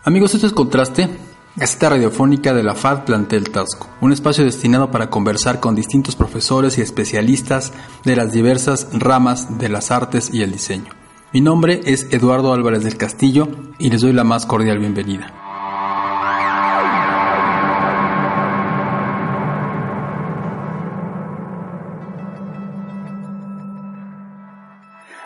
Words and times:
Amigos, 0.08 0.34
esto 0.34 0.46
es 0.46 0.54
Contraste, 0.54 1.06
Gaceta 1.54 1.90
radiofónica 1.90 2.54
de 2.54 2.62
la 2.62 2.74
FAD 2.74 3.04
Plantel 3.04 3.50
Tasco, 3.50 3.90
un 4.00 4.10
espacio 4.10 4.42
destinado 4.42 4.90
para 4.90 5.10
conversar 5.10 5.60
con 5.60 5.74
distintos 5.74 6.16
profesores 6.16 6.78
y 6.78 6.80
especialistas 6.80 7.74
de 8.06 8.16
las 8.16 8.32
diversas 8.32 8.88
ramas 8.94 9.58
de 9.58 9.68
las 9.68 9.90
artes 9.90 10.30
y 10.32 10.40
el 10.40 10.50
diseño. 10.50 10.94
Mi 11.34 11.42
nombre 11.42 11.82
es 11.84 12.10
Eduardo 12.10 12.54
Álvarez 12.54 12.84
del 12.84 12.96
Castillo 12.96 13.48
y 13.78 13.90
les 13.90 14.00
doy 14.00 14.14
la 14.14 14.24
más 14.24 14.46
cordial 14.46 14.78
bienvenida. 14.78 15.30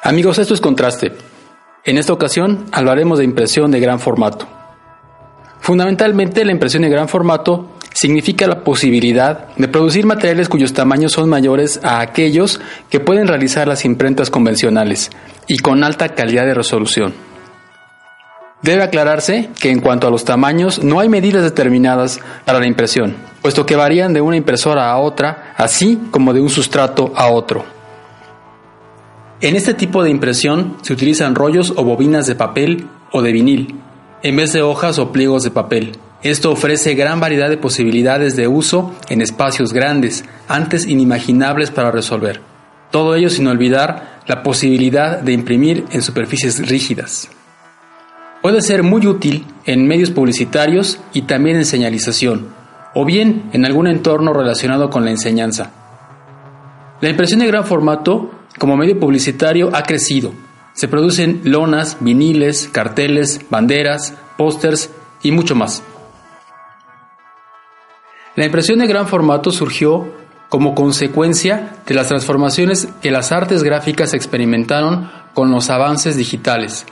Amigos, 0.02 0.40
esto 0.40 0.54
es 0.54 0.60
Contraste. 0.60 1.12
En 1.84 1.98
esta 1.98 2.12
ocasión 2.12 2.66
hablaremos 2.72 3.18
de 3.18 3.24
impresión 3.24 3.70
de 3.70 3.78
gran 3.78 4.00
formato. 4.00 4.48
Fundamentalmente, 5.62 6.44
la 6.44 6.50
impresión 6.50 6.82
de 6.82 6.88
gran 6.88 7.08
formato 7.08 7.68
significa 7.94 8.48
la 8.48 8.64
posibilidad 8.64 9.54
de 9.54 9.68
producir 9.68 10.04
materiales 10.04 10.48
cuyos 10.48 10.72
tamaños 10.72 11.12
son 11.12 11.28
mayores 11.28 11.78
a 11.84 12.00
aquellos 12.00 12.60
que 12.90 12.98
pueden 12.98 13.28
realizar 13.28 13.68
las 13.68 13.84
imprentas 13.84 14.28
convencionales 14.28 15.12
y 15.46 15.58
con 15.58 15.84
alta 15.84 16.16
calidad 16.16 16.46
de 16.46 16.54
resolución. 16.54 17.14
Debe 18.60 18.82
aclararse 18.82 19.50
que 19.60 19.70
en 19.70 19.78
cuanto 19.78 20.08
a 20.08 20.10
los 20.10 20.24
tamaños 20.24 20.82
no 20.82 20.98
hay 20.98 21.08
medidas 21.08 21.44
determinadas 21.44 22.18
para 22.44 22.58
la 22.58 22.66
impresión, 22.66 23.14
puesto 23.40 23.64
que 23.64 23.76
varían 23.76 24.12
de 24.12 24.20
una 24.20 24.36
impresora 24.36 24.90
a 24.90 24.98
otra, 24.98 25.54
así 25.56 25.96
como 26.10 26.32
de 26.32 26.40
un 26.40 26.50
sustrato 26.50 27.12
a 27.14 27.28
otro. 27.28 27.64
En 29.40 29.54
este 29.54 29.74
tipo 29.74 30.02
de 30.02 30.10
impresión 30.10 30.76
se 30.82 30.92
utilizan 30.92 31.36
rollos 31.36 31.72
o 31.76 31.84
bobinas 31.84 32.26
de 32.26 32.34
papel 32.34 32.88
o 33.12 33.22
de 33.22 33.30
vinil, 33.30 33.81
en 34.22 34.36
vez 34.36 34.52
de 34.52 34.62
hojas 34.62 34.98
o 34.98 35.12
pliegos 35.12 35.42
de 35.42 35.50
papel. 35.50 35.92
Esto 36.22 36.52
ofrece 36.52 36.94
gran 36.94 37.18
variedad 37.18 37.50
de 37.50 37.56
posibilidades 37.56 38.36
de 38.36 38.46
uso 38.46 38.94
en 39.08 39.20
espacios 39.20 39.72
grandes, 39.72 40.24
antes 40.46 40.86
inimaginables 40.86 41.70
para 41.70 41.90
resolver. 41.90 42.40
Todo 42.90 43.16
ello 43.16 43.28
sin 43.28 43.48
olvidar 43.48 44.20
la 44.26 44.42
posibilidad 44.42 45.20
de 45.20 45.32
imprimir 45.32 45.84
en 45.90 46.02
superficies 46.02 46.68
rígidas. 46.68 47.28
Puede 48.40 48.60
ser 48.60 48.82
muy 48.82 49.06
útil 49.06 49.46
en 49.66 49.86
medios 49.86 50.10
publicitarios 50.10 51.00
y 51.12 51.22
también 51.22 51.56
en 51.56 51.64
señalización, 51.64 52.48
o 52.94 53.04
bien 53.04 53.50
en 53.52 53.64
algún 53.64 53.88
entorno 53.88 54.32
relacionado 54.32 54.90
con 54.90 55.04
la 55.04 55.10
enseñanza. 55.10 55.70
La 57.00 57.08
impresión 57.08 57.40
de 57.40 57.46
gran 57.48 57.64
formato 57.64 58.30
como 58.58 58.76
medio 58.76 58.98
publicitario 59.00 59.70
ha 59.74 59.82
crecido 59.82 60.32
se 60.72 60.88
producen 60.88 61.42
lonas, 61.44 61.98
viniles, 62.00 62.68
carteles, 62.72 63.40
banderas, 63.50 64.14
pósters 64.36 64.90
y 65.22 65.32
mucho 65.32 65.54
más. 65.54 65.82
La 68.34 68.46
impresión 68.46 68.78
de 68.78 68.86
gran 68.86 69.06
formato 69.06 69.50
surgió 69.50 70.06
como 70.48 70.74
consecuencia 70.74 71.76
de 71.86 71.94
las 71.94 72.08
transformaciones 72.08 72.88
que 73.02 73.10
las 73.10 73.32
artes 73.32 73.62
gráficas 73.62 74.14
experimentaron 74.14 75.10
con 75.34 75.50
los 75.50 75.70
avances 75.70 76.16
digitales. 76.16 76.86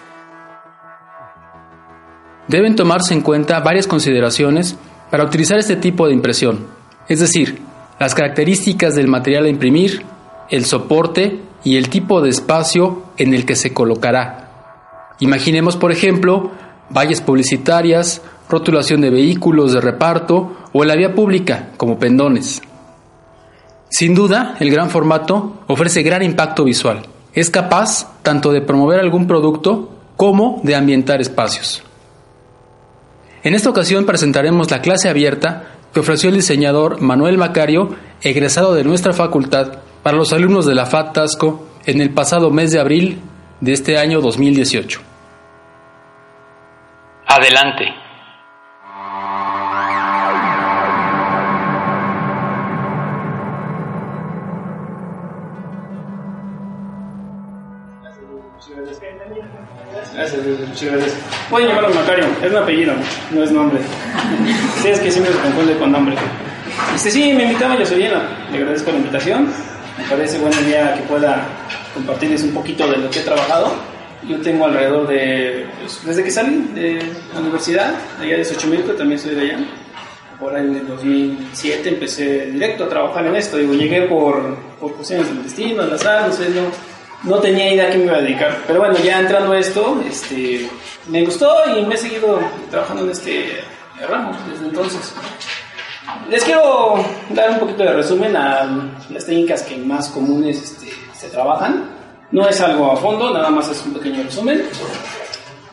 Deben 2.49 2.77
tomarse 2.77 3.15
en 3.15 3.21
cuenta 3.21 3.61
varias 3.61 3.87
consideraciones 3.87 4.77
para 5.11 5.25
utilizar 5.25 5.59
este 5.59 5.77
tipo 5.77 6.07
de 6.07 6.15
impresión, 6.15 6.67
es 7.09 7.21
decir, 7.21 7.61
las 7.99 8.15
características 8.15 8.95
del 8.95 9.09
material 9.09 9.45
a 9.45 9.51
imprimir, 9.51 10.05
el 10.49 10.65
soporte 10.65 11.41
y 11.65 11.77
el 11.77 11.89
tipo 11.89 12.21
de 12.21 12.31
espacio 12.31 13.03
en 13.17 13.35
el 13.35 13.45
que 13.45 13.57
se 13.57 13.73
colocará. 13.73 14.51
Imaginemos, 15.21 15.77
por 15.77 15.93
ejemplo, 15.93 16.51
vallas 16.91 17.21
publicitarias, 17.21 18.23
rotulación 18.49 19.01
de 19.01 19.11
vehículos 19.11 19.73
de 19.73 19.81
reparto 19.81 20.57
o 20.73 20.83
en 20.83 20.89
la 20.89 20.97
vía 20.97 21.15
pública, 21.15 21.71
como 21.77 21.99
pendones. 21.99 22.63
Sin 23.89 24.15
duda, 24.15 24.57
el 24.61 24.71
gran 24.71 24.89
formato 24.89 25.65
ofrece 25.67 26.03
gran 26.03 26.23
impacto 26.23 26.65
visual. 26.65 27.03
Es 27.33 27.51
capaz 27.51 28.09
tanto 28.23 28.53
de 28.53 28.61
promover 28.61 29.01
algún 29.01 29.27
producto 29.27 29.91
como 30.17 30.61
de 30.65 30.75
ambientar 30.75 31.21
espacios. 31.21 31.83
En 33.43 33.55
esta 33.55 33.71
ocasión 33.71 34.05
presentaremos 34.05 34.71
la 34.71 34.83
clase 34.83 35.09
abierta 35.09 35.77
que 35.93 36.01
ofreció 36.01 36.29
el 36.29 36.37
diseñador 36.37 37.01
Manuel 37.01 37.39
Macario, 37.39 37.95
egresado 38.23 38.75
de 38.75 38.85
nuestra 38.85 39.13
facultad 39.13 39.79
para 40.03 40.17
los 40.17 40.33
alumnos 40.33 40.67
de 40.67 40.75
la 40.75 40.87
FAT 40.87 41.13
Tasco 41.13 41.67
en 41.85 42.01
el 42.01 42.11
pasado 42.11 42.51
mes 42.51 42.73
de 42.73 42.81
abril 42.81 43.21
de 43.61 43.73
este 43.73 43.99
año 43.99 44.21
2018. 44.21 45.01
Adelante. 47.27 47.85
Gracias, 60.15 60.43
muchas 60.69 60.83
gracias. 60.83 61.17
Pueden 61.49 61.69
llamarlo 61.69 61.95
Macario, 61.95 62.27
es 62.43 62.51
un 62.51 62.57
apellido, 62.57 62.93
no 63.31 63.43
es 63.43 63.53
nombre. 63.53 63.81
Sí, 64.83 64.89
es 64.89 65.01
que 65.01 65.11
siempre 65.11 65.33
se 65.33 65.41
confunde 65.41 65.79
con 65.79 65.93
nombre. 65.93 66.17
Este, 66.95 67.11
sí, 67.11 67.33
me 67.33 67.45
invitaba 67.45 67.79
yo 67.79 67.87
soy 67.87 68.03
Le 68.03 68.59
agradezco 68.59 68.91
la 68.91 68.99
invitación. 68.99 69.49
Me 70.01 70.09
parece 70.09 70.39
buena 70.39 70.61
idea 70.63 70.95
que 70.95 71.03
pueda 71.03 71.47
compartirles 71.95 72.43
un 72.43 72.53
poquito 72.53 72.89
de 72.89 72.97
lo 72.99 73.11
que 73.11 73.21
he 73.21 73.23
trabajado. 73.23 73.73
Yo 74.27 74.41
tengo 74.41 74.67
alrededor 74.67 75.07
de, 75.09 75.67
pues, 75.81 76.05
desde 76.05 76.25
que 76.25 76.31
salí 76.31 76.71
de 76.75 77.03
la 77.33 77.41
universidad, 77.41 77.95
allá 78.19 78.37
de 78.37 78.45
Xochimilco, 78.45 78.93
también 78.93 79.19
soy 79.19 79.35
de 79.35 79.41
allá. 79.43 79.59
Ahí 80.41 80.67
en 80.67 80.75
el 80.75 80.87
2007 80.89 81.89
empecé 81.91 82.47
directo 82.47 82.85
a 82.85 82.89
trabajar 82.89 83.27
en 83.27 83.37
esto. 83.37 83.59
Digo, 83.59 83.75
llegué 83.75 84.03
por, 84.03 84.57
por 84.81 84.95
cuestiones 84.95 85.29
del 85.29 85.43
destino, 85.43 85.83
al 85.83 85.93
azar, 85.93 86.29
no 86.29 86.33
sé, 86.33 86.49
no, 86.49 87.31
no 87.31 87.39
tenía 87.41 87.75
idea 87.75 87.89
a 87.89 87.91
qué 87.91 87.99
me 87.99 88.05
iba 88.05 88.17
a 88.17 88.23
dedicar. 88.23 88.59
Pero 88.67 88.81
bueno, 88.81 88.97
ya 89.05 89.21
entrando 89.21 89.53
a 89.53 89.59
esto, 89.59 90.03
este, 90.09 90.67
me 91.09 91.25
gustó 91.25 91.55
y 91.77 91.85
me 91.85 91.95
he 91.95 91.99
seguido 91.99 92.41
trabajando 92.71 93.05
en 93.05 93.11
este 93.11 93.61
ramo 94.09 94.33
desde 94.51 94.65
entonces. 94.65 95.15
Les 96.29 96.45
quiero 96.45 96.95
dar 97.31 97.51
un 97.51 97.59
poquito 97.59 97.83
de 97.83 97.93
resumen 97.93 98.37
a 98.37 98.91
las 99.11 99.27
técnicas 99.27 99.63
que 99.63 99.77
más 99.77 100.09
comunes 100.11 100.63
este, 100.63 100.93
se 101.13 101.29
trabajan. 101.29 101.85
No 102.31 102.49
es 102.49 102.61
algo 102.61 102.93
a 102.93 102.97
fondo, 102.97 103.33
nada 103.33 103.51
más 103.51 103.69
es 103.69 103.85
un 103.85 103.95
pequeño 103.95 104.23
resumen. 104.23 104.63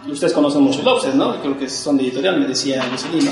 Ustedes 0.08 0.34
conocen 0.34 0.64
mucho 0.64 0.82
el 0.82 0.88
offset, 0.88 1.14
¿no? 1.14 1.40
Creo 1.42 1.58
que 1.58 1.70
son 1.70 1.98
de 1.98 2.04
editorial, 2.04 2.40
me 2.40 2.48
decía 2.48 2.84
Jocelyn, 2.90 3.26
¿no? 3.26 3.32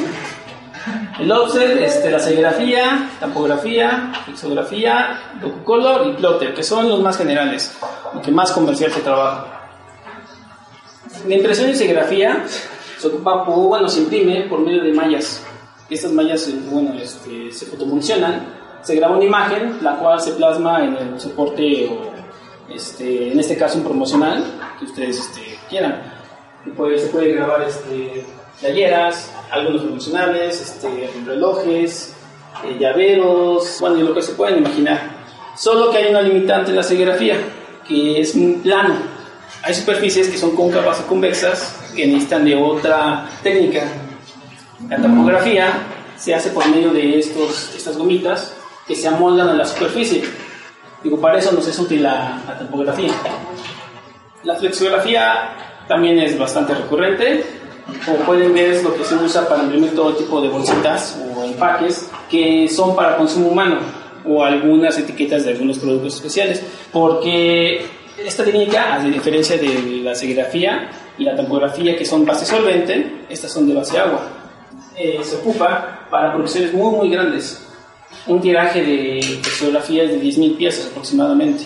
El 1.19 1.31
offset, 1.31 1.81
este, 1.81 2.11
la 2.11 2.19
serigrafía, 2.19 3.09
tampografía, 3.19 4.11
pixografía, 4.25 5.19
docucolor 5.41 6.07
y 6.07 6.13
plotter, 6.13 6.53
que 6.53 6.61
son 6.61 6.87
los 6.87 7.01
más 7.01 7.17
generales, 7.17 7.75
los 8.13 8.23
que 8.23 8.31
más 8.31 8.51
comercial 8.51 8.91
se 8.91 9.01
trabaja. 9.01 9.47
La 11.27 11.35
impresión 11.35 11.69
y 11.71 11.75
serigrafía 11.75 12.43
se 12.99 13.07
ocupa, 13.07 13.43
bueno, 13.43 13.87
se 13.87 14.01
imprime 14.01 14.41
por 14.41 14.59
medio 14.59 14.83
de 14.83 14.93
mallas. 14.93 15.43
Estas 15.89 16.11
mallas, 16.11 16.49
bueno, 16.71 16.93
este, 16.99 17.51
se 17.51 17.65
fotofuncionan, 17.67 18.45
se 18.81 18.95
graba 18.95 19.17
una 19.17 19.25
imagen, 19.25 19.77
la 19.81 19.97
cual 19.97 20.19
se 20.19 20.31
plasma 20.31 20.83
en 20.83 20.95
el 20.95 21.19
soporte, 21.19 21.87
o, 21.87 22.73
este, 22.73 23.31
en 23.31 23.39
este 23.39 23.55
caso 23.55 23.77
un 23.77 23.83
promocional, 23.83 24.43
que 24.79 24.85
ustedes 24.85 25.19
este, 25.19 25.41
quieran. 25.69 26.01
se 26.63 27.07
puede 27.07 27.33
grabar 27.33 27.61
este, 27.63 28.25
talleras, 28.61 29.31
algunos 29.51 29.83
promocionales, 29.83 30.61
este, 30.61 31.09
relojes, 31.25 32.15
eh, 32.63 32.77
llaveros, 32.79 33.77
bueno, 33.79 33.97
y 33.97 34.03
lo 34.03 34.13
que 34.13 34.21
se 34.21 34.33
pueden 34.33 34.59
imaginar. 34.59 35.15
Solo 35.57 35.91
que 35.91 35.97
hay 35.97 36.09
una 36.09 36.21
limitante 36.21 36.71
en 36.71 36.77
la 36.77 36.83
serigrafía, 36.83 37.37
que 37.87 38.19
es 38.19 38.33
un 38.35 38.61
plano. 38.61 38.95
Hay 39.63 39.73
superficies 39.73 40.29
que 40.29 40.37
son 40.37 40.55
cóncavas 40.55 40.99
o 41.01 41.07
convexas 41.07 41.75
que 41.95 42.07
necesitan 42.07 42.45
de 42.45 42.55
otra 42.55 43.29
técnica. 43.41 43.83
La 44.89 44.97
topografía 44.97 45.69
se 46.17 46.35
hace 46.35 46.49
por 46.49 46.67
medio 46.67 46.91
de 46.91 47.19
estos, 47.19 47.73
estas 47.75 47.97
gomitas 47.97 48.55
que 48.87 48.95
se 48.95 49.07
amoldan 49.07 49.49
a 49.49 49.53
la 49.53 49.65
superficie. 49.65 50.23
Digo, 51.03 51.19
para 51.19 51.39
eso 51.39 51.51
nos 51.51 51.67
es 51.67 51.77
útil 51.79 52.03
la, 52.03 52.41
la 52.47 52.59
topografía. 52.59 53.11
La 54.43 54.55
flexografía 54.55 55.53
también 55.87 56.19
es 56.19 56.37
bastante 56.37 56.73
recurrente. 56.73 57.43
Como 58.05 58.17
pueden 58.19 58.53
ver, 58.53 58.71
es 58.71 58.83
lo 58.83 58.95
que 58.95 59.03
se 59.03 59.15
usa 59.15 59.47
para 59.47 59.63
imprimir 59.63 59.95
todo 59.95 60.15
tipo 60.15 60.41
de 60.41 60.49
bolsitas 60.49 61.19
o 61.35 61.43
empaques 61.43 62.09
que 62.29 62.67
son 62.67 62.95
para 62.95 63.17
consumo 63.17 63.49
humano 63.49 63.77
o 64.27 64.43
algunas 64.43 64.97
etiquetas 64.97 65.45
de 65.45 65.51
algunos 65.51 65.79
productos 65.79 66.15
especiales. 66.15 66.63
Porque 66.91 67.85
esta 68.17 68.43
técnica, 68.43 68.95
a 68.95 68.99
diferencia 68.99 69.57
de 69.57 70.01
la 70.03 70.15
serigrafía 70.15 70.89
y 71.17 71.23
la 71.23 71.35
tampografía, 71.35 71.95
que 71.95 72.05
son 72.05 72.25
base 72.25 72.45
solvente, 72.45 73.25
estas 73.29 73.51
son 73.51 73.67
de 73.67 73.73
base 73.73 73.97
agua. 73.97 74.44
Eh, 74.97 75.19
se 75.23 75.35
ocupa 75.37 76.07
para 76.09 76.33
producciones 76.33 76.73
muy, 76.73 76.95
muy 76.95 77.09
grandes. 77.09 77.61
Un 78.27 78.41
tiraje 78.41 78.81
de 78.81 79.41
fotografía 79.43 80.03
es 80.03 80.11
de 80.11 80.21
10.000 80.21 80.57
piezas 80.57 80.87
aproximadamente. 80.87 81.65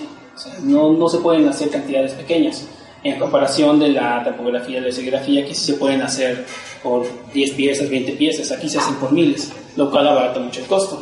no, 0.64 0.94
no 0.94 1.10
se 1.10 1.20
pueden 1.20 1.48
hacer 1.48 1.70
cantidades 1.70 2.14
pequeñas 2.14 2.68
en 3.04 3.20
comparación 3.20 3.80
de 3.80 3.90
la 3.90 4.24
topografía 4.24 4.82
de 4.82 4.88
la 4.88 4.94
serigrafía 4.94 5.46
que 5.46 5.54
sí 5.54 5.72
se 5.72 5.78
pueden 5.78 6.02
hacer 6.02 6.46
por 6.84 7.06
10 7.34 7.52
piezas, 7.52 7.90
20 7.90 8.14
piezas, 8.14 8.52
aquí 8.52 8.70
se 8.70 8.80
hacen 8.80 8.96
por 8.96 9.12
miles, 9.12 9.52
lo 9.76 9.90
cual 9.90 10.08
abarata 10.08 10.40
mucho 10.40 10.62
el 10.62 10.68
costo. 10.68 11.02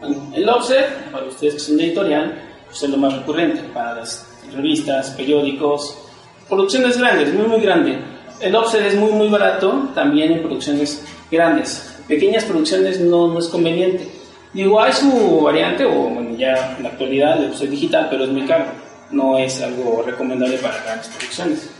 Bueno, 0.00 0.30
el 0.34 0.48
offset, 0.48 1.10
para 1.10 1.26
ustedes 1.26 1.54
que 1.54 1.60
son 1.60 1.76
de 1.76 1.86
editorial, 1.86 2.40
pues 2.66 2.82
es 2.82 2.90
lo 2.90 2.96
más 2.96 3.14
recurrente 3.14 3.62
para 3.74 3.96
las 3.96 4.26
revistas, 4.52 5.10
periódicos, 5.10 5.98
producciones 6.48 6.98
grandes, 6.98 7.34
muy 7.34 7.46
muy 7.46 7.60
grande. 7.60 7.98
El 8.40 8.54
offset 8.54 8.84
es 8.86 8.94
muy 8.94 9.12
muy 9.12 9.28
barato 9.28 9.88
también 9.94 10.32
en 10.32 10.40
producciones 10.40 11.04
grandes. 11.30 11.96
Pequeñas 12.06 12.44
producciones 12.44 13.00
no, 13.00 13.28
no 13.28 13.38
es 13.38 13.48
conveniente. 13.48 14.08
Digo, 14.52 14.80
hay 14.80 14.92
su 14.92 15.40
variante, 15.42 15.84
o 15.84 15.90
bueno, 15.90 16.36
ya 16.36 16.76
en 16.76 16.82
la 16.82 16.90
actualidad 16.90 17.42
el 17.42 17.50
offset 17.50 17.68
digital, 17.68 18.08
pero 18.10 18.24
es 18.24 18.30
muy 18.30 18.46
caro 18.46 18.64
no 19.10 19.38
es 19.38 19.60
algo 19.62 20.02
recomendable 20.04 20.58
para 20.58 20.82
grandes 20.82 21.08
producciones. 21.08 21.70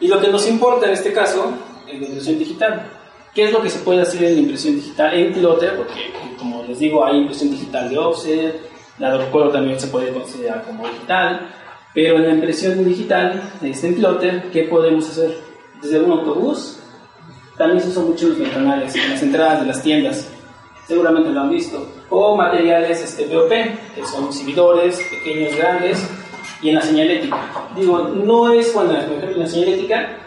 Y 0.00 0.08
lo 0.08 0.20
que 0.20 0.28
nos 0.28 0.46
importa 0.48 0.86
en 0.86 0.92
este 0.92 1.12
caso 1.12 1.52
es 1.86 2.00
la 2.00 2.06
impresión 2.06 2.38
digital. 2.38 2.90
¿Qué 3.34 3.44
es 3.44 3.52
lo 3.52 3.62
que 3.62 3.70
se 3.70 3.80
puede 3.80 4.02
hacer 4.02 4.24
en 4.24 4.38
impresión 4.38 4.76
digital 4.76 5.14
en 5.14 5.32
Plotter? 5.32 5.76
Porque, 5.76 6.12
como 6.38 6.62
les 6.64 6.78
digo, 6.78 7.04
hay 7.04 7.18
impresión 7.18 7.50
digital 7.50 7.88
de 7.88 7.98
offset, 7.98 8.60
la 8.98 9.16
de 9.16 9.24
también 9.52 9.80
se 9.80 9.88
puede 9.88 10.12
considerar 10.12 10.62
como 10.64 10.86
digital, 10.86 11.48
pero 11.92 12.16
en 12.16 12.22
la 12.22 12.30
impresión 12.30 12.84
digital, 12.84 13.42
este, 13.62 13.88
en 13.88 13.94
Plotter, 13.96 14.50
¿qué 14.52 14.64
podemos 14.64 15.08
hacer? 15.08 15.36
Desde 15.82 16.00
un 16.00 16.12
autobús, 16.12 16.78
también 17.56 17.80
se 17.80 17.88
usa 17.88 18.02
mucho 18.02 18.28
los 18.28 18.38
ventanales, 18.38 18.94
en 18.94 19.10
las 19.10 19.22
entradas 19.22 19.60
de 19.60 19.66
las 19.66 19.82
tiendas 19.82 20.28
seguramente 20.86 21.30
lo 21.30 21.40
han 21.40 21.50
visto, 21.50 21.86
o 22.10 22.36
materiales 22.36 23.02
este, 23.02 23.26
BOP, 23.26 23.48
que 23.48 24.06
son 24.06 24.26
exhibidores, 24.26 25.00
pequeños, 25.10 25.56
grandes, 25.56 26.06
y 26.62 26.68
en 26.68 26.74
la 26.76 26.82
señalética. 26.82 27.70
Digo, 27.76 27.98
no 28.00 28.52
es, 28.52 28.68
ejemplo, 28.68 29.30
en 29.30 29.38
la 29.38 29.46
señalética 29.46 30.18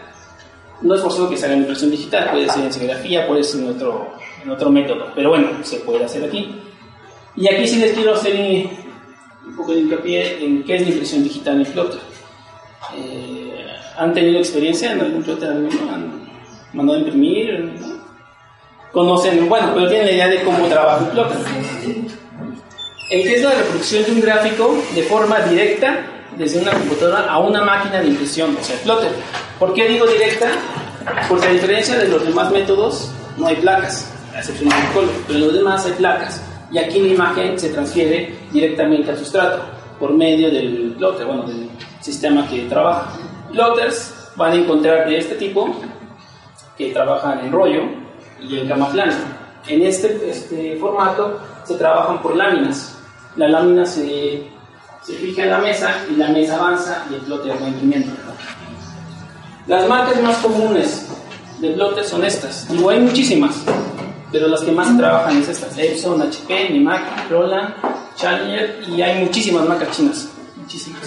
no 0.80 0.94
es 0.94 1.00
forzado 1.00 1.28
que 1.28 1.36
se 1.36 1.46
haga 1.46 1.54
en 1.54 1.60
impresión 1.60 1.90
digital, 1.90 2.30
puede 2.30 2.48
ser 2.48 2.64
en 2.64 2.72
serigrafía, 2.72 3.26
puede 3.26 3.42
ser 3.42 3.62
en 3.62 3.70
otro, 3.70 4.12
en 4.44 4.50
otro 4.50 4.70
método, 4.70 5.06
pero 5.14 5.30
bueno, 5.30 5.48
se 5.62 5.78
puede 5.78 6.04
hacer 6.04 6.24
aquí. 6.24 6.54
Y 7.34 7.48
aquí 7.48 7.66
sí 7.66 7.80
les 7.80 7.92
quiero 7.92 8.14
hacer 8.14 8.34
un 9.44 9.56
poco 9.56 9.72
de 9.72 9.80
hincapié 9.80 10.44
en 10.44 10.62
qué 10.62 10.76
es 10.76 10.82
la 10.82 10.88
impresión 10.88 11.24
digital 11.24 11.60
en 11.60 11.72
Plotter. 11.72 12.00
Eh, 12.96 13.66
¿Han 13.96 14.14
tenido 14.14 14.38
experiencia 14.38 14.92
en 14.92 15.00
algún 15.00 15.22
Plotter? 15.24 15.50
¿Han 15.50 16.27
mandado 16.72 16.98
a 16.98 17.02
imprimir? 17.02 17.72
conocen, 18.92 19.48
bueno, 19.48 19.70
pero 19.74 19.88
tienen 19.88 20.06
la 20.06 20.12
idea 20.12 20.28
de 20.28 20.42
cómo 20.42 20.66
trabaja 20.66 21.04
un 21.04 21.10
plotter. 21.10 21.38
¿En 23.10 23.22
qué 23.22 23.34
es 23.36 23.42
la 23.42 23.52
reproducción 23.52 24.04
de 24.04 24.12
un 24.12 24.20
gráfico 24.20 24.76
de 24.94 25.02
forma 25.04 25.40
directa 25.40 26.04
desde 26.36 26.60
una 26.60 26.72
computadora 26.72 27.30
a 27.30 27.38
una 27.38 27.62
máquina 27.62 28.00
de 28.00 28.08
impresión, 28.08 28.56
o 28.58 28.64
sea, 28.64 28.76
plotter? 28.82 29.12
¿Por 29.58 29.72
qué 29.72 29.88
digo 29.88 30.06
directa? 30.06 30.48
Porque 31.28 31.46
a 31.46 31.50
diferencia 31.50 31.96
de 31.96 32.08
los 32.08 32.24
demás 32.24 32.50
métodos, 32.50 33.10
no 33.36 33.46
hay 33.46 33.56
placas, 33.56 34.12
a 34.34 34.38
excepción 34.38 34.68
del 34.68 34.92
color, 34.92 35.10
pero 35.26 35.38
en 35.38 35.44
los 35.46 35.54
demás 35.54 35.86
hay 35.86 35.92
placas. 35.92 36.42
Y 36.70 36.78
aquí 36.78 37.00
la 37.00 37.08
imagen 37.08 37.58
se 37.58 37.70
transfiere 37.70 38.34
directamente 38.52 39.10
al 39.10 39.18
sustrato 39.18 39.62
por 39.98 40.12
medio 40.12 40.50
del 40.50 40.94
plotter, 40.98 41.26
bueno, 41.26 41.44
del 41.44 41.70
sistema 42.00 42.46
que 42.48 42.62
trabaja. 42.62 43.12
Plotters 43.52 44.32
van 44.36 44.52
a 44.52 44.56
encontrar 44.56 45.08
de 45.08 45.18
este 45.18 45.34
tipo 45.36 45.74
que 46.78 46.92
trabajan 46.92 47.40
en 47.40 47.52
rollo, 47.52 47.82
y 48.40 48.58
el 48.58 48.68
gama 48.68 48.88
plana. 48.90 49.16
En 49.66 49.82
este, 49.82 50.30
este 50.30 50.76
formato 50.80 51.40
se 51.64 51.74
trabajan 51.74 52.22
por 52.22 52.36
láminas. 52.36 52.96
La 53.36 53.48
lámina 53.48 53.84
se, 53.84 54.44
se 55.02 55.12
fija 55.14 55.42
en 55.42 55.50
la 55.50 55.58
mesa 55.58 56.04
y 56.10 56.16
la 56.16 56.28
mesa 56.28 56.56
avanza 56.56 57.04
y 57.10 57.14
el 57.14 57.20
plotter 57.22 57.60
va 57.60 57.68
imprimiendo. 57.68 58.12
Las 59.66 59.86
marcas 59.88 60.22
más 60.22 60.38
comunes 60.38 61.08
de 61.58 61.70
plotter 61.70 62.04
son 62.04 62.24
estas. 62.24 62.68
Digo, 62.68 62.88
hay 62.88 63.00
muchísimas, 63.00 63.64
pero 64.32 64.48
las 64.48 64.60
que 64.62 64.72
más 64.72 64.88
se 64.88 64.94
trabajan 64.94 65.36
es 65.38 65.48
estas. 65.48 65.76
Epson, 65.76 66.22
HP, 66.22 66.70
Nimac, 66.70 67.28
Roland, 67.28 67.74
Challenger 68.16 68.84
y 68.88 69.02
hay 69.02 69.22
muchísimas 69.24 69.68
marcas 69.68 69.90
chinas. 69.90 70.30
Muchísimas. 70.56 71.02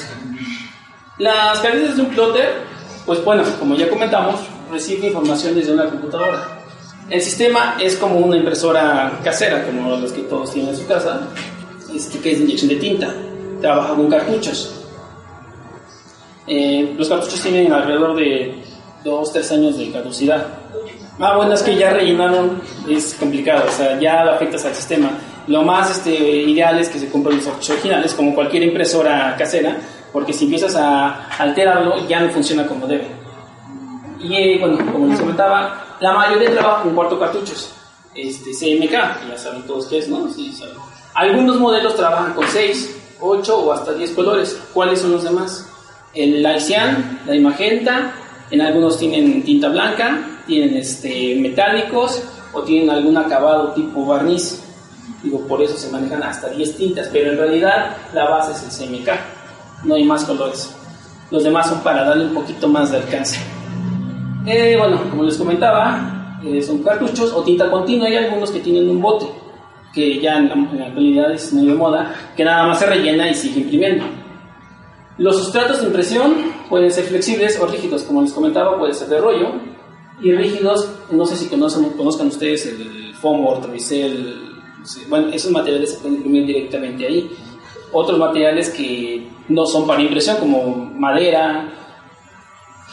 Las 1.17 1.59
características 1.59 1.97
de 1.97 2.03
un 2.03 2.09
plotter, 2.09 2.61
pues 3.05 3.23
bueno, 3.23 3.43
como 3.59 3.75
ya 3.75 3.89
comentamos, 3.89 4.35
recibe 4.71 5.07
información 5.07 5.55
desde 5.55 5.73
una 5.73 5.85
computadora. 5.89 6.61
El 7.09 7.21
sistema 7.21 7.75
es 7.79 7.97
como 7.97 8.19
una 8.19 8.37
impresora 8.37 9.19
casera, 9.23 9.65
como 9.65 9.97
las 9.97 10.11
que 10.11 10.21
todos 10.21 10.51
tienen 10.51 10.73
en 10.73 10.79
su 10.79 10.87
casa, 10.87 11.27
este, 11.93 12.19
que 12.19 12.31
es 12.31 12.39
inyección 12.39 12.69
de 12.69 12.75
tinta. 12.77 13.13
Trabaja 13.59 13.95
con 13.95 14.09
cartuchos. 14.09 14.85
Eh, 16.47 16.95
los 16.97 17.09
cartuchos 17.09 17.41
tienen 17.41 17.71
alrededor 17.71 18.15
de 18.15 18.55
2-3 19.03 19.51
años 19.51 19.77
de 19.77 19.91
caducidad. 19.91 20.47
Ah, 21.19 21.35
bueno, 21.37 21.53
es 21.53 21.61
que 21.61 21.75
ya 21.75 21.91
rellenaron, 21.91 22.61
es 22.89 23.13
complicado, 23.19 23.65
o 23.67 23.71
sea, 23.71 23.99
ya 23.99 24.23
afectas 24.23 24.65
al 24.65 24.73
sistema. 24.73 25.11
Lo 25.47 25.63
más 25.63 25.91
este, 25.91 26.11
ideal 26.11 26.79
es 26.79 26.89
que 26.89 26.97
se 26.97 27.09
compren 27.09 27.37
los 27.37 27.45
cartuchos 27.45 27.71
originales, 27.71 28.13
como 28.13 28.33
cualquier 28.33 28.63
impresora 28.63 29.35
casera, 29.37 29.77
porque 30.13 30.33
si 30.33 30.45
empiezas 30.45 30.75
a 30.75 31.27
alterarlo, 31.37 32.07
ya 32.07 32.21
no 32.21 32.29
funciona 32.29 32.65
como 32.65 32.87
debe. 32.87 33.20
Y 34.23 34.35
eh, 34.35 34.57
bueno, 34.59 34.77
como 34.91 35.07
les 35.07 35.19
comentaba, 35.19 35.97
la 35.99 36.13
mayoría 36.13 36.51
trabaja 36.51 36.83
con 36.83 36.95
cuarto 36.95 37.19
cartuchos. 37.19 37.73
Este, 38.13 38.51
CMK, 38.51 38.91
ya 38.91 39.37
saben 39.37 39.63
todos 39.63 39.87
qué 39.87 39.99
es, 39.99 40.09
¿no? 40.09 40.29
Sí, 40.29 40.51
saben. 40.53 40.75
Algunos 41.13 41.59
modelos 41.59 41.95
trabajan 41.95 42.33
con 42.33 42.47
6, 42.47 43.17
8 43.19 43.57
o 43.57 43.71
hasta 43.71 43.93
10 43.93 44.11
colores. 44.11 44.59
¿Cuáles 44.73 45.01
son 45.01 45.13
los 45.13 45.23
demás? 45.23 45.67
El 46.13 46.43
Lycian, 46.43 47.21
la 47.25 47.39
magenta, 47.39 48.13
en 48.49 48.61
algunos 48.61 48.97
tienen 48.97 49.43
tinta 49.43 49.69
blanca, 49.69 50.19
tienen 50.45 50.75
este, 50.75 51.35
metálicos 51.39 52.21
o 52.53 52.61
tienen 52.63 52.89
algún 52.89 53.17
acabado 53.17 53.71
tipo 53.73 54.05
barniz. 54.05 54.61
Digo, 55.23 55.39
por 55.47 55.61
eso 55.61 55.77
se 55.77 55.89
manejan 55.89 56.23
hasta 56.23 56.49
10 56.49 56.77
tintas, 56.77 57.09
pero 57.11 57.31
en 57.31 57.37
realidad 57.37 57.95
la 58.13 58.29
base 58.29 58.51
es 58.51 58.81
el 58.81 58.87
CMK, 58.87 59.09
no 59.83 59.95
hay 59.95 60.03
más 60.03 60.25
colores. 60.25 60.73
Los 61.29 61.43
demás 61.43 61.69
son 61.69 61.81
para 61.81 62.03
darle 62.03 62.25
un 62.25 62.33
poquito 62.33 62.67
más 62.67 62.91
de 62.91 62.97
alcance. 62.97 63.39
Eh, 64.45 64.75
bueno, 64.77 64.99
como 65.09 65.23
les 65.23 65.37
comentaba, 65.37 66.39
eh, 66.43 66.61
son 66.63 66.81
cartuchos 66.81 67.31
o 67.33 67.43
tinta 67.43 67.69
continua. 67.69 68.07
Hay 68.07 68.15
algunos 68.15 68.49
que 68.51 68.59
tienen 68.59 68.89
un 68.89 69.01
bote, 69.01 69.27
que 69.93 70.19
ya 70.19 70.37
en 70.37 70.49
la, 70.49 70.85
actualidad 70.87 71.31
es 71.31 71.53
muy 71.53 71.67
de 71.67 71.75
moda, 71.75 72.15
que 72.35 72.43
nada 72.43 72.65
más 72.65 72.79
se 72.79 72.87
rellena 72.87 73.29
y 73.29 73.35
sigue 73.35 73.61
imprimiendo. 73.61 74.05
Los 75.17 75.37
sustratos 75.37 75.81
de 75.81 75.87
impresión 75.87 76.33
pueden 76.69 76.89
ser 76.91 77.03
flexibles 77.03 77.59
o 77.59 77.67
rígidos, 77.67 78.03
como 78.03 78.23
les 78.23 78.33
comentaba, 78.33 78.79
puede 78.79 78.93
ser 78.93 79.09
de 79.09 79.19
rollo. 79.19 79.49
Y 80.21 80.31
rígidos, 80.31 80.89
no 81.11 81.25
sé 81.25 81.35
si 81.35 81.47
conocen, 81.47 81.91
conozcan 81.91 82.27
ustedes 82.27 82.65
el 82.65 83.13
foam 83.15 83.45
o 83.45 83.59
tricel. 83.59 84.49
Bueno, 85.09 85.29
esos 85.29 85.51
materiales 85.51 85.93
se 85.93 85.99
pueden 85.99 86.17
imprimir 86.17 86.45
directamente 86.47 87.05
ahí. 87.05 87.29
Otros 87.91 88.17
materiales 88.17 88.69
que 88.69 89.27
no 89.49 89.65
son 89.65 89.85
para 89.85 90.01
impresión, 90.01 90.37
como 90.37 90.91
madera. 90.95 91.69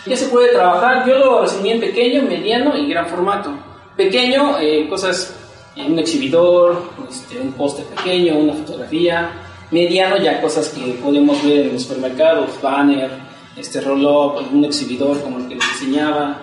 Ya 0.06 0.16
se 0.16 0.28
puede 0.28 0.52
trabajar, 0.52 1.06
yo 1.06 1.18
lo 1.18 1.40
resumí 1.42 1.72
en 1.72 1.80
pequeño, 1.80 2.22
mediano 2.22 2.76
y 2.76 2.88
gran 2.88 3.06
formato. 3.06 3.50
Pequeño, 3.96 4.58
eh, 4.58 4.86
cosas 4.88 5.34
en 5.76 5.92
un 5.92 5.98
exhibidor, 5.98 6.82
este, 7.08 7.40
un 7.40 7.52
póster 7.52 7.84
pequeño, 7.86 8.38
una 8.38 8.54
fotografía. 8.54 9.30
Mediano, 9.70 10.16
ya 10.16 10.40
cosas 10.40 10.68
que 10.70 10.92
podemos 10.94 11.42
ver 11.44 11.66
en 11.66 11.74
los 11.74 11.82
supermercados, 11.82 12.50
banner, 12.62 13.10
este 13.56 13.80
roll-up, 13.80 14.38
algún 14.38 14.64
exhibidor 14.64 15.20
como 15.20 15.38
el 15.38 15.48
que 15.48 15.56
les 15.56 15.64
enseñaba. 15.72 16.40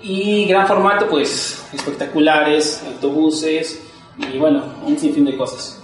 Y 0.00 0.44
gran 0.44 0.66
formato, 0.66 1.08
pues 1.08 1.66
espectaculares, 1.72 2.84
autobuses 2.86 3.82
y 4.16 4.38
bueno, 4.38 4.62
un 4.84 4.98
sinfín 4.98 5.24
de 5.24 5.36
cosas. 5.36 5.82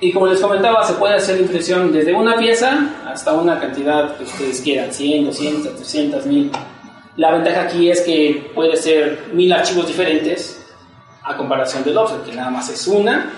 Y 0.00 0.12
como 0.12 0.28
les 0.28 0.40
comentaba, 0.40 0.84
se 0.84 0.94
puede 0.94 1.14
hacer 1.14 1.40
impresión 1.40 1.92
desde 1.92 2.14
una 2.14 2.36
pieza 2.36 2.94
hasta 3.06 3.32
una 3.32 3.58
cantidad 3.58 4.16
que 4.16 4.24
ustedes 4.24 4.60
quieran, 4.60 4.92
100, 4.92 5.24
200, 5.24 5.74
300, 5.74 6.26
1000. 6.26 6.52
La 7.16 7.32
ventaja 7.32 7.62
aquí 7.62 7.90
es 7.90 8.02
que 8.02 8.52
puede 8.54 8.76
ser 8.76 9.30
mil 9.32 9.52
archivos 9.52 9.88
diferentes 9.88 10.64
a 11.24 11.36
comparación 11.36 11.82
del 11.82 11.98
offset, 11.98 12.24
que 12.24 12.32
nada 12.32 12.50
más 12.50 12.68
es 12.68 12.86
una 12.86 13.32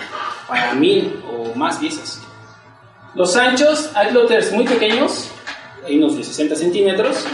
para 0.47 0.75
mil 0.75 1.23
o 1.27 1.57
más 1.57 1.79
piezas. 1.79 2.21
Los 3.15 3.35
anchos, 3.37 3.91
hay 3.95 4.11
plotters 4.11 4.53
muy 4.53 4.65
pequeños, 4.65 5.31
hay 5.87 5.97
unos 5.97 6.17
de 6.17 6.25
60 6.25 6.57
centímetros, 6.57 7.25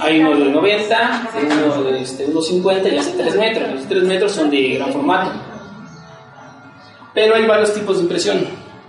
hay 0.00 0.20
unos 0.20 0.38
de 0.38 0.44
90, 0.44 1.30
hay 1.34 1.44
unos 1.44 1.84
de 1.84 2.00
este, 2.00 2.24
unos 2.26 2.46
50 2.46 2.88
y 2.88 2.98
hasta 2.98 3.18
3 3.18 3.36
metros. 3.36 3.70
Los 3.74 3.88
3 3.88 4.02
metros 4.04 4.32
son 4.32 4.48
de 4.48 4.68
gran 4.74 4.92
formato. 4.92 5.49
Pero 7.14 7.34
hay 7.34 7.46
varios 7.46 7.74
tipos 7.74 7.96
de 7.96 8.02
impresión: 8.02 8.46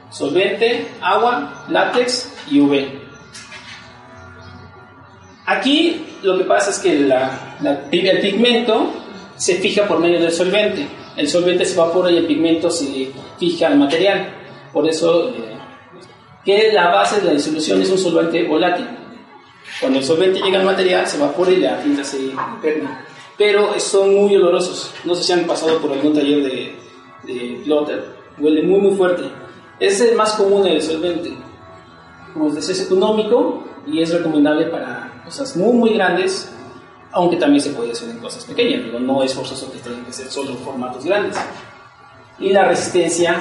solvente, 0.09 0.87
agua, 1.01 1.65
látex 1.69 2.33
y 2.49 2.59
UV. 2.59 3.01
Aquí 5.45 6.05
lo 6.23 6.37
que 6.37 6.43
pasa 6.45 6.69
es 6.69 6.79
que 6.79 6.99
la, 6.99 7.57
el 7.91 8.19
pigmento 8.19 8.91
se 9.35 9.55
fija 9.55 9.87
por 9.87 9.99
medio 9.99 10.19
del 10.19 10.31
solvente. 10.31 10.87
El 11.17 11.27
solvente 11.27 11.65
se 11.65 11.73
evapora 11.73 12.11
y 12.11 12.17
el 12.17 12.25
pigmento 12.25 12.69
se 12.69 13.11
fija 13.39 13.67
al 13.67 13.77
material. 13.77 14.33
Por 14.71 14.87
eso, 14.87 15.29
eh, 15.29 15.57
que 16.45 16.71
la 16.71 16.89
base 16.89 17.19
de 17.19 17.27
la 17.27 17.33
disolución 17.33 17.81
es 17.81 17.89
un 17.89 17.97
solvente 17.97 18.43
volátil. 18.47 18.87
Cuando 19.79 19.99
el 19.99 20.05
solvente 20.05 20.41
llega 20.41 20.59
al 20.59 20.65
material, 20.65 21.07
se 21.07 21.17
evapora 21.17 21.51
y 21.51 21.57
la 21.57 21.81
tinta 21.81 22.03
se 22.03 22.17
impregna. 22.21 23.05
Pero 23.37 23.77
son 23.79 24.15
muy 24.15 24.35
olorosos. 24.35 24.93
No 25.03 25.15
sé 25.15 25.23
si 25.23 25.33
han 25.33 25.45
pasado 25.45 25.79
por 25.79 25.91
algún 25.91 26.13
taller 26.13 26.43
de, 26.43 26.75
de 27.23 27.61
plotter. 27.63 28.05
Huele 28.37 28.63
muy, 28.63 28.79
muy 28.79 28.95
fuerte. 28.95 29.23
Es 29.79 29.99
el 30.01 30.15
más 30.15 30.33
común 30.33 30.67
el 30.67 30.81
solvente. 30.81 31.31
Como 32.33 32.45
les 32.45 32.55
decía, 32.55 32.73
es 32.73 32.81
económico 32.85 33.63
y 33.85 34.01
es 34.01 34.13
recomendable 34.13 34.67
para 34.67 35.21
cosas 35.25 35.55
muy, 35.57 35.73
muy 35.73 35.93
grandes 35.93 36.51
aunque 37.13 37.37
también 37.37 37.61
se 37.61 37.71
puede 37.71 37.91
hacer 37.91 38.09
en 38.09 38.19
cosas 38.19 38.45
pequeñas, 38.45 38.83
pero 38.85 38.99
no 38.99 39.23
es 39.23 39.33
forzoso 39.33 39.71
que 39.71 39.79
tengan 39.79 40.05
que 40.05 40.13
ser 40.13 40.27
solo 40.27 40.55
formatos 40.55 41.05
grandes. 41.05 41.37
Y 42.39 42.49
la 42.49 42.65
resistencia 42.65 43.35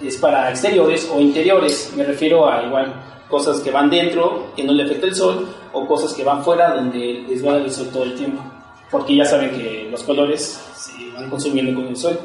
es 0.00 0.16
para 0.16 0.50
exteriores 0.50 1.08
o 1.12 1.20
interiores, 1.20 1.92
me 1.96 2.04
refiero 2.04 2.48
a 2.48 2.64
igual 2.64 2.94
cosas 3.28 3.60
que 3.60 3.70
van 3.70 3.90
dentro, 3.90 4.52
que 4.56 4.64
no 4.64 4.72
le 4.72 4.84
afecta 4.84 5.06
el 5.06 5.14
sol, 5.14 5.48
o 5.72 5.86
cosas 5.86 6.14
que 6.14 6.24
van 6.24 6.42
fuera, 6.42 6.74
donde 6.74 7.24
les 7.28 7.44
va 7.44 7.50
a 7.50 7.54
dar 7.54 7.62
el 7.62 7.70
sol 7.70 7.88
todo 7.92 8.04
el 8.04 8.14
tiempo, 8.14 8.42
porque 8.90 9.16
ya 9.16 9.24
saben 9.24 9.50
que 9.50 9.88
los 9.90 10.02
colores 10.02 10.60
se 10.76 11.10
van 11.12 11.28
consumiendo 11.28 11.74
con 11.74 11.88
el 11.88 11.96
sol. 11.96 12.18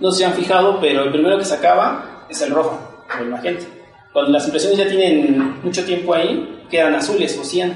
No 0.00 0.10
se 0.10 0.24
han 0.24 0.32
fijado, 0.34 0.78
pero 0.80 1.04
el 1.04 1.10
primero 1.10 1.38
que 1.38 1.44
se 1.44 1.54
acaba 1.54 2.24
es 2.28 2.40
el 2.42 2.50
rojo 2.50 2.78
el 3.20 3.28
magenta. 3.28 3.64
Cuando 4.12 4.32
las 4.32 4.44
impresiones 4.44 4.78
ya 4.78 4.88
tienen 4.88 5.60
mucho 5.62 5.84
tiempo 5.84 6.14
ahí, 6.14 6.64
quedan 6.70 6.94
azules 6.94 7.38
o 7.38 7.44
cian 7.44 7.74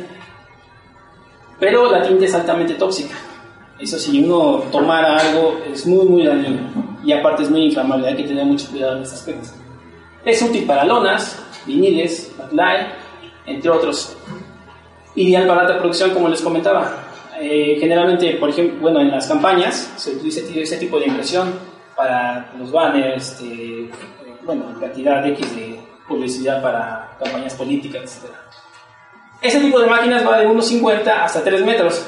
pero 1.60 1.92
la 1.92 2.02
tinta 2.02 2.24
es 2.24 2.34
altamente 2.34 2.74
tóxica. 2.74 3.14
Eso 3.78 3.98
si 3.98 4.24
uno 4.24 4.64
tomara 4.72 5.18
algo 5.18 5.60
es 5.70 5.86
muy, 5.86 6.06
muy 6.06 6.26
dañino. 6.26 6.60
Y 7.04 7.12
aparte 7.12 7.42
es 7.42 7.50
muy 7.50 7.66
inflamable, 7.66 8.08
hay 8.08 8.16
que 8.16 8.24
tener 8.24 8.46
mucho 8.46 8.68
cuidado 8.70 8.96
en 8.96 9.02
estas 9.02 9.22
cosas. 9.22 9.54
Es 10.24 10.40
útil 10.42 10.64
para 10.64 10.84
lonas, 10.84 11.38
viniles, 11.66 12.32
backlight, 12.38 12.88
entre 13.46 13.70
otros. 13.70 14.16
Ideal 15.14 15.46
para 15.46 15.62
alta 15.62 15.78
producción, 15.78 16.10
como 16.10 16.28
les 16.28 16.40
comentaba. 16.40 17.06
Eh, 17.38 17.76
generalmente, 17.78 18.34
por 18.34 18.48
ejemplo, 18.48 18.80
bueno, 18.80 19.00
en 19.00 19.10
las 19.10 19.26
campañas 19.26 19.92
se 19.96 20.12
utiliza 20.12 20.40
ese 20.54 20.76
tipo 20.78 20.98
de 20.98 21.06
impresión 21.06 21.52
para 22.00 22.50
los 22.58 22.72
banners, 22.72 23.32
este, 23.32 23.90
bueno, 24.42 24.74
cantidad 24.80 25.26
X 25.26 25.54
de 25.54 25.78
publicidad 26.08 26.62
para 26.62 27.14
campañas 27.22 27.52
políticas, 27.52 28.02
etc. 28.04 28.32
Ese 29.42 29.60
tipo 29.60 29.78
de 29.78 29.86
máquinas 29.86 30.26
va 30.26 30.38
de 30.38 30.48
1,50 30.48 31.06
hasta 31.06 31.44
3 31.44 31.62
metros. 31.66 32.06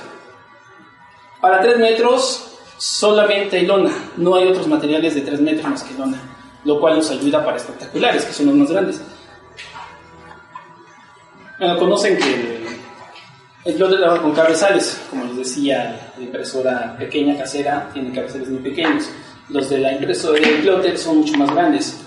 Para 1.43 1.61
3 1.61 1.79
metros 1.79 2.59
solamente 2.79 3.59
hay 3.59 3.67
lona, 3.67 3.91
no 4.17 4.35
hay 4.35 4.49
otros 4.49 4.67
materiales 4.67 5.15
de 5.15 5.21
3 5.21 5.43
metros 5.43 5.69
más 5.69 5.83
que 5.83 5.93
lona, 5.93 6.17
lo 6.65 6.81
cual 6.81 6.97
nos 6.97 7.11
ayuda 7.11 7.45
para 7.45 7.59
espectaculares, 7.59 8.25
que 8.25 8.33
son 8.33 8.47
los 8.47 8.55
más 8.55 8.71
grandes. 8.71 9.03
Bueno, 11.59 11.79
conocen 11.79 12.17
que 12.17 12.67
el 13.67 13.75
plotter 13.75 13.99
trabaja 13.99 14.23
con 14.23 14.33
cabezales, 14.33 15.03
como 15.11 15.27
les 15.27 15.37
decía, 15.37 16.13
la 16.17 16.25
impresora 16.25 16.97
pequeña 16.99 17.37
casera 17.37 17.91
tiene 17.93 18.11
cabezales 18.15 18.49
muy 18.49 18.63
pequeños. 18.63 19.11
Los 19.49 19.69
de 19.69 19.79
la 19.79 19.93
impresora 19.93 20.41
de 20.41 20.59
plotter 20.63 20.97
son 20.97 21.19
mucho 21.19 21.37
más 21.37 21.51
grandes. 21.51 22.01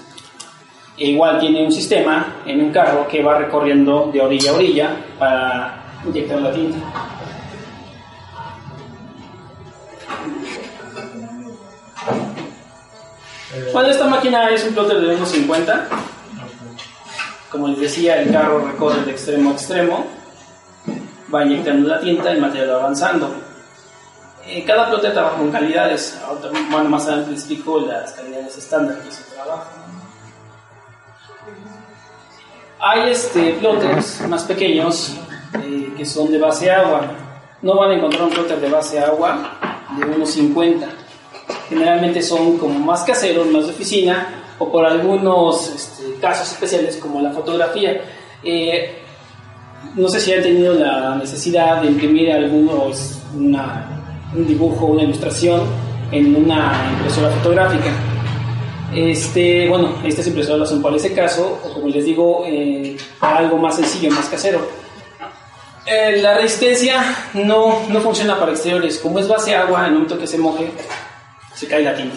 E 0.98 1.10
igual 1.10 1.40
tiene 1.40 1.66
un 1.66 1.72
sistema 1.72 2.38
en 2.46 2.62
un 2.62 2.72
carro 2.72 3.08
que 3.08 3.22
va 3.22 3.38
recorriendo 3.38 4.10
de 4.14 4.22
orilla 4.22 4.52
a 4.52 4.54
orilla 4.54 4.96
para 5.20 5.84
inyectar 6.06 6.42
la 6.42 6.52
tinta. 6.52 6.78
Bueno, 13.74 13.90
esta 13.90 14.08
máquina 14.08 14.50
es 14.50 14.66
un 14.66 14.74
plotter 14.74 15.02
de 15.02 15.18
1.50. 15.18 15.88
Como 17.52 17.68
les 17.70 17.80
decía, 17.80 18.22
el 18.22 18.32
carro 18.32 18.66
recorre 18.66 19.04
de 19.04 19.12
extremo 19.12 19.52
a 19.52 19.54
extremo, 19.54 20.08
va 21.34 21.46
inyectando 21.46 21.88
la 21.88 22.00
tinta, 22.00 22.32
el 22.32 22.42
material 22.42 22.72
va 22.72 22.76
avanzando. 22.80 23.45
Eh, 24.48 24.64
cada 24.66 24.90
plotter 24.90 25.14
trabaja 25.14 25.38
con 25.38 25.52
calidades. 25.52 26.20
Bueno, 26.70 26.90
más 26.90 27.06
adelante 27.08 27.32
les 27.32 27.40
explico 27.42 27.80
las 27.80 28.12
calidades 28.12 28.58
estándar 28.58 29.00
que 29.02 29.12
se 29.12 29.24
trabaja. 29.34 29.72
Hay 32.80 33.10
este, 33.10 33.54
plotters 33.54 34.22
más 34.28 34.44
pequeños 34.44 35.16
eh, 35.64 35.94
que 35.98 36.06
son 36.06 36.32
de 36.32 36.38
base 36.38 36.70
agua. 36.70 37.02
No 37.62 37.76
van 37.76 37.92
a 37.92 37.94
encontrar 37.96 38.24
un 38.24 38.30
plotter 38.30 38.60
de 38.60 38.70
base 38.70 39.00
agua 39.00 39.58
de 39.98 40.06
unos 40.06 40.30
50. 40.30 40.88
Generalmente 41.70 42.22
son 42.22 42.58
como 42.60 42.78
más 42.80 43.04
caseros, 43.04 43.48
más 43.48 43.66
de 43.66 43.72
oficina, 43.72 44.28
o 44.60 44.72
por 44.72 44.86
algunos 44.86 45.70
este, 45.70 46.20
casos 46.20 46.52
especiales 46.52 46.98
como 46.98 47.20
la 47.22 47.32
fotografía. 47.32 48.02
Eh, 48.44 49.02
no 49.96 50.08
sé 50.10 50.20
si 50.20 50.34
han 50.34 50.44
tenido 50.44 50.74
la 50.74 51.16
necesidad 51.16 51.82
de 51.82 51.88
imprimir 51.88 52.32
algunos, 52.32 53.20
un 54.36 54.48
dibujo, 54.48 54.86
una 54.88 55.04
ilustración 55.04 55.62
en 56.12 56.36
una 56.36 56.90
impresora 56.94 57.30
fotográfica 57.32 57.92
este, 58.96 59.68
bueno, 59.68 59.96
estas 60.06 60.26
impresoras 60.28 60.70
son 60.70 60.82
para 60.82 60.96
ese 60.96 61.14
caso, 61.14 61.60
o 61.64 61.74
como 61.74 61.90
les 61.90 62.06
digo, 62.06 62.46
eh, 62.48 62.96
para 63.20 63.40
algo 63.40 63.58
más 63.58 63.76
sencillo, 63.76 64.10
más 64.12 64.28
casero. 64.28 64.66
Eh, 65.86 66.22
la 66.22 66.38
resistencia 66.38 67.04
no, 67.34 67.82
no 67.90 68.00
funciona 68.00 68.40
para 68.40 68.54
exteriores. 68.54 68.98
Como 69.00 69.20
es 69.20 69.28
base 69.28 69.54
agua, 69.54 69.82
en 69.82 69.86
el 69.88 69.94
momento 69.94 70.18
que 70.18 70.26
se 70.26 70.38
moje, 70.38 70.72
se 71.54 71.68
cae 71.68 71.84
la 71.84 71.94
tinta. 71.94 72.16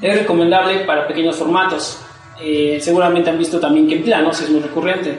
Es 0.00 0.18
recomendable 0.18 0.80
para 0.80 1.06
pequeños 1.06 1.36
formatos. 1.36 1.98
Eh, 2.40 2.78
seguramente 2.80 3.28
han 3.28 3.38
visto 3.38 3.60
también 3.60 3.86
que 3.86 3.96
en 3.96 4.04
planos 4.04 4.40
es 4.40 4.48
muy 4.48 4.60
recurrente. 4.60 5.18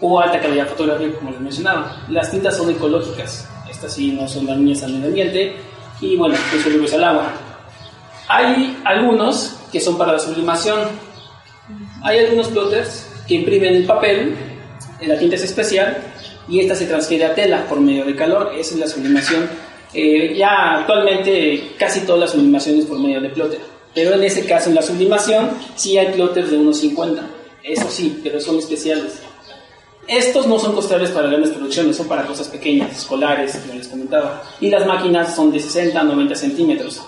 O 0.00 0.20
alta 0.20 0.40
calidad 0.40 0.68
fotográfica, 0.68 1.18
como 1.18 1.32
les 1.32 1.40
mencionaba. 1.40 2.04
Las 2.08 2.30
tintas 2.30 2.56
son 2.56 2.70
ecológicas. 2.70 3.48
Estas 3.68 3.92
sí 3.92 4.12
no 4.12 4.28
son 4.28 4.46
dañinas 4.46 4.84
al 4.84 4.92
medio 4.92 5.08
ambiente. 5.08 5.56
Y 6.00 6.16
bueno, 6.16 6.36
son 6.50 6.60
solubles 6.60 6.92
al 6.94 7.04
agua. 7.04 7.32
Hay 8.28 8.76
algunos 8.84 9.56
que 9.70 9.80
son 9.80 9.98
para 9.98 10.12
la 10.12 10.18
sublimación. 10.18 10.80
Hay 12.02 12.18
algunos 12.18 12.48
plotters 12.48 13.06
que 13.26 13.34
imprimen 13.34 13.74
el 13.74 13.84
papel, 13.84 14.36
la 15.00 15.18
tinta 15.18 15.36
es 15.36 15.44
especial 15.44 15.96
y 16.48 16.60
esta 16.60 16.74
se 16.74 16.86
transfiere 16.86 17.24
a 17.24 17.34
tela 17.34 17.66
por 17.68 17.80
medio 17.80 18.04
de 18.04 18.14
calor, 18.14 18.52
esa 18.56 18.74
es 18.74 18.80
la 18.80 18.86
sublimación. 18.86 19.48
Eh, 19.92 20.34
ya 20.36 20.78
actualmente 20.80 21.72
casi 21.78 22.00
todas 22.00 22.20
las 22.20 22.30
sublimaciones 22.32 22.84
por 22.84 22.98
medio 22.98 23.20
de 23.20 23.30
plotter, 23.30 23.60
pero 23.94 24.14
en 24.14 24.24
ese 24.24 24.44
caso 24.44 24.68
en 24.68 24.74
la 24.74 24.82
sublimación 24.82 25.50
sí 25.76 25.96
hay 25.96 26.12
plotters 26.12 26.50
de 26.50 26.58
1.50, 26.58 27.20
eso 27.62 27.88
sí, 27.88 28.20
pero 28.22 28.40
son 28.40 28.58
especiales. 28.58 29.22
Estos 30.06 30.46
no 30.46 30.58
son 30.58 30.74
costables 30.74 31.10
para 31.10 31.28
grandes 31.28 31.50
producciones, 31.50 31.96
son 31.96 32.08
para 32.08 32.26
cosas 32.26 32.48
pequeñas, 32.48 32.98
escolares, 32.98 33.56
como 33.56 33.74
les 33.74 33.88
comentaba. 33.88 34.42
Y 34.60 34.68
las 34.68 34.86
máquinas 34.86 35.34
son 35.34 35.50
de 35.50 35.60
60 35.60 35.98
a 35.98 36.02
90 36.02 36.34
centímetros. 36.34 37.02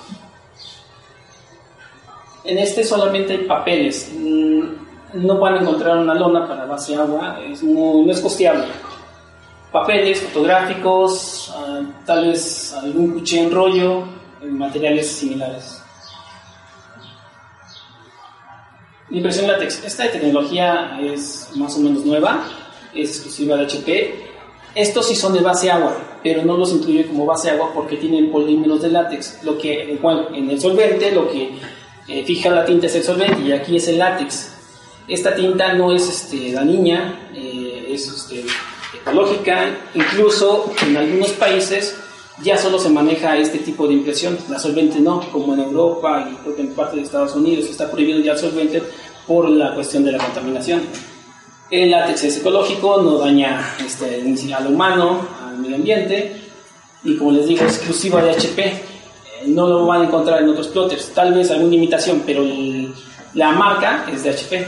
En 2.44 2.58
este 2.58 2.84
solamente 2.84 3.34
hay 3.34 3.44
papeles. 3.44 4.10
Mm, 4.16 4.62
no 5.14 5.38
van 5.38 5.54
a 5.54 5.60
encontrar 5.60 5.98
una 5.98 6.14
lona 6.14 6.46
para 6.46 6.64
base 6.64 6.94
agua, 6.94 7.40
es 7.44 7.62
no 7.62 8.10
es 8.10 8.20
costeable. 8.20 8.66
Papeles 9.72 10.22
fotográficos, 10.22 11.52
ah, 11.54 11.82
tal 12.06 12.28
vez 12.28 12.72
algún 12.74 13.12
cuché 13.12 13.40
en 13.42 13.50
rollo, 13.50 14.04
materiales 14.42 15.10
similares. 15.10 15.82
Impresión 19.10 19.46
látex. 19.46 19.84
Esta 19.84 20.10
tecnología 20.10 20.98
es 21.00 21.50
más 21.54 21.76
o 21.76 21.80
menos 21.80 22.04
nueva, 22.04 22.44
es 22.96 23.10
exclusiva 23.10 23.56
de 23.56 23.64
HP. 23.64 24.14
Estos 24.74 25.08
sí 25.08 25.14
son 25.14 25.32
de 25.32 25.40
base 25.40 25.70
agua, 25.70 25.96
pero 26.22 26.44
no 26.44 26.56
los 26.56 26.72
incluye 26.72 27.06
como 27.06 27.24
base 27.24 27.50
agua 27.50 27.72
porque 27.74 27.96
tienen 27.96 28.30
polímeros 28.30 28.82
de 28.82 28.90
látex. 28.90 29.42
Lo 29.42 29.56
que, 29.56 29.98
en 30.34 30.50
el 30.50 30.60
solvente 30.60 31.12
lo 31.12 31.30
que 31.30 31.52
eh, 32.08 32.24
fija 32.24 32.50
la 32.50 32.64
tinta 32.64 32.86
es 32.86 32.94
el 32.94 33.02
solvente 33.02 33.42
y 33.42 33.52
aquí 33.52 33.76
es 33.76 33.88
el 33.88 33.98
látex. 33.98 34.52
Esta 35.08 35.34
tinta 35.34 35.72
no 35.72 35.92
es 35.92 36.08
este, 36.08 36.52
dañina, 36.52 37.30
eh, 37.34 37.86
es 37.90 38.08
este, 38.08 38.44
ecológica, 38.94 39.70
incluso 39.94 40.72
en 40.86 40.96
algunos 40.96 41.30
países 41.30 41.96
ya 42.42 42.58
solo 42.58 42.78
se 42.78 42.90
maneja 42.90 43.36
este 43.38 43.58
tipo 43.58 43.86
de 43.86 43.94
impresión, 43.94 44.36
la 44.50 44.58
solvente 44.58 45.00
no, 45.00 45.20
como 45.30 45.54
en 45.54 45.60
Europa 45.60 46.28
y 46.30 46.34
creo 46.36 46.58
en 46.58 46.74
parte 46.74 46.96
de 46.96 47.02
Estados 47.02 47.34
Unidos 47.34 47.66
está 47.70 47.90
prohibido 47.90 48.20
ya 48.20 48.32
el 48.32 48.38
solvente 48.38 48.82
por 49.26 49.48
la 49.48 49.74
cuestión 49.74 50.04
de 50.04 50.12
la 50.12 50.18
contaminación. 50.18 50.82
El 51.70 51.90
látex 51.90 52.24
es 52.24 52.38
ecológico, 52.38 53.02
no 53.02 53.18
daña 53.18 53.74
este, 53.84 54.22
al 54.54 54.66
humano, 54.68 55.26
al 55.44 55.58
medio 55.58 55.76
ambiente 55.76 56.46
y 57.06 57.16
como 57.16 57.32
les 57.32 57.46
digo, 57.46 57.64
exclusiva 57.64 58.22
de 58.22 58.30
HP. 58.32 58.64
Eh, 58.64 58.82
no 59.46 59.66
lo 59.66 59.86
van 59.86 60.02
a 60.02 60.04
encontrar 60.04 60.42
en 60.42 60.48
otros 60.48 60.68
plotters, 60.68 61.12
tal 61.14 61.32
vez 61.34 61.50
alguna 61.50 61.74
imitación, 61.74 62.22
pero 62.26 62.44
la 63.34 63.52
marca 63.52 64.06
es 64.12 64.24
de 64.24 64.30
HP. 64.30 64.66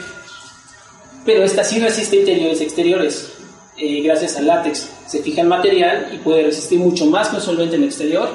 Pero 1.25 1.45
esta 1.45 1.65
sí 1.65 1.81
resiste 1.81 2.17
interiores 2.17 2.61
y 2.61 2.65
exteriores, 2.65 3.33
eh, 3.77 4.03
gracias 4.03 4.37
al 4.37 4.47
látex. 4.47 4.89
Se 5.07 5.23
fija 5.23 5.43
el 5.43 5.49
material 5.49 6.11
y 6.13 6.19
puede 6.19 6.45
resistir 6.45 6.79
mucho 6.79 7.07
más 7.07 7.29
que 7.29 7.37
un 7.37 7.43
solvente 7.43 7.77
en 7.77 7.83
el 7.83 7.89
exterior 7.89 8.29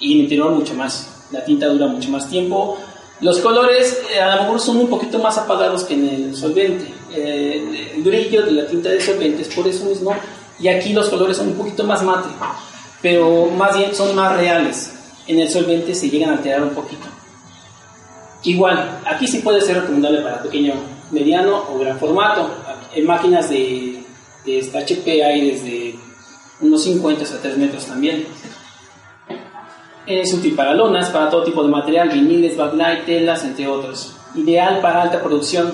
y 0.00 0.12
en 0.12 0.18
el 0.18 0.24
interior 0.24 0.50
mucho 0.50 0.74
más. 0.74 1.26
La 1.30 1.44
tinta 1.44 1.66
dura 1.66 1.86
mucho 1.86 2.10
más 2.10 2.28
tiempo. 2.28 2.78
Los 3.20 3.38
colores 3.40 4.02
eh, 4.12 4.20
a 4.20 4.36
lo 4.36 4.42
mejor 4.42 4.60
son 4.60 4.78
un 4.78 4.88
poquito 4.88 5.18
más 5.18 5.38
apagados 5.38 5.84
que 5.84 5.94
en 5.94 6.08
el 6.08 6.36
solvente. 6.36 6.92
Eh, 7.14 7.94
brillo 7.98 8.42
de 8.42 8.52
la 8.52 8.66
tinta 8.66 8.88
de 8.88 9.00
solvente 9.00 9.42
es 9.42 9.48
por 9.48 9.66
eso 9.66 9.84
mismo. 9.84 10.14
Y 10.58 10.68
aquí 10.68 10.92
los 10.92 11.08
colores 11.08 11.36
son 11.36 11.48
un 11.48 11.54
poquito 11.54 11.84
más 11.84 12.02
mate, 12.02 12.28
pero 13.02 13.46
más 13.46 13.76
bien 13.76 13.94
son 13.94 14.14
más 14.14 14.36
reales. 14.36 14.92
En 15.26 15.40
el 15.40 15.50
solvente 15.50 15.94
se 15.94 16.08
llegan 16.10 16.30
a 16.30 16.32
alterar 16.34 16.62
un 16.62 16.70
poquito. 16.70 17.06
Igual, 18.44 19.00
aquí 19.04 19.26
sí 19.26 19.38
puede 19.38 19.60
ser 19.60 19.80
recomendable 19.80 20.20
para 20.20 20.42
pequeño, 20.42 20.74
mediano 21.10 21.64
o 21.70 21.78
gran 21.78 21.98
formato. 21.98 22.48
En 22.94 23.06
máquinas 23.06 23.48
de 23.48 24.04
de 24.44 24.70
HP 24.78 25.24
hay 25.24 25.50
desde 25.50 25.94
unos 26.60 26.84
50 26.84 27.22
hasta 27.22 27.38
3 27.40 27.58
metros 27.58 27.86
también. 27.86 28.26
Es 30.06 30.34
útil 30.34 30.54
para 30.54 30.74
lonas, 30.74 31.08
para 31.08 31.30
todo 31.30 31.44
tipo 31.44 31.62
de 31.62 31.70
material, 31.70 32.10
viniles, 32.10 32.56
backlight, 32.56 33.06
telas, 33.06 33.42
entre 33.44 33.66
otros. 33.66 34.14
Ideal 34.34 34.80
para 34.80 35.02
alta 35.02 35.22
producción. 35.22 35.72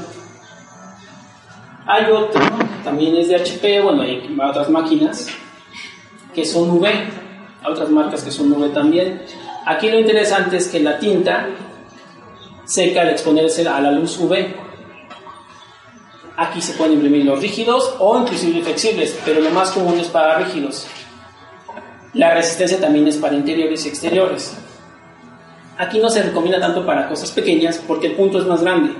Hay 1.86 2.04
otro, 2.10 2.40
también 2.84 3.16
es 3.16 3.28
de 3.28 3.36
HP, 3.36 3.80
bueno, 3.80 4.02
hay 4.02 4.36
otras 4.48 4.70
máquinas 4.70 5.28
que 6.34 6.44
son 6.44 6.70
UV, 6.70 6.86
otras 7.66 7.90
marcas 7.90 8.22
que 8.22 8.30
son 8.30 8.52
UV 8.52 8.72
también. 8.72 9.22
Aquí 9.66 9.90
lo 9.90 9.98
interesante 9.98 10.56
es 10.56 10.68
que 10.68 10.80
la 10.80 10.98
tinta 10.98 11.48
seca 12.64 13.02
al 13.02 13.08
exponerse 13.08 13.66
a 13.66 13.80
la 13.80 13.90
luz 13.90 14.18
UV 14.18 14.70
Aquí 16.40 16.62
se 16.62 16.72
pueden 16.72 16.94
imprimir 16.94 17.26
los 17.26 17.38
rígidos 17.38 17.96
o 17.98 18.18
inclusive 18.18 18.62
flexibles, 18.62 19.14
pero 19.26 19.42
lo 19.42 19.50
más 19.50 19.72
común 19.72 20.00
es 20.00 20.08
para 20.08 20.38
rígidos. 20.38 20.86
La 22.14 22.32
resistencia 22.32 22.80
también 22.80 23.06
es 23.06 23.18
para 23.18 23.34
interiores 23.34 23.84
y 23.84 23.90
exteriores. 23.90 24.56
Aquí 25.76 25.98
no 25.98 26.08
se 26.08 26.22
recomienda 26.22 26.58
tanto 26.58 26.86
para 26.86 27.06
cosas 27.10 27.30
pequeñas 27.30 27.82
porque 27.86 28.06
el 28.06 28.12
punto 28.14 28.38
es 28.38 28.46
más 28.46 28.62
grande. 28.62 28.94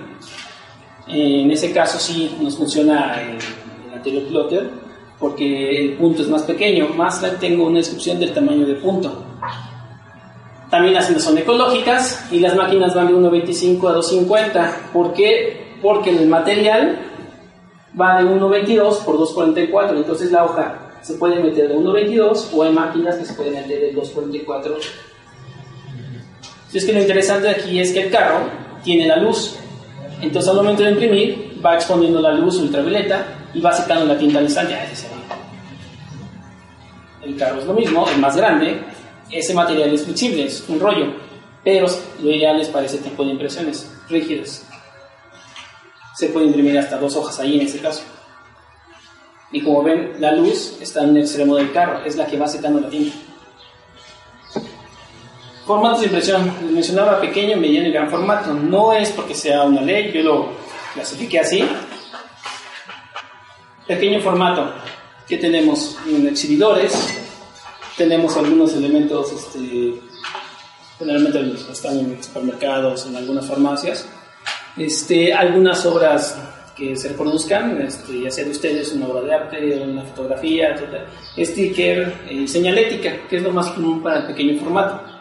En 1.13 1.51
ese 1.51 1.73
caso 1.73 1.99
sí 1.99 2.37
nos 2.41 2.57
funciona 2.57 3.21
el, 3.21 3.39
anterior 3.95 4.25
plotter 4.29 4.71
porque 5.19 5.79
el 5.79 5.93
punto 5.95 6.23
es 6.23 6.29
más 6.29 6.43
pequeño. 6.43 6.89
Más 6.89 7.21
tengo 7.39 7.67
una 7.67 7.79
descripción 7.79 8.19
del 8.19 8.33
tamaño 8.33 8.67
de 8.67 8.75
punto. 8.75 9.25
También 10.71 10.95
las 10.95 11.09
son 11.23 11.37
ecológicas 11.37 12.27
y 12.31 12.39
las 12.39 12.55
máquinas 12.55 12.95
van 12.95 13.09
de 13.09 13.15
1.25 13.15 13.91
a 13.91 13.97
2.50. 13.97 14.93
¿Por 14.93 15.13
qué? 15.13 15.77
Porque 15.83 16.11
el 16.11 16.29
material 16.29 17.11
va 18.01 18.23
de 18.23 18.29
1.22 18.29 19.05
por 19.05 19.19
2.44, 19.19 19.97
entonces 19.97 20.31
la 20.31 20.45
hoja 20.45 20.93
se 21.03 21.15
puede 21.15 21.43
meter 21.43 21.69
de 21.69 21.77
1.22 21.77 22.49
o 22.55 22.63
hay 22.63 22.73
máquinas 22.73 23.17
que 23.17 23.25
se 23.25 23.35
pueden 23.35 23.55
meter 23.55 23.81
de 23.81 23.95
2.44. 23.95 24.77
Es 26.73 26.85
que 26.85 26.93
lo 26.93 27.01
interesante 27.01 27.49
aquí 27.49 27.81
es 27.81 27.93
que 27.93 28.03
el 28.03 28.11
carro 28.13 28.39
tiene 28.85 29.07
la 29.07 29.17
luz, 29.17 29.57
entonces 30.23 30.49
al 30.49 30.57
momento 30.57 30.83
de 30.83 30.91
imprimir 30.91 31.61
va 31.65 31.75
exponiendo 31.75 32.21
la 32.21 32.33
luz 32.33 32.57
ultravioleta 32.57 33.49
y 33.55 33.61
va 33.61 33.73
secando 33.73 34.07
la 34.07 34.19
tinta 34.19 34.39
al 34.39 34.45
instante. 34.45 34.77
El 37.23 37.37
carro 37.37 37.61
es 37.61 37.67
lo 37.67 37.75
mismo, 37.75 38.07
es 38.09 38.19
más 38.19 38.37
grande, 38.37 38.81
ese 39.31 39.55
material 39.55 39.93
es 39.93 40.05
flexible, 40.05 40.45
es 40.45 40.65
un 40.69 40.81
rollo, 40.81 41.13
pero 41.63 41.87
lo 42.23 42.31
ideal 42.31 42.61
es 42.61 42.69
para 42.69 42.87
ese 42.87 42.99
tipo 42.99 43.25
de 43.25 43.33
impresiones 43.33 43.91
rígidas 44.09 44.67
se 46.21 46.29
puede 46.29 46.47
imprimir 46.47 46.79
hasta 46.79 46.99
dos 46.99 47.17
hojas 47.17 47.41
ahí 47.41 47.59
en 47.59 47.67
ese 47.67 47.81
caso. 47.81 48.03
Y 49.53 49.63
como 49.63 49.83
ven, 49.83 50.13
la 50.19 50.33
luz 50.33 50.77
está 50.81 51.03
en 51.03 51.17
el 51.17 51.23
extremo 51.23 51.57
del 51.57 51.73
carro, 51.73 52.05
es 52.05 52.15
la 52.17 52.27
que 52.27 52.37
va 52.37 52.47
secando 52.47 52.79
la 52.79 52.91
tinta. 52.91 53.17
Formatos 55.71 56.01
de 56.01 56.07
impresión, 56.07 56.53
les 56.63 56.73
mencionaba 56.73 57.21
pequeño, 57.21 57.57
mediano 57.57 57.87
y 57.87 57.93
gran 57.93 58.11
formato. 58.11 58.53
No 58.53 58.93
es 58.93 59.11
porque 59.11 59.37
sea 59.37 59.63
una 59.63 59.81
ley, 59.81 60.11
yo 60.13 60.21
lo 60.25 60.49
clasifiqué 60.95 61.39
así. 61.39 61.65
Pequeño 63.87 64.21
formato, 64.21 64.75
que 65.29 65.37
tenemos 65.37 65.97
en 66.09 66.27
exhibidores, 66.27 67.23
tenemos 67.97 68.37
algunos 68.37 68.75
elementos, 68.75 69.31
este, 69.31 69.95
generalmente 70.99 71.55
están 71.71 72.01
en 72.01 72.21
supermercados, 72.21 73.07
en 73.07 73.15
algunas 73.15 73.47
farmacias 73.47 74.09
este, 74.77 75.33
algunas 75.33 75.87
obras 75.87 76.37
que 76.77 76.97
se 76.97 77.11
reproduzcan, 77.11 77.81
este, 77.83 78.23
ya 78.23 78.31
sea 78.33 78.45
de 78.45 78.51
ustedes 78.51 78.93
una 78.93 79.07
obra 79.07 79.23
de 79.23 79.35
arte, 79.35 79.83
una 79.85 80.03
fotografía, 80.03 80.75
etc. 80.75 81.47
Sticker 81.49 82.13
y 82.29 82.49
señalética, 82.49 83.29
que 83.29 83.37
es 83.37 83.43
lo 83.45 83.53
más 83.53 83.69
común 83.71 84.03
para 84.03 84.23
el 84.23 84.27
pequeño 84.27 84.59
formato. 84.59 85.20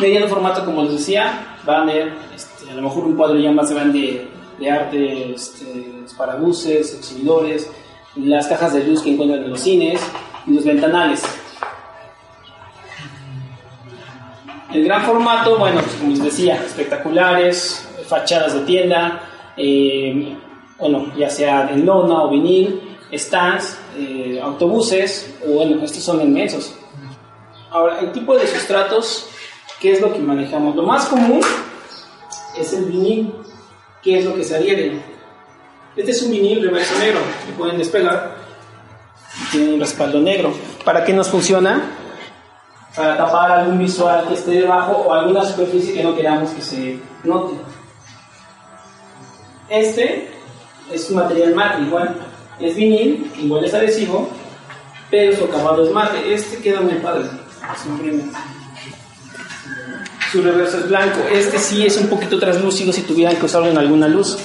Mediano 0.00 0.28
formato, 0.28 0.64
como 0.64 0.82
les 0.84 0.92
decía, 0.92 1.56
va 1.68 1.82
a 1.82 1.84
ver 1.84 2.12
este, 2.34 2.70
a 2.70 2.74
lo 2.74 2.82
mejor 2.82 3.04
un 3.04 3.16
cuadro 3.16 3.38
ya 3.38 3.52
más 3.52 3.70
grande 3.70 4.28
de 4.58 4.70
arte, 4.70 5.34
este, 5.34 5.86
para 6.16 6.36
buses, 6.36 6.94
exhibidores, 6.94 7.70
las 8.16 8.46
cajas 8.46 8.72
de 8.74 8.84
luz 8.84 9.02
que 9.02 9.12
encuentran 9.12 9.44
en 9.44 9.50
los 9.50 9.60
cines 9.60 10.00
y 10.46 10.52
los 10.52 10.64
ventanales. 10.64 11.22
El 14.72 14.84
gran 14.84 15.02
formato, 15.02 15.58
bueno, 15.58 15.80
pues 15.80 15.94
como 15.96 16.10
les 16.10 16.22
decía, 16.22 16.62
espectaculares, 16.64 17.88
fachadas 18.06 18.54
de 18.54 18.60
tienda, 18.60 19.20
eh, 19.56 20.36
bueno, 20.78 21.12
ya 21.16 21.28
sea 21.28 21.70
en 21.70 21.84
lona 21.84 22.22
o 22.22 22.30
vinil, 22.30 22.80
stands, 23.12 23.78
eh, 23.96 24.40
autobuses, 24.42 25.36
o 25.46 25.52
bueno, 25.52 25.82
estos 25.82 26.02
son 26.02 26.20
inmensos. 26.22 26.74
Ahora, 27.70 28.00
el 28.00 28.12
tipo 28.12 28.36
de 28.36 28.46
sustratos, 28.46 29.29
¿qué 29.80 29.92
es 29.92 30.00
lo 30.00 30.12
que 30.12 30.20
manejamos? 30.20 30.76
Lo 30.76 30.82
más 30.82 31.06
común 31.06 31.40
es 32.58 32.72
el 32.72 32.84
vinil, 32.86 33.34
¿qué 34.02 34.18
es 34.18 34.24
lo 34.24 34.34
que 34.34 34.44
se 34.44 34.56
adhiere? 34.56 35.00
Este 35.96 36.10
es 36.12 36.22
un 36.22 36.30
vinil 36.30 36.62
reverso 36.62 36.98
negro, 36.98 37.20
que 37.46 37.52
pueden 37.52 37.78
despegar, 37.78 38.36
tiene 39.50 39.74
un 39.74 39.80
respaldo 39.80 40.20
negro. 40.20 40.52
¿Para 40.84 41.04
qué 41.04 41.12
nos 41.12 41.28
funciona? 41.28 41.96
para 42.94 43.16
tapar 43.16 43.52
algún 43.52 43.78
visual 43.78 44.26
que 44.28 44.34
esté 44.34 44.50
debajo 44.52 44.92
o 45.06 45.12
alguna 45.12 45.44
superficie 45.44 45.94
que 45.94 46.02
no 46.02 46.14
queramos 46.14 46.50
que 46.50 46.62
se 46.62 46.98
note. 47.24 47.54
Este 49.68 50.28
es 50.92 51.08
un 51.10 51.16
material 51.16 51.54
mate, 51.54 51.82
igual 51.82 52.16
es 52.58 52.74
vinil, 52.74 53.30
igual 53.38 53.64
es 53.64 53.74
adhesivo, 53.74 54.28
pero 55.10 55.36
su 55.36 55.44
acabado 55.44 55.84
es 55.84 55.92
mate. 55.92 56.34
Este 56.34 56.58
queda 56.58 56.80
muy 56.80 56.94
padre, 56.94 57.28
Su 60.30 60.42
reverso 60.42 60.78
es 60.78 60.88
blanco. 60.88 61.20
Este 61.32 61.58
sí 61.58 61.84
es 61.84 61.96
un 61.96 62.08
poquito 62.08 62.38
translúcido 62.38 62.92
si 62.92 63.02
tuvieran 63.02 63.36
que 63.36 63.46
usarlo 63.46 63.68
en 63.68 63.78
alguna 63.78 64.06
luz. 64.06 64.38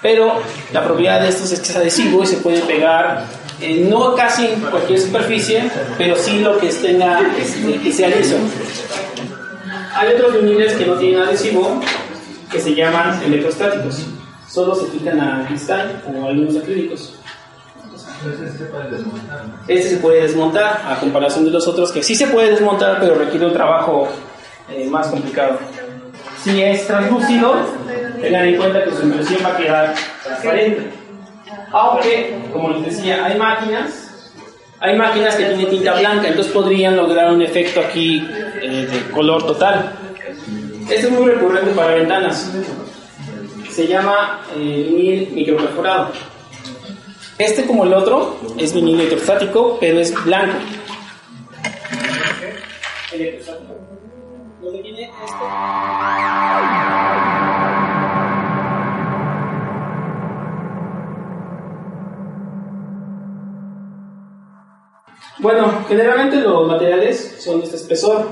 Pero 0.00 0.40
la 0.72 0.84
propiedad 0.84 1.20
de 1.20 1.28
estos 1.28 1.50
es 1.50 1.60
que 1.60 1.70
es 1.70 1.76
adhesivo 1.76 2.22
y 2.22 2.26
se 2.26 2.36
puede 2.36 2.60
pegar 2.60 3.24
eh, 3.60 3.84
no 3.90 4.14
casi 4.14 4.46
en 4.46 4.60
cualquier 4.60 5.00
superficie, 5.00 5.68
pero 5.96 6.14
sí 6.14 6.38
lo 6.38 6.58
que 6.58 6.68
tenga 6.68 7.20
este, 7.36 7.80
que 7.80 7.92
sea 7.92 8.08
liso. 8.08 8.36
Hay 9.94 10.14
otros 10.14 10.40
viniles 10.40 10.74
que 10.74 10.86
no 10.86 10.94
tienen 10.94 11.20
adhesivo 11.22 11.80
que 12.52 12.60
se 12.60 12.74
llaman 12.74 13.20
electrostáticos. 13.24 14.06
Solo 14.48 14.76
se 14.76 14.86
fijan 14.86 15.20
a 15.20 15.46
cristal 15.48 16.00
o 16.06 16.24
a 16.24 16.28
algunos 16.28 16.56
acrílicos. 16.56 17.14
Este 19.66 19.88
se 19.90 19.96
puede 19.96 20.22
desmontar 20.22 20.82
a 20.86 20.98
comparación 21.00 21.44
de 21.44 21.50
los 21.50 21.66
otros 21.66 21.90
que 21.92 22.02
sí 22.02 22.14
se 22.14 22.26
puede 22.28 22.50
desmontar 22.50 22.98
pero 23.00 23.14
requiere 23.14 23.46
un 23.46 23.52
trabajo 23.52 24.08
eh, 24.70 24.86
más 24.88 25.08
complicado. 25.08 25.58
Si 26.42 26.62
es 26.62 26.86
translúcido, 26.86 27.56
tengan 28.20 28.44
en 28.44 28.56
cuenta 28.56 28.84
que 28.84 28.90
su 28.92 29.02
impresión 29.02 29.40
va 29.44 29.50
a 29.50 29.56
quedar 29.56 29.94
transparente. 30.22 30.90
Aunque, 31.72 32.38
como 32.52 32.70
les 32.70 32.96
decía, 32.96 33.24
hay 33.24 33.38
máquinas 33.38 34.08
hay 34.80 34.96
máquinas 34.96 35.34
que 35.34 35.44
tienen 35.44 35.70
tinta 35.70 35.98
blanca, 35.98 36.28
entonces 36.28 36.52
podrían 36.52 36.96
lograr 36.96 37.32
un 37.32 37.42
efecto 37.42 37.80
aquí 37.80 38.24
eh, 38.62 38.86
de 38.88 39.10
color 39.10 39.44
total. 39.44 39.92
Este 40.82 41.06
es 41.08 41.10
muy 41.10 41.32
recurrente 41.32 41.72
para 41.72 41.96
ventanas. 41.96 42.52
Se 43.70 43.88
llama 43.88 44.40
eh, 44.56 44.86
vinil 44.88 45.30
microperforado. 45.32 46.12
Este, 47.38 47.66
como 47.66 47.84
el 47.84 47.92
otro, 47.92 48.38
es 48.56 48.72
vinil 48.72 49.00
electrostático, 49.00 49.78
pero 49.80 49.98
es 49.98 50.14
blanco. 50.24 50.58
Electrostático. 53.12 53.87
Esto. 54.74 55.44
Bueno, 65.38 65.84
generalmente 65.88 66.36
los 66.40 66.68
materiales 66.68 67.36
son 67.38 67.60
de 67.60 67.64
este 67.64 67.76
espesor, 67.76 68.26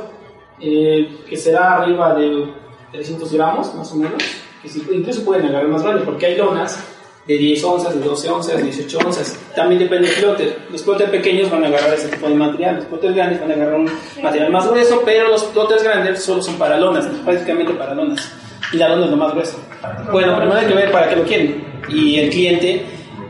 eh, 0.61 1.21
que 1.29 1.37
será 1.37 1.77
arriba 1.77 2.15
de 2.15 2.53
300 2.93 3.33
gramos, 3.33 3.75
más 3.75 3.91
o 3.93 3.97
menos, 3.97 4.23
que 4.61 4.69
incluso 4.95 5.25
pueden 5.25 5.47
agarrar 5.47 5.69
más 5.69 5.83
grandes, 5.83 6.05
porque 6.05 6.27
hay 6.27 6.37
lonas 6.37 6.96
de 7.27 7.37
10 7.37 7.65
onzas, 7.65 7.95
de 7.95 8.01
12 8.01 8.29
onzas, 8.29 8.57
de 8.57 8.63
18 8.63 8.99
onzas. 8.99 9.39
También 9.55 9.81
depende 9.81 10.09
del 10.09 10.17
plotter. 10.21 10.59
Los 10.71 10.83
plotters 10.83 11.11
pequeños 11.11 11.51
van 11.51 11.65
a 11.65 11.67
agarrar 11.69 11.95
ese 11.95 12.09
tipo 12.09 12.29
de 12.29 12.35
material, 12.35 12.77
los 12.77 12.85
plotters 12.87 13.15
grandes 13.15 13.41
van 13.41 13.51
a 13.51 13.55
agarrar 13.55 13.75
un 13.75 13.91
material 14.23 14.53
más 14.53 14.69
grueso, 14.69 15.03
pero 15.05 15.29
los 15.29 15.45
plotters 15.45 15.83
grandes 15.83 16.23
solo 16.23 16.43
son 16.43 16.55
para 16.57 16.79
lonas, 16.79 17.07
prácticamente 17.25 17.75
para 17.75 17.95
lonas. 17.95 18.31
Y 18.73 18.77
la 18.77 18.89
lona 18.89 19.05
es 19.05 19.11
lo 19.11 19.17
más 19.17 19.33
grueso. 19.33 19.61
Bueno, 20.11 20.37
primero 20.37 20.59
hay 20.59 20.67
que 20.67 20.75
ver 20.75 20.91
para 20.91 21.09
qué 21.09 21.17
lo 21.17 21.25
quieren 21.25 21.65
y 21.89 22.19
el 22.19 22.31
cliente 22.31 22.85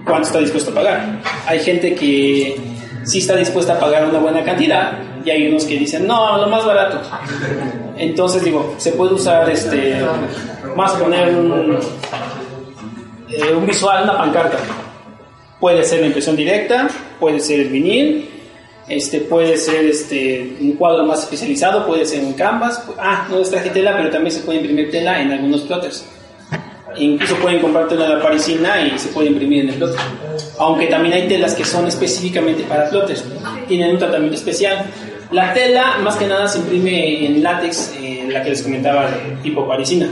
cuánto 0.05 0.29
está 0.29 0.39
dispuesto 0.39 0.71
a 0.71 0.75
pagar. 0.75 1.21
Hay 1.47 1.61
gente 1.61 1.95
que 1.95 2.57
sí 3.05 3.19
está 3.19 3.37
dispuesta 3.37 3.75
a 3.75 3.79
pagar 3.79 4.07
una 4.07 4.19
buena 4.19 4.43
cantidad 4.45 4.93
y 5.25 5.31
hay 5.31 5.49
unos 5.49 5.65
que 5.65 5.77
dicen, 5.79 6.07
no, 6.07 6.39
lo 6.39 6.47
más 6.49 6.65
barato. 6.65 7.01
Entonces 7.97 8.45
digo, 8.45 8.75
se 8.79 8.93
puede 8.93 9.15
usar 9.15 9.51
este, 9.51 9.97
más 10.77 10.93
poner 10.93 11.35
un, 11.35 11.79
eh, 13.29 13.53
un 13.53 13.67
visual, 13.67 14.05
una 14.05 14.19
pancarta. 14.19 14.59
Puede 15.61 15.85
ser 15.85 16.01
la 16.01 16.07
impresión 16.07 16.37
directa, 16.37 16.89
puede 17.19 17.41
ser 17.41 17.61
el 17.61 17.69
vinil, 17.69 18.29
este, 18.89 19.21
puede 19.21 19.57
ser 19.57 19.87
este, 19.87 20.57
un 20.61 20.73
cuadro 20.73 21.05
más 21.05 21.25
especializado, 21.25 21.87
puede 21.87 22.05
ser 22.05 22.23
un 22.23 22.35
canvas. 22.35 22.85
Ah, 22.99 23.27
no 23.31 23.41
es 23.41 23.51
traje 23.51 23.71
tela, 23.71 23.97
pero 23.97 24.11
también 24.11 24.33
se 24.33 24.41
puede 24.41 24.59
imprimir 24.59 24.91
tela 24.91 25.21
en 25.21 25.33
algunos 25.33 25.62
plotters. 25.62 26.05
Incluso 26.99 27.37
pueden 27.37 27.61
comprar 27.61 27.89
tela 27.89 28.09
de 28.09 28.23
parisina 28.23 28.81
y 28.81 28.99
se 28.99 29.09
puede 29.09 29.29
imprimir 29.29 29.65
en 29.65 29.71
el 29.71 29.75
plotter. 29.75 30.01
Aunque 30.59 30.87
también 30.87 31.15
hay 31.15 31.29
telas 31.29 31.55
que 31.55 31.65
son 31.65 31.87
específicamente 31.87 32.62
para 32.62 32.89
plotters, 32.89 33.25
tienen 33.69 33.93
un 33.93 33.99
tratamiento 33.99 34.37
especial. 34.37 34.87
La 35.31 35.53
tela, 35.53 35.99
más 36.03 36.17
que 36.17 36.27
nada, 36.27 36.47
se 36.47 36.59
imprime 36.59 37.27
en 37.27 37.43
látex, 37.43 37.95
eh, 38.01 38.29
la 38.31 38.43
que 38.43 38.51
les 38.51 38.62
comentaba, 38.62 39.11
de 39.11 39.37
tipo 39.43 39.67
parisina. 39.67 40.09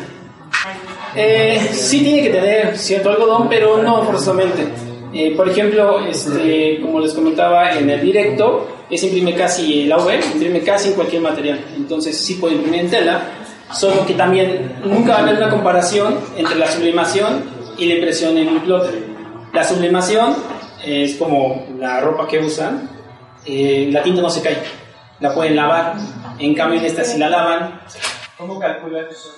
Eh, 1.17 1.69
sí 1.73 2.03
tiene 2.03 2.23
que 2.23 2.31
tener 2.31 2.77
cierto 2.77 3.11
algodón, 3.11 3.49
pero 3.49 3.83
no 3.83 4.03
forzosamente. 4.03 4.67
Eh, 5.13 5.33
por 5.37 5.49
ejemplo, 5.49 6.01
este, 6.01 6.81
como 6.81 6.99
les 6.99 7.15
comentaba 7.15 7.73
en 7.73 7.89
el 7.89 8.01
directo, 8.01 8.67
es 8.91 9.03
imprime 9.05 9.35
casi 9.35 9.85
la 9.85 9.99
UV, 9.99 10.13
imprime 10.35 10.61
casi 10.61 10.89
en 10.89 10.95
cualquier 10.95 11.23
material. 11.23 11.65
Entonces 11.77 12.19
sí 12.19 12.35
puede 12.35 12.57
imprimir 12.57 12.81
en 12.81 12.91
tela, 12.91 13.23
solo 13.73 14.05
que 14.05 14.15
también 14.15 14.81
nunca 14.85 15.13
va 15.13 15.19
a 15.19 15.23
haber 15.23 15.37
una 15.37 15.51
comparación 15.51 16.19
entre 16.37 16.57
la 16.57 16.67
sublimación 16.67 17.45
y 17.79 17.87
la 17.87 17.95
impresión 17.95 18.37
en 18.37 18.49
un 18.49 18.61
plotter. 18.61 19.05
La 19.53 19.63
sublimación 19.63 20.35
es 20.85 21.15
como 21.15 21.65
la 21.79 22.01
ropa 22.01 22.27
que 22.27 22.41
usan, 22.41 22.91
eh, 23.47 23.89
la 23.93 24.03
tinta 24.03 24.21
no 24.21 24.31
se 24.31 24.43
cae, 24.43 24.59
la 25.21 25.33
pueden 25.33 25.55
lavar. 25.55 25.95
En 26.41 26.55
cambio, 26.55 26.81
en 26.81 26.87
esta 26.87 27.05
si 27.05 27.19
la 27.19 27.29
lavan. 27.31 27.81
¿Cómo 28.47 28.61
calculan 28.61 29.07
eso? 29.07 29.35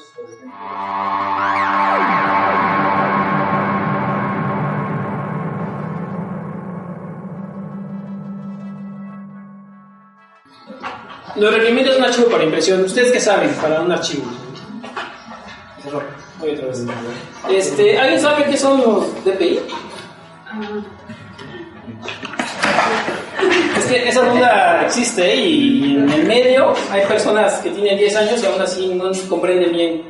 Los 11.36 11.54
requerimientos 11.54 11.94
de 11.94 12.00
un 12.00 12.06
archivo 12.06 12.28
para 12.28 12.42
impresión. 12.42 12.84
¿Ustedes 12.84 13.12
qué 13.12 13.20
saben 13.20 13.54
para 13.54 13.82
un 13.82 13.92
archivo? 13.92 14.24
Voy 16.40 16.50
otra 16.50 16.66
vez. 16.66 16.84
Este, 17.48 17.96
¿Alguien 18.00 18.20
sabe 18.20 18.46
qué 18.46 18.56
son 18.56 18.80
los 18.80 19.24
DPI? 19.24 19.60
Es 23.86 23.92
que 23.92 24.08
esa 24.08 24.22
duda 24.22 24.82
existe 24.84 25.36
y 25.36 25.94
en 25.94 26.10
el 26.10 26.24
medio 26.26 26.74
hay 26.90 27.06
personas 27.06 27.60
que 27.60 27.70
tienen 27.70 27.96
10 27.96 28.16
años 28.16 28.42
y 28.42 28.46
aún 28.46 28.60
así 28.60 28.88
no 28.88 29.12
comprenden 29.28 29.72
bien. 29.72 30.02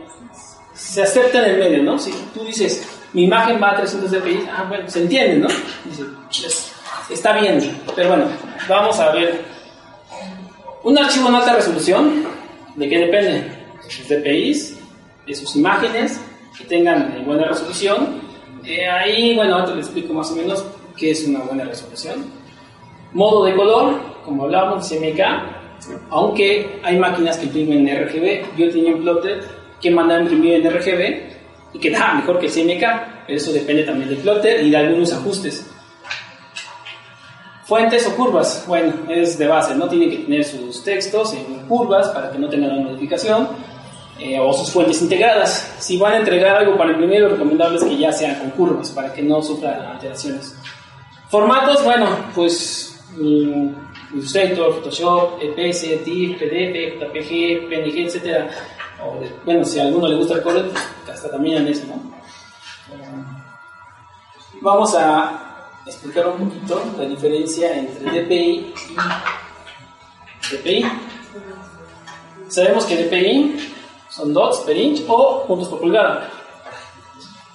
Se 0.72 1.02
acepta 1.02 1.44
en 1.44 1.50
el 1.50 1.58
medio, 1.58 1.82
¿no? 1.82 1.98
Si 1.98 2.10
tú 2.32 2.42
dices, 2.44 2.88
mi 3.12 3.24
imagen 3.24 3.62
va 3.62 3.72
a 3.72 3.76
300 3.76 4.10
dpi, 4.10 4.46
ah, 4.50 4.64
bueno, 4.66 4.88
se 4.88 5.02
entiende, 5.02 5.36
¿no? 5.36 5.48
Dice, 5.84 6.72
está 7.10 7.38
bien, 7.38 7.78
pero 7.94 8.08
bueno, 8.08 8.24
vamos 8.66 8.98
a 8.98 9.12
ver. 9.12 9.42
Un 10.82 10.98
archivo 10.98 11.28
en 11.28 11.34
alta 11.34 11.56
resolución, 11.56 12.24
¿de 12.76 12.88
qué 12.88 12.98
depende? 12.98 13.32
De 13.32 13.90
sus 13.90 14.08
DPIs, 14.08 14.78
de 15.26 15.34
sus 15.34 15.54
imágenes, 15.54 16.18
que 16.56 16.64
tengan 16.64 17.22
buena 17.26 17.48
resolución. 17.48 18.22
Eh, 18.64 18.88
ahí, 18.88 19.36
bueno, 19.36 19.56
ahora 19.56 19.74
te 19.74 19.80
explico 19.80 20.14
más 20.14 20.30
o 20.30 20.36
menos 20.36 20.64
qué 20.96 21.10
es 21.10 21.26
una 21.26 21.40
buena 21.40 21.64
resolución. 21.64 22.45
Modo 23.16 23.46
de 23.46 23.55
color, 23.55 23.94
como 24.26 24.44
hablábamos, 24.44 24.87
CMK, 24.87 25.20
aunque 26.11 26.81
hay 26.83 26.98
máquinas 26.98 27.38
que 27.38 27.46
imprimen 27.46 27.88
en 27.88 28.05
RGB, 28.05 28.59
yo 28.59 28.70
tenía 28.70 28.94
un 28.94 29.00
plotter 29.00 29.42
que 29.81 29.90
manda 29.90 30.16
a 30.16 30.20
imprimir 30.20 30.57
en 30.57 30.70
RGB 30.70 31.72
y 31.72 31.79
que 31.79 31.90
da 31.92 32.12
mejor 32.12 32.38
que 32.38 32.48
CMK, 32.48 32.85
pero 33.26 33.38
eso 33.38 33.55
depende 33.55 33.85
también 33.85 34.11
del 34.11 34.18
plotter 34.18 34.62
y 34.62 34.68
de 34.68 34.76
algunos 34.76 35.14
ajustes. 35.14 35.66
Fuentes 37.64 38.07
o 38.07 38.14
curvas, 38.14 38.66
bueno, 38.68 38.92
es 39.09 39.38
de 39.38 39.46
base, 39.46 39.74
no 39.74 39.88
tiene 39.88 40.11
que 40.11 40.18
tener 40.18 40.44
sus 40.44 40.85
textos 40.85 41.33
en 41.33 41.66
curvas 41.66 42.09
para 42.09 42.31
que 42.31 42.38
no 42.38 42.50
tengan 42.50 42.72
una 42.72 42.90
modificación 42.90 43.48
eh, 44.20 44.38
o 44.38 44.52
sus 44.52 44.70
fuentes 44.70 45.00
integradas. 45.00 45.74
Si 45.79 45.96
van 45.96 46.12
a 46.12 46.18
entregar 46.18 46.59
algo 46.59 46.76
para 46.76 46.90
imprimir, 46.90 47.22
lo 47.22 47.31
recomendable 47.31 47.79
es 47.79 47.85
que 47.85 47.96
ya 47.96 48.12
sean 48.12 48.35
con 48.35 48.50
curvas 48.50 48.90
para 48.90 49.11
que 49.14 49.22
no 49.22 49.40
sufran 49.40 49.81
alteraciones. 49.81 50.55
Formatos, 51.31 51.83
bueno, 51.83 52.09
pues 52.35 52.92
Illustrator, 53.18 54.74
Photoshop, 54.74 55.40
EPS, 55.42 56.05
TIFF, 56.05 56.38
PDF, 56.38 57.00
JPG, 57.00 57.68
PNG, 57.68 57.96
etc. 58.07 58.50
bueno, 59.44 59.64
si 59.64 59.79
a 59.79 59.85
alguno 59.85 60.09
le 60.09 60.16
gusta 60.16 60.35
el 60.35 60.42
color, 60.42 60.70
pues 60.70 60.85
hasta 61.09 61.31
también 61.31 61.59
en 61.59 61.68
eso, 61.68 61.87
¿no? 61.87 62.16
Vamos 64.61 64.94
a 64.94 65.46
explicar 65.87 66.26
un 66.29 66.48
poquito 66.48 66.83
la 66.98 67.05
diferencia 67.05 67.79
entre 67.79 68.22
DPI 68.22 68.74
y 70.50 70.57
DPI. 70.57 70.85
Sabemos 72.48 72.85
que 72.87 72.96
DPI 72.96 73.72
son 74.09 74.33
dots 74.33 74.61
per 74.61 74.76
inch 74.76 75.02
o 75.09 75.44
puntos 75.46 75.68
por 75.68 75.81
pulgada. 75.81 76.31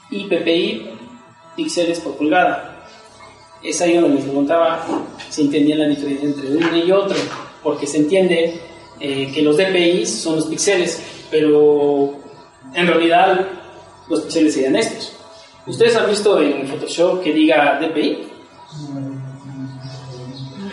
Y 0.09 0.25
PPI, 0.25 0.91
píxeles 1.55 1.99
por 2.01 2.15
pulgada. 2.17 2.70
Es 3.63 3.79
ahí 3.81 3.95
donde 3.97 4.15
les 4.15 4.23
preguntaba 4.23 4.85
si 5.29 5.43
entendían 5.43 5.79
la 5.79 5.87
diferencia 5.87 6.27
entre 6.27 6.47
uno 6.49 6.77
y 6.77 6.91
otro, 6.91 7.15
porque 7.61 7.85
se 7.85 7.97
entiende 7.97 8.59
eh, 8.99 9.31
que 9.33 9.41
los 9.41 9.57
DPI 9.57 10.05
son 10.05 10.37
los 10.37 10.45
píxeles, 10.47 11.01
pero 11.29 12.15
en 12.73 12.87
realidad 12.87 13.47
los 14.09 14.21
píxeles 14.21 14.53
serían 14.53 14.75
estos. 14.75 15.13
¿Ustedes 15.67 15.95
han 15.95 16.09
visto 16.09 16.41
en 16.41 16.67
Photoshop 16.67 17.21
que 17.21 17.33
diga 17.33 17.79
DPI? 17.79 18.27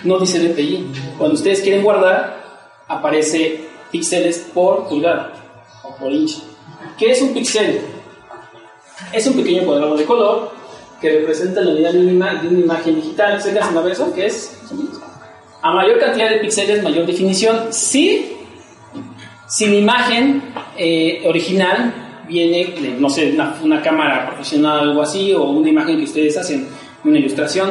No 0.05 0.19
dice 0.19 0.39
DPI. 0.39 0.93
Cuando 1.19 1.35
ustedes 1.35 1.61
quieren 1.61 1.83
guardar, 1.83 2.43
aparece 2.89 3.69
píxeles 3.91 4.49
por 4.55 4.89
pulgada 4.89 5.33
o 5.83 5.95
por 5.97 6.11
inch. 6.11 6.39
¿Qué 6.97 7.11
es 7.11 7.21
un 7.21 7.35
píxel? 7.35 7.81
Es 9.13 9.27
un 9.27 9.35
pequeño 9.35 9.65
cuadrado 9.65 9.97
de 9.97 10.05
color 10.05 10.58
que 11.01 11.21
representa 11.21 11.61
la 11.61 11.73
unidad 11.73 11.93
mínima 11.93 12.35
de 12.35 12.49
una 12.49 12.61
imagen 12.61 12.97
digital. 12.97 13.41
¿Se 13.41 13.51
alcanzan 13.51 13.77
a 13.77 13.81
ver 13.83 13.93
eso? 13.93 14.13
¿Qué 14.15 14.27
es? 14.27 14.59
A 15.63 15.73
mayor 15.73 15.99
cantidad 15.99 16.31
de 16.31 16.39
píxeles, 16.39 16.83
mayor 16.83 17.07
definición. 17.07 17.73
Sí, 17.73 18.37
si 19.49 19.67
la 19.67 19.77
imagen 19.77 20.43
eh, 20.77 21.23
original 21.25 21.95
viene 22.29 22.97
no 22.99 23.09
sé, 23.09 23.33
una, 23.33 23.57
una 23.63 23.81
cámara 23.81 24.27
profesional 24.27 24.81
o 24.81 24.83
algo 24.91 25.03
así, 25.03 25.33
o 25.33 25.45
una 25.45 25.69
imagen 25.69 25.97
que 25.97 26.05
ustedes 26.05 26.37
hacen, 26.37 26.69
una 27.05 27.19
ilustración, 27.19 27.71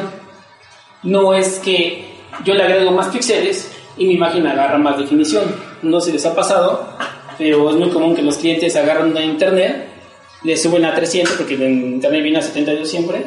no 1.04 1.34
es 1.34 1.60
que 1.60 2.06
yo 2.44 2.54
le 2.54 2.64
agrego 2.64 2.92
más 2.92 3.08
píxeles 3.08 3.72
y 3.98 4.06
mi 4.08 4.14
imagen 4.14 4.48
agarra 4.48 4.78
más 4.78 4.98
definición. 4.98 5.44
No 5.82 6.02
se 6.02 6.12
les 6.12 6.26
ha 6.26 6.36
pasado, 6.36 6.88
pero 7.38 7.70
es 7.70 7.76
muy 7.76 7.90
común 7.90 8.16
que 8.16 8.22
los 8.22 8.38
clientes 8.38 8.76
agarran 8.76 9.14
de 9.14 9.26
internet, 9.26 9.88
le 10.44 10.58
suben 10.58 10.86
a 10.86 10.94
300 10.94 11.36
porque 11.36 11.56
en 11.56 11.94
internet 11.94 12.24
viene 12.24 12.40
a 12.40 12.42
72 12.42 12.90
siempre, 12.90 13.26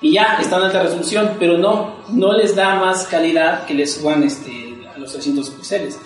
y 0.00 0.14
ya 0.14 0.38
está 0.40 0.56
en 0.56 0.62
alta 0.64 0.82
resolución, 0.82 1.36
pero 1.38 1.58
no, 1.58 1.96
no 2.08 2.32
les 2.32 2.56
da 2.56 2.76
más 2.76 3.04
calidad 3.04 3.66
que 3.66 3.74
les 3.74 3.94
suban 3.94 4.22
este, 4.22 4.78
a 4.94 4.98
los 4.98 5.12
300 5.12 5.50
píxeles. 5.50 5.98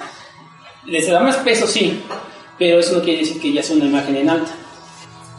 Les 0.86 1.08
da 1.08 1.20
más 1.20 1.36
peso, 1.36 1.66
sí, 1.66 2.02
pero 2.58 2.80
eso 2.80 2.96
no 2.96 3.02
quiere 3.02 3.20
decir 3.20 3.40
que 3.40 3.52
ya 3.52 3.62
sea 3.62 3.76
una 3.76 3.86
imagen 3.86 4.16
en 4.16 4.30
alta. 4.30 4.50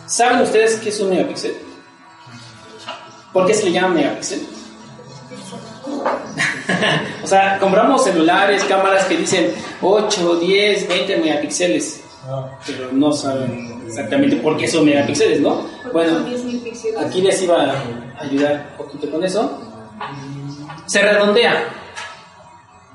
¿Saben 0.05 0.41
ustedes 0.41 0.75
qué 0.75 0.89
es 0.89 0.99
un 1.01 1.09
megapíxel? 1.09 1.57
¿Por 3.33 3.45
qué 3.45 3.53
se 3.53 3.65
le 3.65 3.71
llama 3.73 3.95
megapíxel? 3.95 4.41
o 7.23 7.27
sea, 7.27 7.59
compramos 7.59 8.03
celulares, 8.05 8.63
cámaras 8.63 9.05
que 9.05 9.17
dicen 9.17 9.53
8, 9.81 10.35
10, 10.37 10.87
20 10.87 11.17
megapíxeles, 11.17 12.04
pero 12.65 12.91
no 12.91 13.11
saben 13.11 13.83
exactamente 13.85 14.37
por 14.37 14.57
qué 14.57 14.67
son 14.67 14.85
megapíxeles, 14.85 15.41
¿no? 15.41 15.61
Bueno, 15.93 16.25
aquí 16.99 17.21
les 17.21 17.41
iba 17.43 17.63
a 17.63 18.21
ayudar 18.21 18.69
un 18.71 18.85
poquito 18.85 19.09
con 19.11 19.23
eso. 19.23 19.59
Se 20.85 21.01
redondea. 21.01 21.63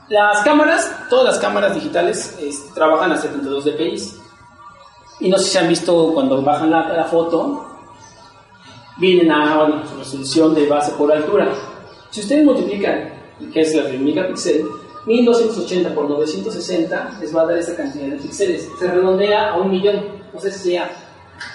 Las 0.09 0.41
cámaras, 0.43 0.93
todas 1.09 1.25
las 1.27 1.39
cámaras 1.39 1.75
digitales 1.75 2.37
es, 2.41 2.75
trabajan 2.75 3.13
a 3.13 3.17
72 3.17 3.65
dpi. 3.65 4.03
Y 5.21 5.29
no 5.29 5.39
sé 5.39 5.45
si 5.45 5.59
han 5.59 5.69
visto 5.69 6.13
cuando 6.15 6.43
bajan 6.43 6.71
la, 6.71 6.89
la 6.89 7.05
foto, 7.05 7.67
vienen 8.97 9.31
a 9.31 9.59
bueno, 9.59 9.83
resolución 9.99 10.55
de 10.55 10.67
base 10.67 10.93
por 10.93 11.13
altura. 11.13 11.53
Si 12.11 12.21
ustedes 12.21 12.45
multiplican, 12.45 13.13
que 13.53 13.61
es 13.61 13.75
la 13.75 13.85
de 13.85 13.99
megapíxel, 13.99 14.67
1280 15.07 15.95
por 15.95 16.09
960 16.09 17.19
les 17.21 17.35
va 17.35 17.43
a 17.43 17.47
dar 17.47 17.59
esa 17.59 17.75
cantidad 17.75 18.07
de 18.07 18.17
píxeles. 18.17 18.69
Se 18.79 18.91
redondea 18.91 19.51
a 19.51 19.59
un 19.59 19.71
millón, 19.71 20.05
si 20.39 20.51
sea 20.51 20.91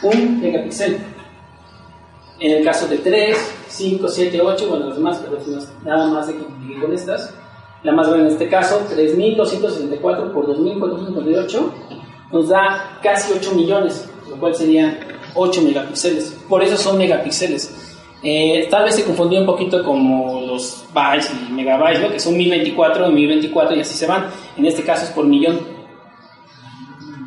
un 0.04 0.42
megapíxel. 0.42 0.98
En 2.40 2.58
el 2.58 2.66
caso 2.66 2.88
de 2.88 2.98
3, 2.98 3.38
5, 3.70 4.08
7, 4.08 4.42
8, 4.42 4.70
bueno, 4.70 4.88
los 4.88 4.96
demás, 4.98 5.22
pero 5.24 5.38
nada 5.84 6.08
más 6.08 6.28
de 6.28 6.34
que 6.36 6.82
con 6.82 6.94
estas. 6.94 7.34
La 7.84 7.92
más 7.92 8.08
grande 8.08 8.28
en 8.28 8.34
este 8.34 8.50
caso, 8.50 8.82
3264 8.90 10.34
por 10.34 10.48
2458, 10.48 11.74
nos 12.32 12.50
da 12.50 13.00
casi 13.02 13.32
8 13.32 13.54
millones, 13.54 14.10
lo 14.28 14.38
cual 14.38 14.56
sería 14.56 15.00
8 15.36 15.62
megapíxeles. 15.62 16.36
Por 16.50 16.64
eso 16.64 16.78
son 16.78 16.98
megapíxeles. 16.98 17.95
Eh, 18.24 18.68
tal 18.72 18.86
vez 18.86 18.96
se 18.96 19.04
confundió 19.04 19.40
un 19.40 19.46
poquito 19.46 19.84
como 19.84 20.42
los 20.42 20.86
bytes 20.94 21.32
y 21.48 21.52
megabytes, 21.52 22.02
¿no? 22.02 22.12
que 22.12 22.20
son 22.20 22.36
1024, 22.36 23.12
1024 23.12 23.76
y 23.76 23.82
así 23.82 23.96
se 23.96 24.08
van. 24.08 24.28
En 24.58 24.66
este 24.66 24.84
caso 24.84 25.06
es 25.06 25.12
por 25.12 25.26
millón. 25.26 25.60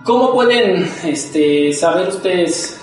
¿Cómo 0.05 0.33
pueden 0.33 0.91
este, 1.05 1.73
saber 1.73 2.09
ustedes 2.09 2.81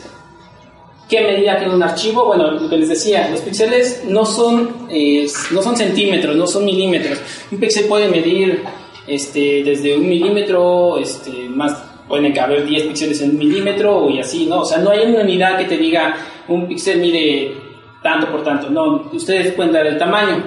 qué 1.10 1.22
medida 1.22 1.58
tiene 1.58 1.74
un 1.74 1.84
archivo? 1.84 2.26
Bueno, 2.26 2.52
lo 2.52 2.70
que 2.70 2.78
les 2.78 2.90
decía, 2.90 3.30
los 3.30 3.42
píxeles 3.42 4.04
no 4.08 4.26
son, 4.26 4.88
eh, 4.92 5.28
no 5.52 5.62
son 5.62 5.76
centímetros, 5.76 6.36
no 6.36 6.46
son 6.46 6.66
milímetros. 6.66 7.20
Un 7.52 7.60
píxel 7.60 7.86
puede 7.86 8.08
medir 8.10 8.64
este, 9.08 9.64
desde 9.64 9.98
un 9.98 10.08
milímetro, 10.08 11.00
este, 11.00 11.50
más 11.50 11.76
pueden 12.08 12.32
caber 12.34 12.66
10 12.66 12.84
píxeles 12.84 13.22
en 13.22 13.32
un 13.32 13.40
milímetro 13.40 14.10
y 14.10 14.20
así, 14.20 14.46
¿no? 14.46 14.62
O 14.62 14.66
sea, 14.66 14.78
no 14.78 14.92
hay 14.92 15.00
una 15.08 15.22
unidad 15.22 15.58
que 15.58 15.66
te 15.66 15.78
diga 15.78 16.16
un 16.48 16.68
píxel 16.68 17.00
mide 17.00 17.65
tanto 18.06 18.28
por 18.28 18.44
tanto. 18.44 18.70
No, 18.70 19.10
ustedes 19.12 19.56
pueden 19.56 19.74
dar 19.74 19.88
el 19.88 19.98
tamaño. 19.98 20.44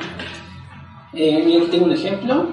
Eh, 1.13 1.43
aquí 1.43 1.69
tengo 1.73 1.87
un 1.87 1.93
ejemplo. 1.93 2.47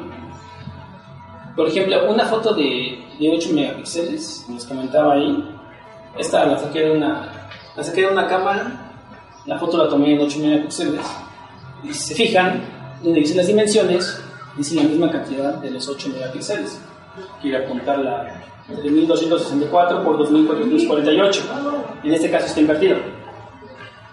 Por 1.55 1.67
ejemplo, 1.67 2.11
una 2.11 2.25
foto 2.25 2.55
de, 2.55 3.05
de 3.19 3.29
8 3.29 3.49
megapíxeles, 3.53 4.47
les 4.49 4.65
comentaba 4.65 5.13
ahí. 5.13 5.47
Esta 6.17 6.47
la 6.47 6.57
saqué 6.57 6.79
de 6.79 6.97
una, 6.97 7.49
la 7.77 7.83
saqué 7.83 8.01
de 8.01 8.07
una 8.07 8.27
cámara. 8.27 8.93
La 9.45 9.59
foto 9.59 9.77
la 9.77 9.87
tomé 9.87 10.15
en 10.15 10.21
8 10.21 10.39
megapíxeles. 10.39 11.05
Y 11.83 11.93
si 11.93 12.07
se 12.07 12.15
fijan, 12.15 12.61
donde 13.03 13.19
dicen 13.19 13.37
las 13.37 13.45
dimensiones, 13.45 14.23
dice 14.57 14.73
la 14.73 14.83
misma 14.83 15.11
cantidad 15.11 15.53
de 15.61 15.69
los 15.69 15.87
8 15.87 16.09
megapíxeles. 16.13 16.81
Quiero 17.43 17.63
apuntar 17.63 17.99
la 17.99 18.41
de 18.67 18.89
1264 18.89 20.03
por 20.03 20.17
2448. 20.17 21.41
En 22.03 22.11
este 22.11 22.31
caso 22.31 22.47
está 22.47 22.59
invertido 22.59 23.14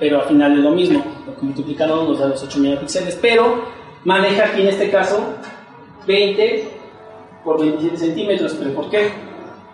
pero 0.03 0.21
al 0.21 0.27
final 0.27 0.59
es 0.59 0.59
lo 0.59 0.73
mismo, 0.73 1.03
lo 1.25 1.37
que 1.37 1.43
multiplicado 1.43 2.09
nos 2.09 2.19
da 2.19 2.27
los 2.27 2.43
8 2.43 2.59
megapíxeles, 2.59 3.17
pero 3.23 3.63
maneja 4.05 4.47
aquí 4.47 4.63
en 4.63 4.67
este 4.67 4.91
caso 4.91 5.23
20 6.09 6.69
por 7.45 7.61
27 7.61 7.97
centímetros, 7.97 8.57
pero 8.59 8.75
¿por 8.75 8.91
qué? 8.91 9.13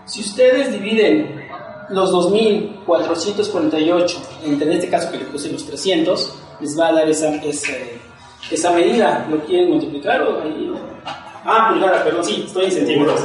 Si 0.04 0.20
ustedes 0.20 0.70
dividen 0.70 1.48
los 1.88 2.10
2448 2.10 4.22
entre 4.44 4.66
en 4.66 4.72
este 4.74 4.90
caso 4.90 5.10
que 5.10 5.16
le 5.16 5.24
puse 5.24 5.50
los 5.50 5.64
300, 5.64 6.34
les 6.60 6.78
va 6.78 6.88
a 6.88 6.92
dar 6.92 7.08
esa, 7.08 7.32
esa, 8.50 8.72
medida, 8.72 9.26
¿lo 9.30 9.42
quieren 9.46 9.70
multiplicar? 9.70 10.28
Ah, 11.42 11.70
pulgada, 11.72 12.04
perdón, 12.04 12.22
sí, 12.22 12.44
estoy 12.46 12.66
en 12.66 12.72
centímetros. 12.72 13.24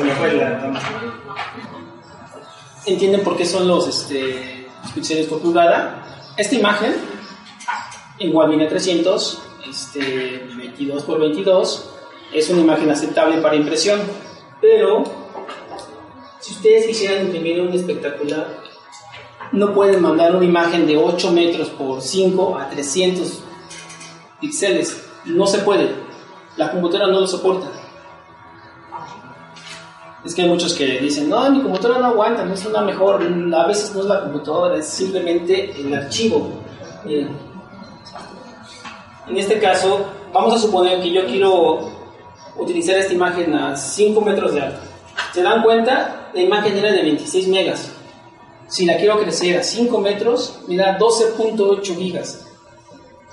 ¿Entienden 2.85 3.21
por 3.25 3.35
qué 3.35 3.43
son 3.43 3.67
los, 3.67 3.89
este, 3.89 4.67
los 4.83 4.91
píxeles 4.93 5.27
por 5.27 5.41
pulgada? 5.41 5.99
Esta 6.35 6.55
imagen, 6.55 6.95
igual 8.17 8.49
viene 8.49 8.65
300, 8.65 9.41
este, 9.69 10.47
22 10.57 11.03
por 11.03 11.19
22, 11.19 11.89
es 12.33 12.49
una 12.49 12.61
imagen 12.61 12.89
aceptable 12.89 13.37
para 13.37 13.55
impresión, 13.55 14.01
pero 14.59 15.03
si 16.39 16.53
ustedes 16.53 16.87
quisieran 16.87 17.27
imprimir 17.27 17.61
un 17.61 17.71
espectacular, 17.71 18.63
no 19.51 19.75
pueden 19.75 20.01
mandar 20.01 20.35
una 20.35 20.45
imagen 20.45 20.87
de 20.87 20.97
8 20.97 21.31
metros 21.31 21.69
por 21.69 22.01
5 22.01 22.57
a 22.57 22.67
300 22.67 23.43
píxeles, 24.41 25.05
no 25.25 25.45
se 25.45 25.59
puede, 25.59 25.91
la 26.57 26.71
computadora 26.71 27.11
no 27.11 27.19
lo 27.19 27.27
soporta. 27.27 27.67
Es 30.25 30.33
que 30.33 30.43
hay 30.43 30.49
muchos 30.49 30.73
que 30.73 30.99
dicen, 30.99 31.29
no, 31.29 31.49
mi 31.51 31.62
computadora 31.62 31.99
no 31.99 32.07
aguanta, 32.07 32.45
no 32.45 32.53
es 32.53 32.65
una 32.65 32.81
mejor. 32.81 33.21
A 33.21 33.67
veces 33.67 33.93
no 33.93 34.01
es 34.01 34.07
la 34.07 34.21
computadora, 34.21 34.77
es 34.77 34.88
simplemente 34.88 35.71
el 35.79 35.93
archivo. 35.93 36.49
en 37.05 37.27
este 39.38 39.59
caso, 39.59 40.05
vamos 40.31 40.55
a 40.55 40.59
suponer 40.59 41.01
que 41.01 41.12
yo 41.12 41.25
quiero 41.25 41.91
utilizar 42.57 42.97
esta 42.97 43.13
imagen 43.13 43.53
a 43.53 43.75
5 43.75 44.21
metros 44.21 44.53
de 44.53 44.62
alto. 44.62 44.79
¿Se 45.33 45.41
dan 45.41 45.62
cuenta? 45.62 46.29
La 46.33 46.41
imagen 46.41 46.77
era 46.77 46.91
de 46.91 47.01
26 47.01 47.47
megas. 47.49 47.91
Si 48.67 48.86
la 48.86 48.97
quiero 48.97 49.19
crecer 49.19 49.59
a 49.59 49.63
5 49.63 49.99
metros, 49.99 50.59
me 50.67 50.77
da 50.77 50.97
12.8 50.97 51.97
gigas 51.97 52.42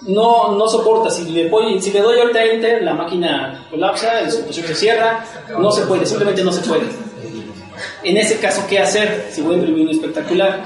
no, 0.02 0.56
no 0.56 0.68
soporta. 0.68 1.10
Si 1.10 1.24
le, 1.30 1.48
voy, 1.48 1.80
si 1.80 1.90
le 1.90 2.00
doy 2.00 2.18
ahorita 2.18 2.44
Enter, 2.44 2.82
la 2.82 2.94
máquina 2.94 3.66
colapsa, 3.70 4.20
el 4.20 4.26
proceso 4.26 4.66
se 4.66 4.74
cierra, 4.74 5.24
no 5.58 5.70
se 5.70 5.82
puede, 5.82 6.06
simplemente 6.06 6.42
no 6.42 6.52
se 6.52 6.62
puede. 6.68 6.86
En 8.02 8.16
ese 8.16 8.38
caso, 8.38 8.64
¿qué 8.68 8.78
hacer 8.78 9.28
si 9.30 9.42
voy 9.42 9.54
a 9.54 9.58
imprimir 9.58 9.86
un 9.86 9.90
espectacular? 9.90 10.64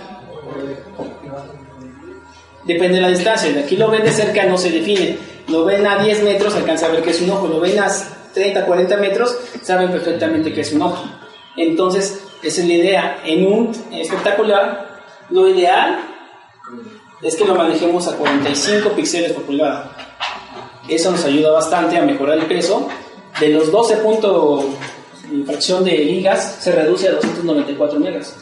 Depende 2.64 2.96
de 2.96 3.02
la 3.02 3.08
distancia. 3.08 3.52
De 3.52 3.60
aquí 3.60 3.76
lo 3.76 3.90
ven 3.90 4.04
de 4.04 4.12
cerca, 4.12 4.44
no 4.46 4.56
se 4.56 4.70
define. 4.70 5.18
Lo 5.48 5.64
ven 5.64 5.86
a 5.86 6.02
10 6.02 6.22
metros, 6.22 6.54
alcanza 6.54 6.86
a 6.86 6.90
ver 6.90 7.02
que 7.02 7.10
es 7.10 7.20
un 7.20 7.30
ojo. 7.30 7.46
Lo 7.46 7.60
ven 7.60 7.78
a 7.78 7.88
30, 8.32 8.64
40 8.64 8.96
metros, 8.96 9.36
saben 9.62 9.90
perfectamente 9.90 10.52
que 10.52 10.62
es 10.62 10.72
un 10.72 10.82
ojo. 10.82 11.04
Entonces, 11.56 12.20
esa 12.42 12.62
es 12.62 12.68
la 12.68 12.74
idea. 12.74 13.18
En 13.24 13.46
un 13.46 13.72
espectacular, 13.92 15.02
lo 15.30 15.48
ideal 15.48 15.98
es 17.24 17.37
que 17.37 17.44
lo 17.44 17.54
manejemos 17.54 18.06
a 18.06 18.16
45 18.16 18.90
píxeles 18.90 19.32
por 19.32 19.44
pulgada. 19.44 19.96
Eso 20.87 21.10
nos 21.10 21.24
ayuda 21.24 21.50
bastante 21.52 21.96
a 21.96 22.02
mejorar 22.02 22.38
el 22.38 22.46
peso. 22.46 22.88
De 23.40 23.48
los 23.48 23.72
12 23.72 23.96
puntos 23.96 24.64
fracción 25.46 25.84
de 25.84 25.96
gigas 25.96 26.58
se 26.60 26.72
reduce 26.72 27.08
a 27.08 27.12
294 27.12 27.98
megas. 27.98 28.37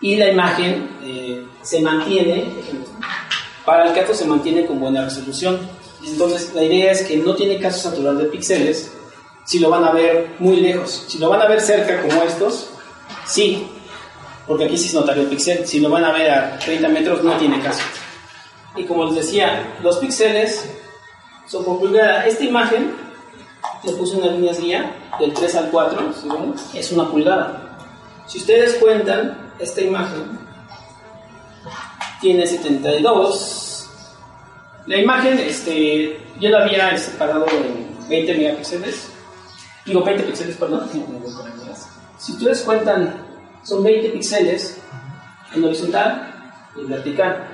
Y 0.00 0.16
la 0.16 0.30
imagen 0.30 0.88
eh, 1.02 1.44
se 1.62 1.80
mantiene, 1.80 2.44
para 3.64 3.88
el 3.88 3.94
caso 3.94 4.14
se 4.14 4.24
mantiene 4.24 4.64
con 4.64 4.78
buena 4.80 5.04
resolución. 5.04 5.58
Entonces 6.06 6.54
la 6.54 6.62
idea 6.62 6.92
es 6.92 7.02
que 7.02 7.16
no 7.16 7.34
tiene 7.34 7.58
caso 7.58 7.90
saturar 7.90 8.14
de 8.14 8.24
píxeles 8.26 8.92
si 9.44 9.58
lo 9.58 9.68
van 9.68 9.84
a 9.84 9.90
ver 9.90 10.36
muy 10.38 10.56
lejos. 10.56 11.04
Si 11.08 11.18
lo 11.18 11.28
van 11.28 11.42
a 11.42 11.46
ver 11.46 11.60
cerca 11.60 12.00
como 12.00 12.22
estos, 12.22 12.70
sí, 13.26 13.66
porque 14.46 14.66
aquí 14.66 14.78
sí 14.78 14.88
se 14.88 14.96
notaría 14.96 15.24
el 15.24 15.28
píxel. 15.28 15.66
Si 15.66 15.80
lo 15.80 15.90
van 15.90 16.04
a 16.04 16.12
ver 16.12 16.30
a 16.30 16.58
30 16.58 16.88
metros 16.88 17.24
no 17.24 17.36
tiene 17.36 17.60
caso. 17.60 17.82
Y 18.76 18.84
como 18.84 19.06
les 19.06 19.16
decía, 19.16 19.76
los 19.82 19.98
píxeles 19.98 20.70
son 21.46 21.64
por 21.64 21.80
pulgada. 21.80 22.26
Esta 22.26 22.44
imagen, 22.44 22.92
le 23.82 23.92
puse 23.92 24.16
unas 24.16 24.32
líneas 24.32 24.60
guía 24.60 24.94
del 25.18 25.32
3 25.32 25.54
al 25.56 25.70
4, 25.70 26.14
es 26.74 26.92
una 26.92 27.10
pulgada. 27.10 27.78
Si 28.26 28.38
ustedes 28.38 28.74
cuentan, 28.74 29.52
esta 29.58 29.80
imagen 29.80 30.38
tiene 32.20 32.46
72. 32.46 33.88
La 34.86 34.96
imagen, 34.96 35.38
este, 35.38 36.20
yo 36.38 36.48
la 36.50 36.64
había 36.64 36.96
separado 36.96 37.46
en 37.48 38.08
20 38.08 38.34
megapíxeles. 38.34 39.10
Digo 39.84 40.04
20 40.04 40.24
píxeles, 40.24 40.56
perdón. 40.56 40.88
Si 42.18 42.32
ustedes 42.32 42.60
cuentan, 42.62 43.14
son 43.62 43.82
20 43.82 44.10
píxeles 44.10 44.80
en 45.54 45.64
horizontal 45.64 46.32
y 46.76 46.80
en 46.80 46.88
vertical. 46.88 47.49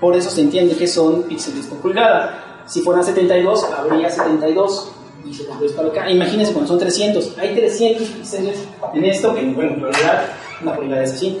Por 0.00 0.16
eso 0.16 0.30
se 0.30 0.42
entiende 0.42 0.76
que 0.76 0.86
son 0.86 1.22
píxeles 1.24 1.66
por 1.66 1.78
pulgada. 1.78 2.62
Si 2.66 2.82
fueran 2.82 3.04
72, 3.04 3.64
habría 3.64 4.10
72 4.10 4.92
y 5.24 5.34
se 5.34 5.44
para 5.44 5.88
acá. 5.88 6.10
Imagínense 6.10 6.52
cuando 6.52 6.68
son 6.68 6.78
300. 6.78 7.38
Hay 7.38 7.54
300 7.54 8.08
píxeles 8.08 8.58
en 8.94 9.04
esto, 9.04 9.34
que 9.34 9.42
bueno, 9.42 9.74
en 9.74 9.82
realidad 9.82 10.26
una 10.62 10.76
pulgada 10.76 11.02
es 11.04 11.12
así. 11.12 11.38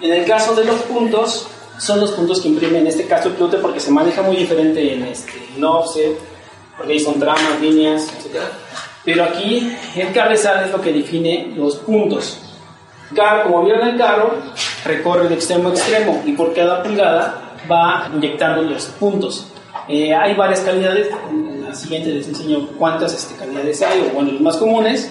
En 0.00 0.12
el 0.12 0.24
caso 0.24 0.54
de 0.54 0.64
los 0.64 0.76
puntos, 0.82 1.48
son 1.78 2.00
los 2.00 2.10
puntos 2.12 2.40
que 2.40 2.48
imprime 2.48 2.78
en 2.78 2.86
este 2.88 3.06
caso 3.06 3.28
el 3.28 3.60
porque 3.60 3.80
se 3.80 3.90
maneja 3.90 4.22
muy 4.22 4.36
diferente 4.36 4.92
en, 4.92 5.04
este, 5.04 5.32
en 5.56 5.64
offset, 5.64 6.18
porque 6.76 6.92
ahí 6.94 7.00
son 7.00 7.18
tramas, 7.18 7.60
líneas, 7.60 8.08
etc. 8.08 8.40
Pero 9.04 9.24
aquí 9.24 9.72
el 9.96 10.12
cabezal 10.12 10.64
es 10.64 10.72
lo 10.72 10.80
que 10.80 10.92
define 10.92 11.52
los 11.56 11.76
puntos. 11.76 12.38
Carro, 13.14 13.44
como 13.44 13.64
vieron 13.64 13.88
el 13.88 13.96
carro, 13.96 14.34
recorre 14.84 15.28
de 15.28 15.34
extremo 15.34 15.68
a 15.68 15.72
extremo 15.72 16.22
y 16.24 16.32
por 16.32 16.54
cada 16.54 16.82
pulgada 16.82 17.54
va 17.70 18.10
inyectando 18.14 18.62
los 18.62 18.86
puntos. 18.86 19.52
Eh, 19.88 20.14
hay 20.14 20.34
varias 20.34 20.60
calidades, 20.60 21.08
en 21.30 21.64
la 21.64 21.74
siguiente 21.74 22.10
les 22.10 22.28
enseño 22.28 22.68
cuántas 22.78 23.14
este, 23.14 23.34
calidades 23.36 23.82
hay, 23.82 24.00
o 24.00 24.14
bueno, 24.14 24.32
los 24.32 24.40
más 24.40 24.56
comunes, 24.56 25.10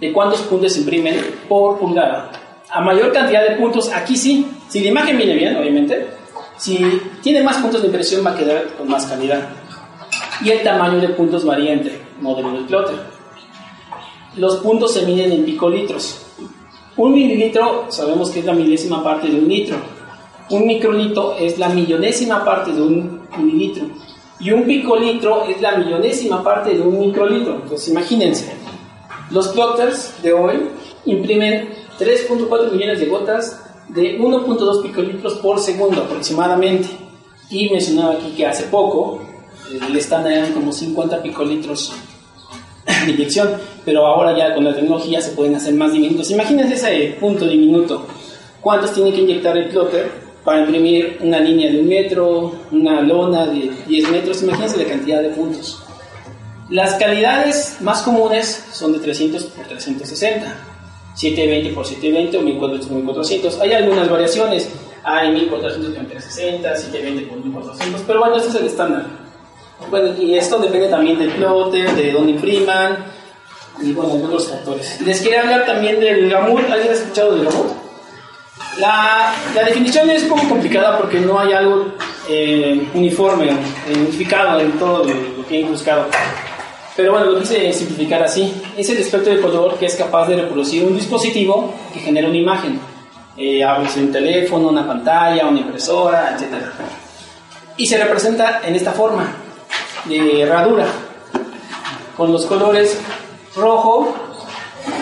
de 0.00 0.12
cuántos 0.12 0.40
puntos 0.42 0.72
se 0.72 0.80
imprimen 0.80 1.20
por 1.48 1.78
pulgada 1.78 2.30
a 2.74 2.80
mayor 2.80 3.12
cantidad 3.12 3.48
de 3.48 3.54
puntos, 3.54 3.90
aquí 3.92 4.16
sí, 4.16 4.46
si 4.68 4.80
la 4.80 4.88
imagen 4.88 5.16
viene 5.16 5.34
bien, 5.34 5.56
obviamente, 5.56 6.08
si 6.56 7.00
tiene 7.22 7.40
más 7.40 7.58
puntos 7.58 7.80
de 7.80 7.86
impresión 7.86 8.26
va 8.26 8.32
a 8.32 8.36
quedar 8.36 8.66
con 8.76 8.88
más 8.88 9.06
calidad. 9.06 9.48
Y 10.42 10.50
el 10.50 10.64
tamaño 10.64 10.98
de 10.98 11.08
puntos 11.10 11.44
varía 11.44 11.72
entre 11.72 12.00
modelo 12.20 12.50
del 12.50 12.64
plotter. 12.64 12.96
Los 14.36 14.56
puntos 14.56 14.92
se 14.92 15.06
miden 15.06 15.30
en 15.30 15.44
picolitros. 15.44 16.26
Un 16.96 17.12
mililitro 17.12 17.86
sabemos 17.88 18.30
que 18.30 18.38
es 18.40 18.44
la 18.44 18.52
milésima 18.52 19.02
parte 19.02 19.28
de 19.28 19.36
un 19.36 19.48
litro. 19.48 19.76
Un 20.50 20.66
microlitro 20.66 21.36
es 21.38 21.58
la 21.58 21.68
millonésima 21.68 22.44
parte 22.44 22.72
de 22.72 22.80
un 22.80 23.22
mililitro. 23.36 23.86
Y 24.38 24.52
un 24.52 24.64
picolitro 24.64 25.44
es 25.44 25.60
la 25.60 25.76
millonésima 25.76 26.42
parte 26.42 26.74
de 26.74 26.80
un 26.80 27.00
microlitro. 27.00 27.54
Entonces 27.62 27.88
imagínense, 27.88 28.52
los 29.30 29.48
plotters 29.48 30.22
de 30.22 30.32
hoy 30.32 30.68
imprimen 31.06 31.70
3.4 31.98 32.70
millones 32.70 33.00
de 33.00 33.06
gotas 33.06 33.60
de 33.88 34.18
1.2 34.18 34.82
picolitros 34.82 35.34
por 35.34 35.58
segundo 35.58 36.02
aproximadamente. 36.02 36.88
Y 37.50 37.70
mencionaba 37.70 38.14
aquí 38.14 38.34
que 38.36 38.46
hace 38.46 38.64
poco 38.64 39.20
le 39.90 39.98
están 39.98 40.24
dando 40.24 40.54
como 40.54 40.72
50 40.72 41.22
picolitros 41.22 41.92
de 42.86 43.10
inyección, 43.12 43.50
pero 43.84 44.06
ahora 44.06 44.36
ya 44.36 44.54
con 44.54 44.64
la 44.64 44.74
tecnología 44.74 45.20
se 45.20 45.30
pueden 45.32 45.54
hacer 45.54 45.74
más 45.74 45.92
diminutos. 45.92 46.30
Imagínense 46.30 46.74
ese 46.74 47.16
punto 47.20 47.46
diminuto. 47.46 48.06
¿Cuántos 48.60 48.92
tiene 48.92 49.12
que 49.12 49.20
inyectar 49.20 49.56
el 49.56 49.68
plotter 49.68 50.10
para 50.44 50.60
imprimir 50.60 51.18
una 51.20 51.40
línea 51.40 51.70
de 51.70 51.80
un 51.80 51.88
metro, 51.88 52.52
una 52.70 53.00
lona 53.00 53.46
de 53.46 53.70
10 53.86 54.10
metros? 54.10 54.42
Imagínense 54.42 54.82
la 54.82 54.88
cantidad 54.88 55.22
de 55.22 55.30
puntos. 55.30 55.82
Las 56.70 56.94
calidades 56.94 57.76
más 57.80 58.02
comunes 58.02 58.66
son 58.72 58.92
de 58.92 58.98
300 58.98 59.44
por 59.44 59.66
360 59.66 60.74
720 61.14 61.74
por 61.74 61.86
720 61.86 62.38
o 62.38 62.42
1400 62.42 62.88
por 62.88 62.96
1400. 62.96 63.60
Hay 63.60 63.72
algunas 63.72 64.10
variaciones, 64.10 64.68
hay 65.04 65.30
1400 65.32 65.94
por 65.94 66.06
360, 66.06 66.76
720 66.76 67.26
por 67.30 67.44
1400, 67.44 68.02
pero 68.06 68.20
bueno, 68.20 68.36
este 68.36 68.48
es 68.48 68.54
el 68.56 68.66
estándar. 68.66 69.23
Bueno, 69.90 70.14
y 70.18 70.36
esto 70.36 70.58
depende 70.58 70.88
también 70.88 71.18
del 71.18 71.30
plotter, 71.30 71.94
de 71.94 72.12
dónde 72.12 72.32
impriman 72.32 73.04
y 73.82 73.92
bueno, 73.92 74.16
de 74.16 74.24
otros 74.24 74.48
factores. 74.48 75.00
Les 75.00 75.20
quería 75.20 75.42
hablar 75.42 75.66
también 75.66 76.00
del 76.00 76.30
gamut. 76.30 76.62
¿Alguien 76.70 76.90
ha 76.90 76.94
escuchado 76.94 77.34
del 77.34 77.44
gamut? 77.44 77.72
La, 78.78 79.32
la 79.54 79.64
definición 79.64 80.10
es 80.10 80.24
un 80.24 80.30
poco 80.30 80.48
complicada 80.48 80.98
porque 80.98 81.20
no 81.20 81.38
hay 81.38 81.52
algo 81.52 81.92
eh, 82.28 82.88
uniforme, 82.94 83.50
unificado 83.94 84.60
en 84.60 84.72
todo 84.72 85.04
lo 85.04 85.46
que 85.46 85.60
he 85.60 85.64
buscado. 85.64 86.06
Pero 86.96 87.12
bueno, 87.12 87.32
lo 87.32 87.40
quise 87.40 87.72
simplificar 87.72 88.22
así. 88.22 88.62
Es 88.76 88.88
el 88.90 88.98
espectro 88.98 89.34
de 89.34 89.40
color 89.40 89.78
que 89.78 89.86
es 89.86 89.96
capaz 89.96 90.28
de 90.28 90.36
reproducir 90.36 90.84
un 90.84 90.96
dispositivo 90.96 91.74
que 91.92 92.00
genera 92.00 92.28
una 92.28 92.36
imagen. 92.36 92.80
Eh, 93.36 93.64
un 93.96 94.12
teléfono, 94.12 94.68
una 94.68 94.86
pantalla, 94.86 95.46
una 95.46 95.58
impresora, 95.58 96.36
etc. 96.36 96.54
Y 97.76 97.86
se 97.86 97.98
representa 97.98 98.60
en 98.64 98.76
esta 98.76 98.92
forma 98.92 99.43
de 100.06 100.42
herradura, 100.42 100.86
con 102.16 102.32
los 102.32 102.46
colores 102.46 102.98
rojo, 103.56 104.14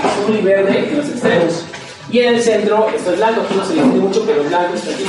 azul 0.05 0.37
y 0.37 0.43
verde 0.43 0.89
en 0.91 0.99
los 0.99 1.09
extremos. 1.09 1.65
Y 2.11 2.19
en 2.21 2.35
el 2.35 2.43
centro 2.43 2.89
está 2.95 3.13
blanco, 3.13 3.43
aquí 3.43 3.55
no 3.55 3.65
se 3.65 3.75
le 3.75 3.83
mucho, 3.83 4.25
pero 4.27 4.45
blanco 4.45 4.75
está 4.75 4.91
aquí. 4.91 5.07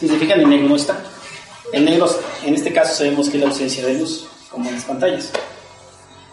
Si 0.00 0.08
se 0.08 0.32
el 0.32 0.48
negro 0.48 0.68
no 0.68 0.76
está. 0.76 0.98
El 1.72 1.84
negro, 1.84 2.08
en 2.44 2.54
este 2.54 2.72
caso, 2.72 2.94
sabemos 2.94 3.28
que 3.30 3.36
es 3.36 3.42
la 3.42 3.48
ausencia 3.48 3.86
de 3.86 3.94
luz, 3.94 4.26
como 4.50 4.68
en 4.68 4.74
las 4.74 4.84
pantallas 4.84 5.32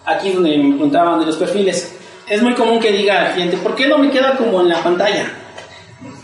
aquí 0.10 0.32
donde 0.32 0.58
me 0.58 0.69
preguntaban 0.69 1.19
de 1.19 1.26
los 1.26 1.38
perfiles, 1.38 1.93
es 2.28 2.41
muy 2.41 2.54
común 2.54 2.80
que 2.80 2.91
diga 2.91 3.24
la 3.24 3.32
gente, 3.32 3.58
¿por 3.58 3.76
qué 3.76 3.88
no 3.88 3.98
me 3.98 4.10
queda 4.12 4.38
como 4.38 4.62
en 4.62 4.69
la 4.69 4.84
pantalla? 4.84 5.32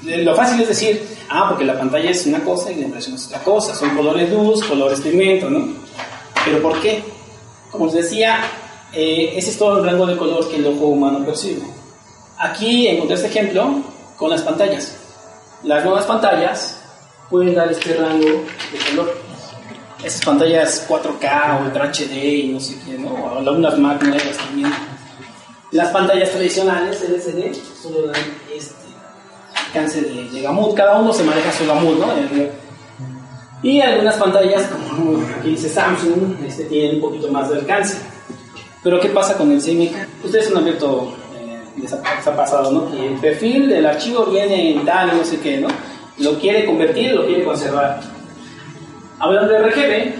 Eh, 0.08 0.24
lo 0.24 0.36
fácil 0.36 0.62
es 0.62 0.68
decir, 0.68 1.02
ah, 1.30 1.48
porque 1.50 1.66
la 1.66 1.78
pantalla 1.78 2.10
es 2.10 2.26
una 2.26 2.44
cosa 2.44 2.72
y 2.72 2.76
la 2.76 2.86
impresión 2.86 3.16
es 3.16 3.28
otra 3.28 3.40
cosa, 3.40 3.76
son 3.76 3.96
colores 3.96 4.32
luz, 4.32 4.64
colores 4.66 5.02
pigmento, 5.02 5.50
¿no? 5.50 5.68
Pero 6.46 6.62
¿por 6.62 6.80
qué? 6.82 7.04
Como 7.72 7.86
les 7.88 7.96
decía, 7.96 8.40
eh, 8.94 9.34
ese 9.36 9.52
es 9.52 9.58
todo 9.58 9.80
el 9.80 9.86
rango 9.86 10.06
de 10.06 10.16
color 10.16 10.48
que 10.50 10.58
el 10.58 10.68
ojo 10.68 10.86
humano 10.86 11.26
percibe. 11.26 11.64
Aquí 12.38 12.88
encontré 12.88 13.16
este 13.16 13.28
ejemplo 13.28 13.82
con 14.16 14.30
las 14.30 14.42
pantallas. 14.42 14.96
Las 15.64 15.84
nuevas 15.84 16.06
pantallas 16.06 16.80
pueden 17.30 17.56
dar 17.56 17.72
este 17.72 17.96
rango 17.96 18.26
de 18.26 18.80
color 18.90 19.26
esas 20.06 20.24
pantallas 20.24 20.88
4K 20.88 21.60
o 21.60 21.66
Ultra 21.66 21.92
HD 21.92 22.14
y 22.14 22.48
no 22.50 22.60
sé 22.60 22.78
qué, 22.86 22.98
¿no? 22.98 23.10
O 23.10 23.40
algunas 23.40 23.78
Mac 23.80 24.02
nuevas 24.04 24.38
también. 24.38 24.72
Las 25.72 25.90
pantallas 25.90 26.30
tradicionales 26.32 27.02
LCD 27.02 27.56
solo 27.82 28.08
dan 28.08 28.22
este 28.54 28.76
alcance 29.56 30.02
de, 30.02 30.30
de 30.30 30.42
gamut, 30.42 30.76
cada 30.76 31.00
uno 31.00 31.12
se 31.12 31.24
maneja 31.24 31.52
su 31.52 31.66
gamut, 31.66 31.98
¿no? 31.98 32.08
Y 33.66 33.82
algunas 33.82 34.16
pantallas, 34.18 34.68
como 34.68 35.20
aquí 35.40 35.50
dice 35.50 35.68
Samsung, 35.68 36.36
este, 36.46 36.66
tienen 36.66 36.98
un 36.98 37.02
poquito 37.02 37.32
más 37.32 37.50
de 37.50 37.56
alcance. 37.56 37.98
Pero 38.84 39.00
¿qué 39.00 39.10
pasa 39.10 39.36
con 39.36 39.52
el 39.52 39.60
CMYK? 39.60 40.24
Ustedes 40.24 40.52
han 40.52 40.58
abierto, 40.58 41.12
eh, 41.36 41.90
ha 42.04 42.36
pasado, 42.36 42.72
¿no? 42.72 42.92
Que 42.92 43.08
el 43.08 43.16
perfil 43.16 43.68
del 43.68 43.88
archivo 43.88 44.28
viene 44.28 44.74
en 44.76 44.86
tal, 44.86 45.18
no 45.18 45.24
sé 45.24 45.40
qué, 45.40 45.58
¿no? 45.58 45.68
Lo 46.20 46.38
quiere 46.38 46.64
convertir, 46.64 47.14
lo 47.14 47.26
quiere 47.26 47.44
conservar 47.44 48.02
Hablando 49.18 49.52
de 49.52 49.60
RGB, 49.64 50.14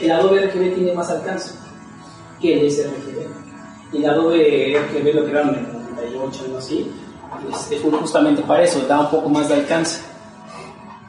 el 0.00 0.10
Adobe 0.12 0.46
RGB 0.46 0.74
tiene 0.76 0.94
más 0.94 1.10
alcance 1.10 1.52
que 2.40 2.58
el 2.58 2.72
sRGB. 2.72 3.26
El 3.92 4.08
Adobe 4.08 4.74
RGB 4.74 5.14
lo 5.14 5.24
crearon 5.26 5.50
en 5.50 5.66
el 5.66 6.14
98, 6.14 6.44
algo 6.46 6.58
así, 6.58 6.90
este, 7.52 7.78
justamente 7.78 8.40
para 8.40 8.64
eso, 8.64 8.80
da 8.88 9.00
un 9.00 9.10
poco 9.10 9.28
más 9.28 9.50
de 9.50 9.56
alcance. 9.56 10.15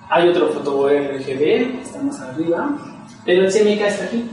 Hay 0.10 0.30
otro 0.30 0.50
foto 0.50 0.88
RGB, 0.88 1.82
está 1.82 2.02
más 2.02 2.20
arriba, 2.22 2.70
pero 3.26 3.46
el 3.46 3.52
CMYK 3.52 3.82
está 3.82 4.06
aquí. 4.06 4.30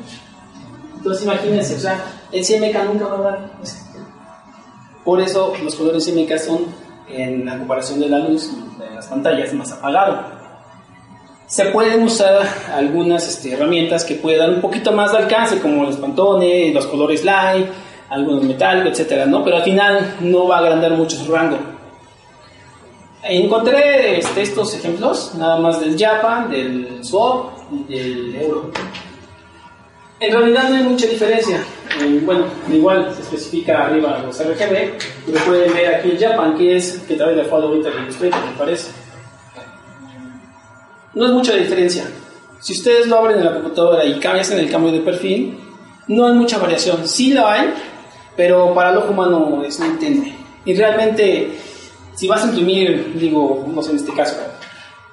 Entonces 0.96 1.24
imagínense, 1.24 1.74
o 1.74 1.80
sea, 1.80 2.04
el 2.32 2.44
CMYK 2.44 2.84
nunca 2.84 3.06
va 3.06 3.18
a 3.18 3.22
dar. 3.22 3.50
Por 5.04 5.20
eso 5.20 5.52
los 5.62 5.74
colores 5.74 6.06
CMYK 6.06 6.38
son, 6.38 6.60
en 7.08 7.44
la 7.44 7.58
comparación 7.58 8.00
de 8.00 8.08
la 8.08 8.20
luz 8.20 8.50
de 8.78 8.94
las 8.94 9.06
pantallas, 9.06 9.52
más 9.52 9.72
apagado 9.72 10.44
se 11.46 11.66
pueden 11.66 12.02
usar 12.02 12.40
algunas 12.74 13.28
este, 13.28 13.52
herramientas 13.52 14.04
que 14.04 14.14
pueden 14.14 14.40
dar 14.40 14.50
un 14.50 14.60
poquito 14.60 14.92
más 14.92 15.12
de 15.12 15.18
alcance, 15.18 15.60
como 15.60 15.84
los 15.84 15.96
pantones, 15.96 16.74
los 16.74 16.86
colores 16.86 17.24
light, 17.24 17.66
algunos 18.08 18.42
metálicos, 18.44 18.92
etcétera, 18.92 19.26
¿no? 19.26 19.44
Pero 19.44 19.58
al 19.58 19.62
final 19.62 20.16
no 20.20 20.48
va 20.48 20.56
a 20.56 20.58
agrandar 20.60 20.92
mucho 20.92 21.16
su 21.16 21.30
rango. 21.30 21.58
Encontré 23.26 24.18
este, 24.18 24.42
estos 24.42 24.74
ejemplos, 24.74 25.34
nada 25.36 25.58
más 25.58 25.80
del 25.80 25.98
Japan, 25.98 26.50
del 26.50 27.02
Swap 27.02 27.52
y 27.88 27.94
del 27.94 28.36
Euro. 28.36 28.70
En 30.20 30.32
realidad 30.32 30.68
no 30.68 30.76
hay 30.76 30.82
mucha 30.82 31.06
diferencia. 31.06 31.64
Eh, 32.00 32.20
bueno, 32.22 32.44
igual 32.70 33.14
se 33.14 33.22
especifica 33.22 33.86
arriba 33.86 34.22
los 34.24 34.38
RGB, 34.38 34.98
pero 35.26 35.44
pueden 35.46 35.72
ver 35.72 35.94
aquí 35.94 36.10
el 36.10 36.18
Japan, 36.18 36.56
que 36.56 36.76
es 36.76 37.02
que 37.08 37.14
trae 37.14 37.34
de 37.34 37.44
Follow 37.44 37.74
Illustrator, 37.74 38.40
me 38.44 38.58
parece. 38.58 38.90
No 41.14 41.26
es 41.26 41.32
mucha 41.32 41.54
diferencia. 41.54 42.04
Si 42.60 42.72
ustedes 42.74 43.06
lo 43.06 43.18
abren 43.18 43.38
en 43.38 43.44
la 43.44 43.54
computadora 43.54 44.04
y 44.04 44.18
cambian 44.18 44.52
en 44.52 44.58
el 44.58 44.70
cambio 44.70 44.92
de 44.92 45.00
perfil, 45.00 45.58
no 46.08 46.26
hay 46.26 46.34
mucha 46.34 46.58
variación. 46.58 47.06
Sí 47.08 47.32
lo 47.32 47.46
hay, 47.46 47.72
pero 48.36 48.74
para 48.74 48.90
el 48.90 48.98
ojo 48.98 49.10
humano 49.10 49.62
es 49.64 49.78
muy 49.80 49.96
tenue. 49.98 50.34
Y 50.64 50.74
realmente, 50.74 51.58
si 52.14 52.28
vas 52.28 52.44
a 52.44 52.48
imprimir, 52.48 53.14
digo, 53.18 53.66
no 53.72 53.82
sé 53.82 53.90
en 53.90 53.96
este 53.96 54.12
caso, 54.12 54.36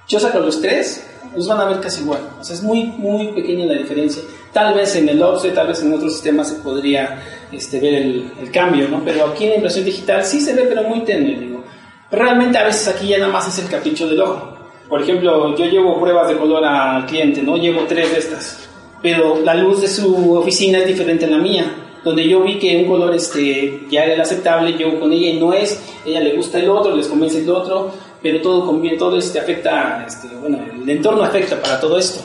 yo 0.08 0.20
saco 0.20 0.39
los 0.39 0.62
tres, 0.62 1.08
los 1.36 1.47
van 1.47 1.62
a 1.62 1.66
ver 1.66 1.80
casi 1.80 2.02
igual. 2.02 2.22
O 2.39 2.43
sea, 2.43 2.56
es 2.56 2.64
muy, 2.64 2.84
muy 2.84 3.28
pequeña 3.34 3.66
la 3.66 3.76
diferencia. 3.76 4.22
Tal 4.52 4.74
vez 4.74 4.95
en 4.95 5.08
el 5.08 5.22
offset, 5.22 5.54
tal 5.54 5.68
vez 5.68 5.82
en 5.82 5.93
otros 5.93 6.14
sistemas 6.14 6.49
se 6.49 6.56
podría 6.56 7.24
este, 7.52 7.80
ver 7.80 7.93
el, 7.93 8.32
el, 8.41 8.52
cambio, 8.52 8.89
¿no? 8.89 9.02
Pero 9.06 9.28
aquí 9.28 9.45
en 9.45 9.52
la 9.52 9.56
impresión 9.58 9.86
digital 9.86 10.26
sí 10.26 10.41
se 10.41 10.54
ve, 10.54 10.64
pero 10.68 10.84
muy 10.84 11.02
tenue, 11.02 11.38
digo. 11.38 11.64
Realmente 12.12 12.58
a 12.58 12.66
veces 12.66 12.88
aquí 12.89 13.08
ya 13.08 13.20
nada 13.20 13.32
más 13.32 13.47
es 13.47 13.64
el 13.64 13.70
capricho 13.70 14.08
del 14.08 14.22
ojo. 14.22 14.58
Por 14.89 15.02
ejemplo, 15.02 15.56
yo 15.56 15.66
llevo 15.66 16.02
pruebas 16.02 16.28
de 16.28 16.36
color 16.36 16.66
al 16.66 17.06
cliente, 17.06 17.41
¿no? 17.41 17.56
Llevo 17.56 17.86
tres 17.88 18.12
de 18.12 18.20
estas. 18.20 18.70
Pero 19.02 19.39
la 19.39 19.56
luz 19.56 19.82
de 19.82 19.88
su 19.88 20.34
oficina 20.34 20.80
es 20.80 20.88
diferente 20.88 21.26
a 21.26 21.30
la 21.30 21.38
mía. 21.38 21.64
Donde 22.04 22.28
yo 22.28 22.41
vi 22.41 22.58
que 22.58 22.78
un 22.78 22.88
color 22.88 23.14
este, 23.14 23.86
ya 23.89 24.06
era 24.06 24.24
aceptable, 24.24 24.76
yo 24.78 24.99
con 24.99 25.14
ella 25.14 25.39
no 25.39 25.54
es, 25.54 25.80
ella 26.06 26.20
le 26.20 26.36
gusta 26.36 26.60
el 26.60 26.70
otro, 26.70 26.95
les 26.95 27.08
convence 27.08 27.39
el 27.39 27.49
otro, 27.49 27.91
pero 28.22 28.41
todo 28.41 28.66
conviene, 28.66 28.97
todo 28.97 29.18
este 29.18 29.39
afecta, 29.39 30.04
este, 30.08 30.28
bueno, 30.36 30.60
el 30.82 30.89
entorno 30.89 31.24
afecta 31.24 31.62
para 31.62 31.80
todo 31.80 31.97
esto. 31.97 32.22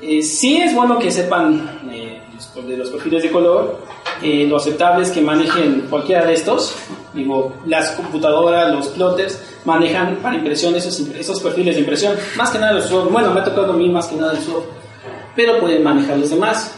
Eh, 0.00 0.22
sí 0.22 0.58
es 0.58 0.74
bueno 0.74 0.98
que 0.98 1.10
sepan 1.10 1.80
eh, 1.92 2.20
de 2.66 2.76
los 2.76 2.90
perfiles 2.90 3.22
de 3.22 3.30
color, 3.30 3.78
eh, 4.22 4.46
lo 4.48 4.56
aceptable 4.56 5.04
es 5.04 5.10
que 5.10 5.20
manejen 5.20 5.86
cualquiera 5.90 6.24
de 6.24 6.34
estos, 6.34 6.74
digo, 7.12 7.54
las 7.66 7.90
computadoras, 7.90 8.72
los 8.74 8.88
plotters, 8.88 9.40
manejan 9.64 10.16
para 10.16 10.36
impresión 10.36 10.74
esos, 10.74 11.00
esos 11.00 11.40
perfiles 11.40 11.74
de 11.74 11.80
impresión, 11.80 12.16
más 12.36 12.50
que 12.50 12.58
nada 12.58 12.72
los 12.72 12.90
bueno, 13.10 13.32
me 13.32 13.40
ha 13.40 13.44
tocado 13.44 13.72
a 13.72 13.76
mí 13.76 13.88
más 13.88 14.06
que 14.06 14.16
nada 14.16 14.32
el 14.32 14.38
software, 14.38 14.78
pero 15.36 15.60
pueden 15.60 15.82
manejar 15.82 16.18
los 16.18 16.30
demás. 16.30 16.77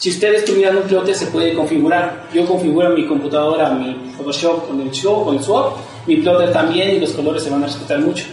Si 0.00 0.08
ustedes 0.08 0.46
tuvieran 0.46 0.78
un 0.78 0.84
plotter 0.84 1.14
se 1.14 1.26
puede 1.26 1.52
configurar. 1.52 2.26
Yo 2.32 2.46
configuro 2.46 2.88
mi 2.88 3.06
computadora, 3.06 3.68
mi 3.68 3.94
Photoshop 4.16 4.68
con 4.68 4.80
el 4.80 4.90
show, 4.92 5.26
con 5.26 5.36
el 5.36 5.42
swap, 5.42 5.76
mi 6.06 6.16
plotter 6.16 6.50
también 6.50 6.96
y 6.96 7.00
los 7.00 7.10
colores 7.10 7.42
se 7.42 7.50
van 7.50 7.62
a 7.62 7.66
respetar 7.66 7.98
mucho. 7.98 8.24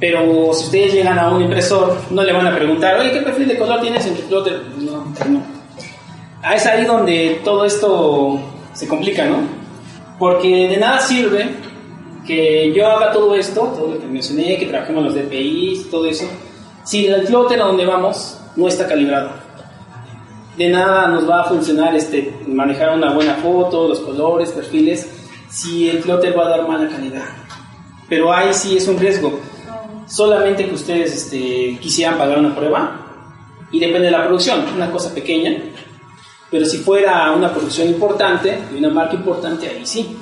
Pero 0.00 0.52
si 0.52 0.64
ustedes 0.64 0.94
llegan 0.94 1.16
a 1.16 1.30
un 1.30 1.42
impresor, 1.42 1.96
no 2.10 2.24
le 2.24 2.32
van 2.32 2.48
a 2.48 2.56
preguntar, 2.56 2.98
oye, 2.98 3.12
¿qué 3.12 3.20
perfil 3.20 3.46
de 3.46 3.56
color 3.56 3.80
tienes 3.82 4.04
en 4.04 4.16
tu 4.16 4.22
plotter? 4.22 4.62
No, 4.78 5.04
no. 5.30 5.42
Ah, 6.42 6.56
es 6.56 6.66
ahí 6.66 6.84
donde 6.84 7.40
todo 7.44 7.64
esto 7.64 8.40
se 8.72 8.88
complica, 8.88 9.26
¿no? 9.26 9.42
Porque 10.18 10.66
de 10.66 10.76
nada 10.76 10.98
sirve 10.98 11.50
que 12.26 12.72
yo 12.72 12.88
haga 12.88 13.12
todo 13.12 13.36
esto, 13.36 13.60
todo 13.60 13.94
lo 13.94 14.00
que 14.00 14.06
mencioné, 14.06 14.58
que 14.58 14.66
trabajemos 14.66 15.04
los 15.04 15.14
DPIs, 15.14 15.88
todo 15.88 16.06
eso, 16.06 16.24
si 16.82 17.06
el 17.06 17.22
plotter 17.22 17.62
a 17.62 17.66
donde 17.66 17.86
vamos 17.86 18.40
no 18.56 18.66
está 18.66 18.88
calibrado. 18.88 19.43
De 20.56 20.68
nada 20.68 21.08
nos 21.08 21.28
va 21.28 21.42
a 21.42 21.44
funcionar 21.44 21.94
este, 21.94 22.34
manejar 22.46 22.96
una 22.96 23.12
buena 23.12 23.34
foto, 23.34 23.88
los 23.88 24.00
colores, 24.00 24.50
perfiles, 24.50 25.10
si 25.48 25.90
el 25.90 25.98
plotter 25.98 26.38
va 26.38 26.46
a 26.46 26.48
dar 26.50 26.68
mala 26.68 26.88
calidad. 26.88 27.24
Pero 28.08 28.32
ahí 28.32 28.52
sí 28.52 28.76
es 28.76 28.86
un 28.86 28.98
riesgo. 28.98 29.40
Solamente 30.06 30.66
que 30.66 30.74
ustedes 30.74 31.14
este, 31.14 31.78
quisieran 31.80 32.18
pagar 32.18 32.38
una 32.38 32.54
prueba 32.54 33.00
y 33.70 33.80
depende 33.80 34.06
de 34.06 34.10
la 34.12 34.24
producción, 34.24 34.64
una 34.74 34.90
cosa 34.90 35.12
pequeña. 35.12 35.56
Pero 36.50 36.64
si 36.66 36.78
fuera 36.78 37.32
una 37.32 37.52
producción 37.52 37.88
importante, 37.88 38.58
de 38.70 38.78
una 38.78 38.90
marca 38.90 39.14
importante, 39.14 39.68
ahí 39.68 39.84
sí 39.84 40.16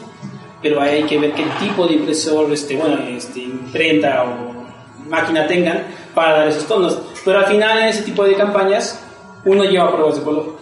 pero 0.63 0.81
ahí 0.81 0.99
hay 0.99 1.03
que 1.03 1.19
ver 1.19 1.33
qué 1.33 1.45
tipo 1.59 1.87
de 1.87 1.95
impresor, 1.95 2.51
este, 2.53 2.77
bueno, 2.77 2.97
este, 3.09 3.41
imprenta 3.41 4.25
o 4.25 4.63
máquina 5.09 5.47
tengan 5.47 5.85
para 6.15 6.39
dar 6.39 6.49
esos 6.49 6.67
tonos. 6.67 6.99
Pero 7.25 7.41
al 7.41 7.47
final 7.47 7.79
en 7.81 7.89
ese 7.89 8.03
tipo 8.03 8.25
de 8.25 8.37
campañas 8.37 9.03
uno 9.45 9.65
lleva 9.65 9.93
pruebas 9.93 10.17
de 10.17 10.23
color. 10.23 10.57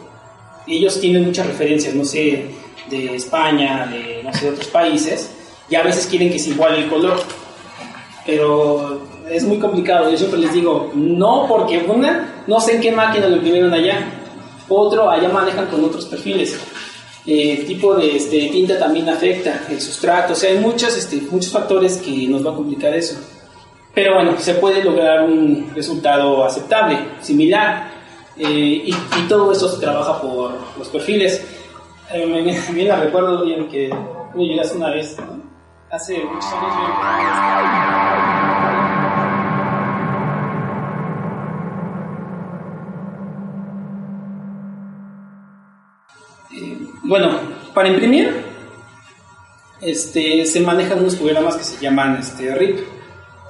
Ellos 0.66 1.00
tienen 1.00 1.24
muchas 1.24 1.46
referencias, 1.46 1.94
no 1.94 2.04
sé, 2.04 2.46
de 2.88 3.16
España, 3.16 3.86
de, 3.86 4.22
no 4.22 4.32
sé, 4.32 4.46
de 4.46 4.50
otros 4.52 4.68
países, 4.68 5.30
y 5.68 5.74
a 5.74 5.82
veces 5.82 6.06
quieren 6.06 6.30
que 6.30 6.38
se 6.38 6.50
iguale 6.50 6.84
el 6.84 6.88
color. 6.88 7.20
Pero 8.26 9.00
es 9.30 9.44
muy 9.44 9.58
complicado. 9.58 10.10
Yo 10.10 10.16
siempre 10.16 10.40
les 10.40 10.52
digo, 10.52 10.90
no, 10.94 11.46
porque 11.48 11.78
una, 11.78 12.44
no 12.46 12.60
sé 12.60 12.76
en 12.76 12.80
qué 12.80 12.92
máquina 12.92 13.28
lo 13.28 13.36
imprimieron 13.36 13.72
allá. 13.72 14.04
Otro, 14.68 15.10
allá 15.10 15.28
manejan 15.28 15.66
con 15.66 15.84
otros 15.84 16.06
perfiles 16.06 16.56
el 17.26 17.66
tipo 17.66 17.94
de 17.94 18.16
este, 18.16 18.48
tinta 18.48 18.78
también 18.78 19.08
afecta, 19.08 19.62
el 19.68 19.80
sustrato, 19.80 20.32
o 20.32 20.36
sea, 20.36 20.50
hay 20.50 20.58
muchos, 20.58 20.96
este, 20.96 21.20
muchos 21.30 21.52
factores 21.52 21.98
que 21.98 22.26
nos 22.28 22.44
va 22.44 22.52
a 22.52 22.54
complicar 22.54 22.94
eso. 22.94 23.20
Pero 23.94 24.14
bueno, 24.14 24.34
se 24.38 24.54
puede 24.54 24.82
lograr 24.82 25.24
un 25.24 25.70
resultado 25.74 26.44
aceptable, 26.44 26.98
similar, 27.20 27.89
eh, 28.40 28.82
y, 28.86 28.90
y, 28.90 29.28
todo 29.28 29.52
eso 29.52 29.68
se 29.68 29.80
trabaja 29.80 30.20
por 30.20 30.52
los 30.78 30.88
perfiles. 30.88 31.44
Eh, 32.12 32.26
me, 32.26 32.72
me, 32.72 32.84
la 32.84 32.96
recuerdo 32.96 33.44
bien 33.44 33.68
que 33.68 33.94
me 34.34 34.44
llegaste 34.44 34.76
una 34.76 34.90
vez, 34.90 35.16
¿no? 35.18 35.40
hace 35.90 36.22
muchos 36.24 36.52
años. 36.52 36.70
Bueno, 47.02 47.40
para 47.74 47.88
imprimir 47.88 48.44
este, 49.80 50.44
se 50.44 50.60
manejan 50.60 51.00
unos 51.00 51.16
programas 51.16 51.56
que 51.56 51.64
se 51.64 51.82
llaman 51.82 52.18
este, 52.20 52.54
RIP, 52.54 52.78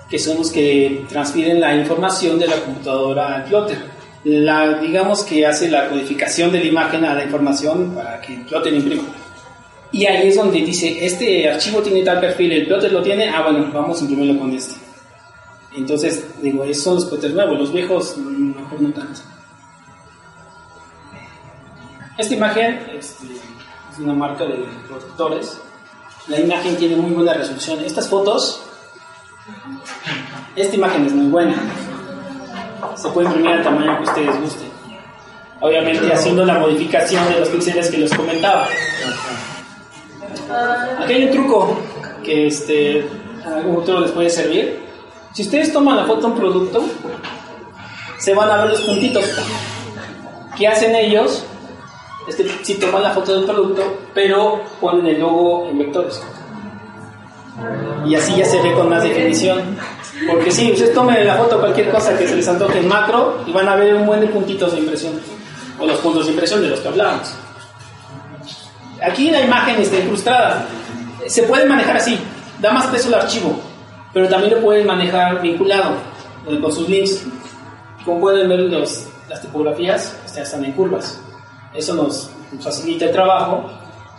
que 0.08 0.18
son 0.18 0.38
los 0.38 0.50
que 0.50 1.04
transfieren 1.08 1.60
la 1.60 1.74
información 1.74 2.38
de 2.38 2.46
la 2.46 2.56
computadora 2.56 3.36
al 3.36 3.44
plotter. 3.44 3.99
La, 4.24 4.78
digamos 4.78 5.24
que 5.24 5.46
hace 5.46 5.70
la 5.70 5.88
codificación 5.88 6.52
de 6.52 6.60
la 6.60 6.66
imagen 6.66 7.04
a 7.04 7.14
la 7.14 7.24
información 7.24 7.94
para 7.94 8.20
que 8.20 8.34
el 8.34 8.42
plotter 8.42 8.74
imprima. 8.74 9.04
Y 9.92 10.06
ahí 10.06 10.28
es 10.28 10.36
donde 10.36 10.60
dice, 10.60 11.04
este 11.04 11.48
archivo 11.50 11.80
tiene 11.80 12.02
tal 12.02 12.20
perfil, 12.20 12.52
el 12.52 12.66
plotter 12.66 12.92
lo 12.92 13.02
tiene, 13.02 13.28
ah 13.28 13.42
bueno, 13.42 13.70
vamos 13.72 13.98
a 13.98 14.02
imprimirlo 14.02 14.38
con 14.38 14.52
este. 14.54 14.76
Entonces, 15.76 16.24
digo, 16.42 16.64
esos 16.64 16.84
son 16.84 16.94
los 16.96 17.06
plotters 17.06 17.34
nuevos, 17.34 17.58
los 17.58 17.72
viejos 17.72 18.16
mejor 18.18 18.82
no 18.82 18.90
tanto. 18.90 19.20
Esta 22.18 22.34
imagen 22.34 22.86
este, 22.92 23.26
es 23.92 23.98
una 23.98 24.12
marca 24.12 24.44
de 24.44 24.64
protectores. 24.86 25.58
La 26.28 26.38
imagen 26.38 26.76
tiene 26.76 26.96
muy 26.96 27.12
buena 27.12 27.32
resolución. 27.32 27.80
Estas 27.82 28.08
fotos, 28.08 28.62
esta 30.54 30.76
imagen 30.76 31.06
es 31.06 31.12
muy 31.14 31.26
buena. 31.28 31.54
Se 32.96 33.08
puede 33.10 33.28
imprimir 33.28 33.52
al 33.52 33.62
tamaño 33.62 33.96
que 33.98 34.04
ustedes 34.04 34.40
gusten. 34.40 34.68
Obviamente 35.60 36.12
haciendo 36.12 36.44
la 36.44 36.58
modificación 36.58 37.28
de 37.28 37.40
los 37.40 37.48
píxeles 37.48 37.90
que 37.90 37.98
les 37.98 38.14
comentaba. 38.14 38.68
Aquí 40.98 41.12
hay 41.12 41.24
un 41.24 41.30
truco 41.30 41.78
que 42.24 42.46
este, 42.46 43.06
a 43.44 43.56
algún 43.56 43.76
futuro 43.76 44.00
les 44.00 44.10
puede 44.12 44.30
servir. 44.30 44.80
Si 45.32 45.42
ustedes 45.42 45.72
toman 45.72 45.96
la 45.96 46.04
foto 46.04 46.22
de 46.22 46.26
un 46.26 46.38
producto, 46.38 46.84
se 48.18 48.34
van 48.34 48.50
a 48.50 48.56
ver 48.58 48.70
los 48.70 48.80
puntitos. 48.82 49.24
¿Qué 50.56 50.66
hacen 50.66 50.94
ellos? 50.94 51.44
es 52.30 52.36
que 52.36 52.48
si 52.62 52.74
toman 52.74 53.02
la 53.02 53.10
foto 53.10 53.34
del 53.34 53.44
producto, 53.44 53.82
pero 54.14 54.60
ponen 54.80 55.06
el 55.06 55.20
logo 55.20 55.68
en 55.68 55.78
vectores. 55.78 56.22
Y 58.06 58.14
así 58.14 58.36
ya 58.36 58.44
se 58.44 58.62
ve 58.62 58.72
con 58.72 58.88
más 58.88 59.02
definición. 59.02 59.76
Porque 60.28 60.50
si 60.50 60.72
ustedes 60.72 60.94
tomen 60.94 61.26
la 61.26 61.36
foto 61.36 61.58
cualquier 61.60 61.90
cosa 61.90 62.16
que 62.16 62.26
se 62.26 62.36
les 62.36 62.46
antoje 62.48 62.78
en 62.78 62.88
macro 62.88 63.42
y 63.46 63.52
van 63.52 63.68
a 63.68 63.76
ver 63.76 63.94
un 63.94 64.06
buen 64.06 64.20
de 64.20 64.26
puntitos 64.26 64.72
de 64.72 64.80
impresión. 64.80 65.14
O 65.78 65.86
los 65.86 65.98
puntos 66.00 66.26
de 66.26 66.32
impresión 66.32 66.60
de 66.60 66.68
los 66.68 66.80
que 66.80 66.88
hablábamos. 66.88 67.34
Aquí 69.02 69.30
la 69.30 69.40
imagen 69.40 69.80
está 69.80 69.96
incrustada. 69.96 70.66
Se 71.26 71.44
puede 71.44 71.64
manejar 71.64 71.96
así. 71.96 72.18
Da 72.60 72.72
más 72.72 72.86
peso 72.88 73.08
al 73.08 73.22
archivo. 73.22 73.58
Pero 74.12 74.28
también 74.28 74.54
lo 74.54 74.60
pueden 74.60 74.86
manejar 74.86 75.40
vinculado 75.40 75.94
eh, 76.48 76.60
con 76.60 76.72
sus 76.72 76.88
links. 76.88 77.24
Como 78.04 78.20
pueden 78.20 78.48
ver, 78.48 78.60
los, 78.60 79.06
las 79.28 79.40
tipografías 79.40 80.16
están 80.36 80.64
en 80.64 80.72
curvas. 80.72 81.20
Eso 81.72 81.94
nos 81.94 82.30
facilita 82.60 83.06
el 83.06 83.12
trabajo 83.12 83.70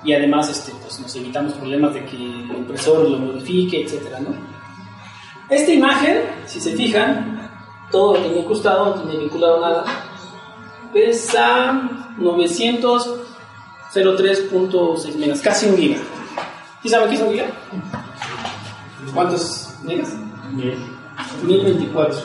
y 0.04 0.14
además 0.14 0.49
este, 0.49 0.72
pues 0.82 0.99
nos 0.99 1.16
evitamos 1.16 1.54
problemas 1.54 1.93
de 1.93 2.06
que 2.06 2.16
el 2.16 2.58
impresor 2.58 3.08
lo 3.08 3.18
modifique, 3.18 3.84
etc. 3.84 4.20
¿no? 4.20 4.51
Esta 5.52 5.72
imagen, 5.72 6.24
si 6.47 6.60
se 6.60 6.76
fijan, 6.76 7.47
todo 7.91 8.16
lo 8.16 8.22
tiene 8.22 8.39
incrustado, 8.39 8.86
no 8.86 8.95
tiene 9.02 9.20
vinculado 9.20 9.62
nada, 9.62 9.84
pesa 10.93 11.88
903.6 12.18 15.16
megas, 15.18 15.41
casi 15.41 15.68
un 15.68 15.78
giga. 15.78 15.99
¿Sí 16.82 16.89
saben 16.89 17.10
qué 17.10 17.16
es 17.16 17.22
un 17.22 17.32
giga? 17.32 17.45
¿Cuántos 19.14 19.76
megas? 19.84 20.16
1024. 21.43 22.20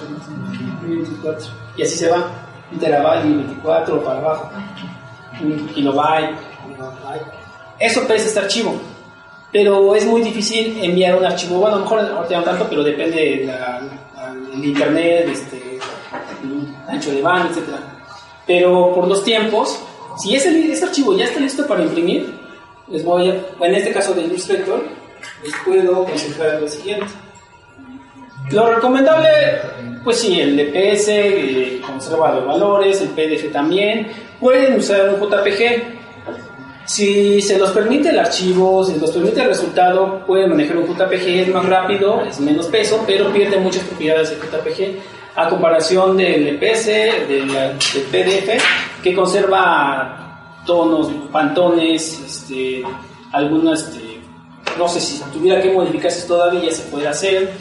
1024. 0.86 1.46
Y 1.76 1.82
así 1.82 1.96
se 1.96 2.08
va, 2.08 2.30
un 2.72 2.78
terabyte 2.78 3.26
y 3.26 3.34
24 3.34 4.04
para 4.04 4.20
abajo 4.20 4.50
un 5.42 5.66
kilobyte, 5.68 6.36
Eso 7.78 8.06
pesa 8.06 8.26
este 8.26 8.40
archivo. 8.40 8.80
Pero 9.56 9.94
es 9.94 10.04
muy 10.04 10.20
difícil 10.20 10.78
enviar 10.84 11.16
un 11.16 11.24
archivo. 11.24 11.60
Bueno, 11.60 11.76
a 11.76 11.78
lo 11.78 11.84
mejor 11.86 12.02
no 12.30 12.42
tanto, 12.42 12.66
pero 12.68 12.84
depende 12.84 13.48
del 14.52 14.64
internet, 14.66 15.30
este, 15.32 15.78
ancho 16.86 17.10
de 17.10 17.22
banda, 17.22 17.48
etc. 17.48 17.70
Pero 18.46 18.92
por 18.94 19.08
los 19.08 19.24
tiempos, 19.24 19.80
si 20.18 20.36
ese, 20.36 20.70
ese 20.70 20.84
archivo 20.84 21.16
ya 21.16 21.24
está 21.24 21.40
listo 21.40 21.66
para 21.66 21.82
imprimir, 21.82 22.34
les 22.88 23.02
voy 23.02 23.30
a, 23.30 23.64
en 23.64 23.74
este 23.74 23.94
caso 23.94 24.12
de 24.12 24.24
Illustrator, 24.24 24.84
les 25.42 25.54
puedo 25.64 26.04
concentrar 26.04 26.60
lo 26.60 26.68
siguiente. 26.68 27.06
Lo 28.50 28.74
recomendable, 28.74 29.30
pues 30.04 30.18
sí, 30.18 30.38
el 30.38 30.54
DPS 30.54 31.08
eh, 31.08 31.80
conserva 31.80 32.34
los 32.34 32.46
valores, 32.46 33.00
el 33.00 33.08
PDF 33.08 33.50
también. 33.50 34.08
Pueden 34.38 34.76
usar 34.76 35.14
un 35.14 35.18
JPG. 35.18 35.95
Si 36.86 37.42
se 37.42 37.58
los 37.58 37.70
permite 37.72 38.10
el 38.10 38.18
archivo, 38.18 38.84
si 38.84 38.94
se 38.94 39.00
los 39.00 39.10
permite 39.10 39.42
el 39.42 39.48
resultado, 39.48 40.24
pueden 40.24 40.50
manejar 40.50 40.76
un 40.76 40.86
JPG, 40.86 41.40
es 41.40 41.48
más 41.48 41.66
rápido, 41.66 42.22
es 42.22 42.38
menos 42.38 42.66
peso, 42.66 43.02
pero 43.04 43.32
pierde 43.32 43.58
muchas 43.58 43.82
propiedades 43.82 44.30
el 44.30 44.38
JPG 44.38 45.00
a 45.34 45.48
comparación 45.48 46.16
del 46.16 46.58
DPS, 46.58 46.86
del, 46.86 47.52
del 47.52 48.02
PDF, 48.10 48.62
que 49.02 49.14
conserva 49.14 50.62
tonos, 50.64 51.08
pantones, 51.32 52.20
este, 52.24 52.84
algunas, 53.32 53.88
este, 53.88 54.20
no 54.78 54.88
sé 54.88 55.00
si 55.00 55.22
tuviera 55.32 55.60
que 55.60 55.72
modificarse 55.72 56.26
todavía, 56.26 56.70
se 56.70 56.82
puede 56.84 57.08
hacer. 57.08 57.52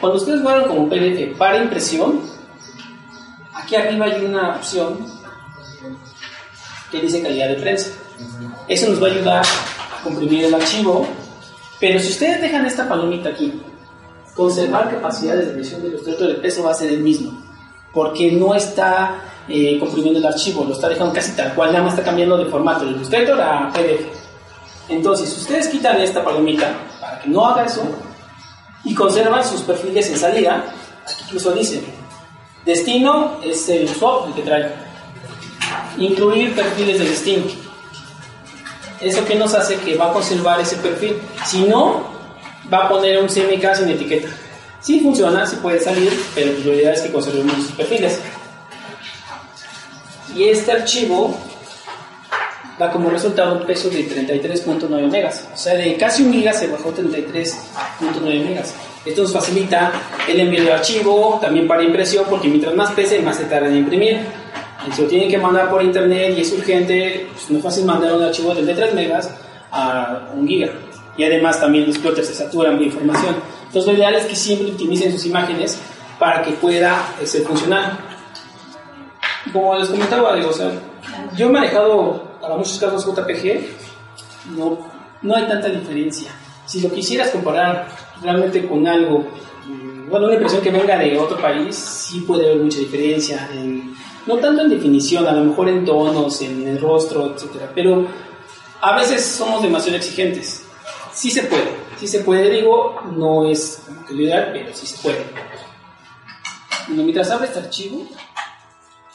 Cuando 0.00 0.18
ustedes 0.18 0.42
guardan 0.42 0.68
como 0.68 0.88
PDF 0.88 1.36
para 1.38 1.62
impresión, 1.62 2.20
aquí 3.54 3.74
arriba 3.74 4.04
hay 4.04 4.24
una 4.24 4.56
opción 4.56 5.21
que 6.92 7.00
dice 7.00 7.20
calidad 7.20 7.48
de 7.48 7.56
prensa. 7.56 7.90
Eso 8.68 8.88
nos 8.88 9.02
va 9.02 9.08
a 9.08 9.10
ayudar 9.10 9.42
a 9.44 10.04
comprimir 10.04 10.44
el 10.44 10.54
archivo, 10.54 11.06
pero 11.80 11.98
si 11.98 12.10
ustedes 12.10 12.40
dejan 12.40 12.64
esta 12.64 12.88
palomita 12.88 13.30
aquí, 13.30 13.60
conservar 14.36 14.88
capacidades 14.88 15.46
de 15.46 15.50
impresión 15.50 15.82
del 15.82 15.94
Illustrator, 15.94 16.30
el 16.30 16.36
peso 16.36 16.62
va 16.62 16.70
a 16.70 16.74
ser 16.74 16.92
el 16.92 17.00
mismo, 17.00 17.42
porque 17.92 18.30
no 18.30 18.54
está 18.54 19.22
eh, 19.48 19.78
comprimiendo 19.80 20.20
el 20.20 20.26
archivo, 20.26 20.64
lo 20.64 20.74
está 20.74 20.88
dejando 20.88 21.12
casi 21.12 21.32
tal 21.32 21.52
cual, 21.54 21.72
nada 21.72 21.82
más 21.82 21.94
está 21.94 22.04
cambiando 22.04 22.36
de 22.36 22.44
formato 22.46 22.84
de 22.84 22.92
Illustrator 22.92 23.40
a 23.40 23.72
PDF. 23.72 24.06
Entonces, 24.88 25.28
si 25.28 25.40
ustedes 25.40 25.66
quitan 25.66 26.00
esta 26.00 26.22
palomita 26.22 26.76
para 27.00 27.18
que 27.18 27.28
no 27.28 27.44
haga 27.44 27.64
eso, 27.64 27.82
y 28.84 28.94
conservan 28.94 29.44
sus 29.44 29.62
perfiles 29.62 30.10
en 30.10 30.18
salida. 30.18 30.64
Aquí 31.04 31.24
incluso 31.26 31.52
dice, 31.52 31.82
destino 32.64 33.38
es 33.42 33.68
el 33.68 33.88
swap 33.88 34.34
que 34.34 34.42
trae. 34.42 34.91
Incluir 35.98 36.54
perfiles 36.54 36.98
de 36.98 37.04
destino. 37.04 37.44
Eso 39.00 39.24
que 39.24 39.34
nos 39.34 39.52
hace 39.54 39.76
que 39.76 39.96
va 39.96 40.10
a 40.10 40.12
conservar 40.12 40.60
ese 40.60 40.76
perfil. 40.76 41.16
Si 41.44 41.64
no, 41.64 42.04
va 42.72 42.86
a 42.86 42.88
poner 42.88 43.20
un 43.20 43.28
CMK 43.28 43.74
sin 43.74 43.88
etiqueta. 43.88 44.28
Si 44.80 45.00
funciona, 45.00 45.46
si 45.46 45.56
puede 45.56 45.80
salir, 45.80 46.12
pero 46.34 46.52
la 46.64 46.74
idea 46.74 46.92
es 46.92 47.02
que 47.02 47.12
conservemos 47.12 47.54
sus 47.56 47.72
perfiles. 47.72 48.20
Y 50.34 50.44
este 50.44 50.72
archivo 50.72 51.36
da 52.78 52.90
como 52.90 53.10
resultado 53.10 53.58
un 53.58 53.66
peso 53.66 53.90
de 53.90 54.08
33.9 54.08 55.10
megas. 55.10 55.48
O 55.52 55.56
sea, 55.56 55.74
de 55.74 55.96
casi 55.96 56.22
un 56.22 56.32
giga 56.32 56.52
se 56.52 56.68
bajó 56.68 56.92
33.9 56.92 58.44
megas. 58.44 58.74
Esto 59.04 59.22
nos 59.22 59.32
facilita 59.32 59.92
el 60.28 60.40
envío 60.40 60.64
de 60.64 60.72
archivo, 60.72 61.38
también 61.40 61.66
para 61.66 61.82
impresión, 61.82 62.24
porque 62.30 62.48
mientras 62.48 62.74
más 62.74 62.92
pese, 62.92 63.20
más 63.20 63.36
se 63.36 63.44
tarda 63.44 63.68
en 63.68 63.76
imprimir. 63.78 64.20
Y 64.88 64.92
si 64.92 65.02
lo 65.02 65.08
tienen 65.08 65.30
que 65.30 65.38
mandar 65.38 65.70
por 65.70 65.82
internet 65.82 66.34
y 66.36 66.40
es 66.40 66.52
urgente, 66.52 67.28
pues 67.32 67.50
no 67.50 67.58
es 67.58 67.64
fácil 67.64 67.84
mandar 67.84 68.14
un 68.14 68.22
archivo 68.22 68.54
de 68.54 68.74
3 68.74 68.94
megas 68.94 69.30
a 69.70 70.30
un 70.34 70.46
giga. 70.46 70.72
Y 71.16 71.24
además 71.24 71.60
también 71.60 71.86
los 71.86 71.98
plotters 71.98 72.28
se 72.28 72.34
saturan 72.34 72.78
de 72.78 72.86
información. 72.86 73.36
Entonces 73.66 73.92
lo 73.92 73.98
ideal 73.98 74.14
es 74.14 74.26
que 74.26 74.36
siempre 74.36 74.72
optimicen 74.72 75.12
sus 75.12 75.26
imágenes 75.26 75.78
para 76.18 76.42
que 76.42 76.52
pueda 76.52 77.14
ser 77.24 77.42
funcional. 77.42 77.98
Como 79.52 79.74
les 79.76 79.88
comentaba, 79.88 80.36
digo, 80.36 80.50
o 80.50 80.52
sea, 80.52 80.70
yo 81.36 81.46
he 81.48 81.50
manejado 81.50 82.32
para 82.40 82.56
muchos 82.56 82.78
casos 82.78 83.04
JPG, 83.06 84.56
no, 84.56 84.78
no 85.22 85.34
hay 85.34 85.46
tanta 85.46 85.68
diferencia. 85.68 86.30
Si 86.66 86.80
lo 86.80 86.90
quisieras 86.90 87.30
comparar 87.30 87.88
realmente 88.22 88.66
con 88.66 88.86
algo, 88.86 89.26
mm, 89.66 90.08
bueno, 90.08 90.26
una 90.26 90.34
impresión 90.34 90.62
que 90.62 90.70
venga 90.70 90.96
de 90.98 91.18
otro 91.18 91.38
país, 91.38 91.76
sí 91.76 92.20
puede 92.20 92.46
haber 92.46 92.62
mucha 92.62 92.78
diferencia, 92.78 93.48
no 94.26 94.36
tanto 94.38 94.62
en 94.62 94.70
definición, 94.70 95.26
a 95.26 95.32
lo 95.32 95.44
mejor 95.44 95.68
en 95.68 95.84
tonos, 95.84 96.40
en 96.42 96.66
el 96.66 96.80
rostro, 96.80 97.34
etcétera, 97.34 97.70
pero 97.74 98.06
a 98.80 98.96
veces 98.96 99.24
somos 99.24 99.62
demasiado 99.62 99.96
exigentes. 99.96 100.64
Sí 101.12 101.30
se 101.30 101.42
puede, 101.42 101.74
sí 101.98 102.08
se 102.08 102.20
puede, 102.20 102.50
digo, 102.50 103.00
no 103.16 103.46
es 103.46 103.82
como 103.86 104.06
que 104.06 104.14
lo 104.14 104.22
ideal, 104.22 104.50
pero 104.52 104.74
sí 104.74 104.86
se 104.86 105.02
puede. 105.02 105.24
Bueno, 106.88 107.02
mientras 107.04 107.30
abre 107.30 107.46
este 107.46 107.60
archivo, 107.60 108.06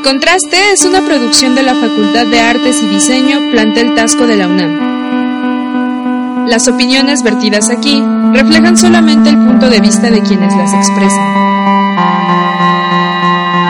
Contraste 0.03 0.73
es 0.73 0.85
una 0.85 1.03
producción 1.03 1.55
de 1.55 1.63
la 1.63 1.75
Facultad 1.75 2.27
de 2.27 2.41
Artes 2.41 2.83
y 2.83 2.87
Diseño 2.87 3.51
Plantel 3.51 3.95
Tasco 3.95 4.27
de 4.27 4.37
la 4.37 4.49
UNAM. 4.49 6.47
Las 6.49 6.67
opiniones 6.69 7.23
vertidas 7.23 7.69
aquí 7.71 8.03
reflejan 8.33 8.79
solamente 8.79 9.29
el 9.29 9.37
punto 9.37 9.69
de 9.69 9.79
vista 9.81 10.11
de 10.11 10.23
quienes 10.23 10.57
las 10.57 10.73
expresan. 10.73 11.35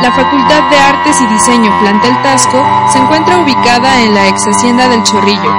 La 0.02 0.12
Facultad 0.12 0.70
de 0.70 0.78
Artes 0.78 1.20
y 1.20 1.26
Diseño 1.26 1.76
Plantel 1.80 2.22
Tasco 2.22 2.64
se 2.92 2.98
encuentra 2.98 3.38
ubicada 3.38 4.00
en 4.02 4.14
la 4.14 4.28
ex 4.28 4.46
Hacienda 4.46 4.88
del 4.88 5.02
Chorrillo. 5.02 5.52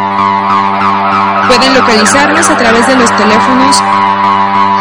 Pueden 1.47 1.73
localizarnos 1.73 2.49
a 2.49 2.57
través 2.57 2.87
de 2.87 2.95
los 2.95 3.15
teléfonos 3.17 3.83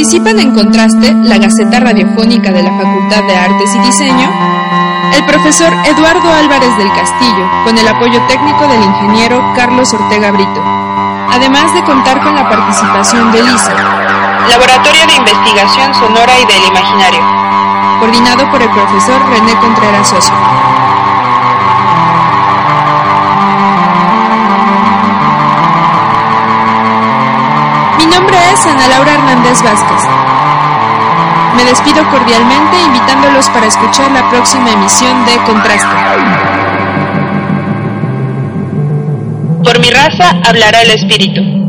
Participan 0.00 0.40
en 0.40 0.54
contraste 0.54 1.12
la 1.12 1.36
Gaceta 1.36 1.78
Radiofónica 1.78 2.50
de 2.50 2.62
la 2.62 2.72
Facultad 2.72 3.22
de 3.22 3.36
Artes 3.36 3.74
y 3.74 3.78
Diseño, 3.80 4.30
el 5.12 5.26
profesor 5.26 5.70
Eduardo 5.84 6.32
Álvarez 6.32 6.74
del 6.78 6.90
Castillo, 6.94 7.44
con 7.66 7.76
el 7.76 7.86
apoyo 7.86 8.18
técnico 8.26 8.66
del 8.66 8.82
ingeniero 8.82 9.52
Carlos 9.54 9.92
Ortega 9.92 10.30
Brito, 10.30 10.64
además 11.30 11.74
de 11.74 11.84
contar 11.84 12.18
con 12.24 12.34
la 12.34 12.48
participación 12.48 13.30
de 13.30 13.42
Lisa, 13.42 13.74
Laboratorio 14.48 15.06
de 15.06 15.16
Investigación 15.16 15.92
Sonora 15.92 16.32
y 16.40 16.46
del 16.46 16.64
Imaginario. 16.64 17.20
Coordinado 18.00 18.50
por 18.50 18.62
el 18.62 18.70
profesor 18.70 19.20
René 19.28 19.52
Contreras 19.60 20.08
Soso. 20.08 20.32
Ana 28.66 28.88
Laura 28.88 29.14
Hernández 29.14 29.62
Vázquez. 29.62 30.02
Me 31.56 31.64
despido 31.64 32.06
cordialmente 32.10 32.82
invitándolos 32.86 33.48
para 33.50 33.66
escuchar 33.66 34.10
la 34.12 34.28
próxima 34.28 34.70
emisión 34.70 35.24
de 35.24 35.36
Contraste. 35.44 35.96
Por 39.64 39.80
mi 39.80 39.90
raza 39.90 40.30
hablará 40.46 40.82
el 40.82 40.90
espíritu. 40.90 41.59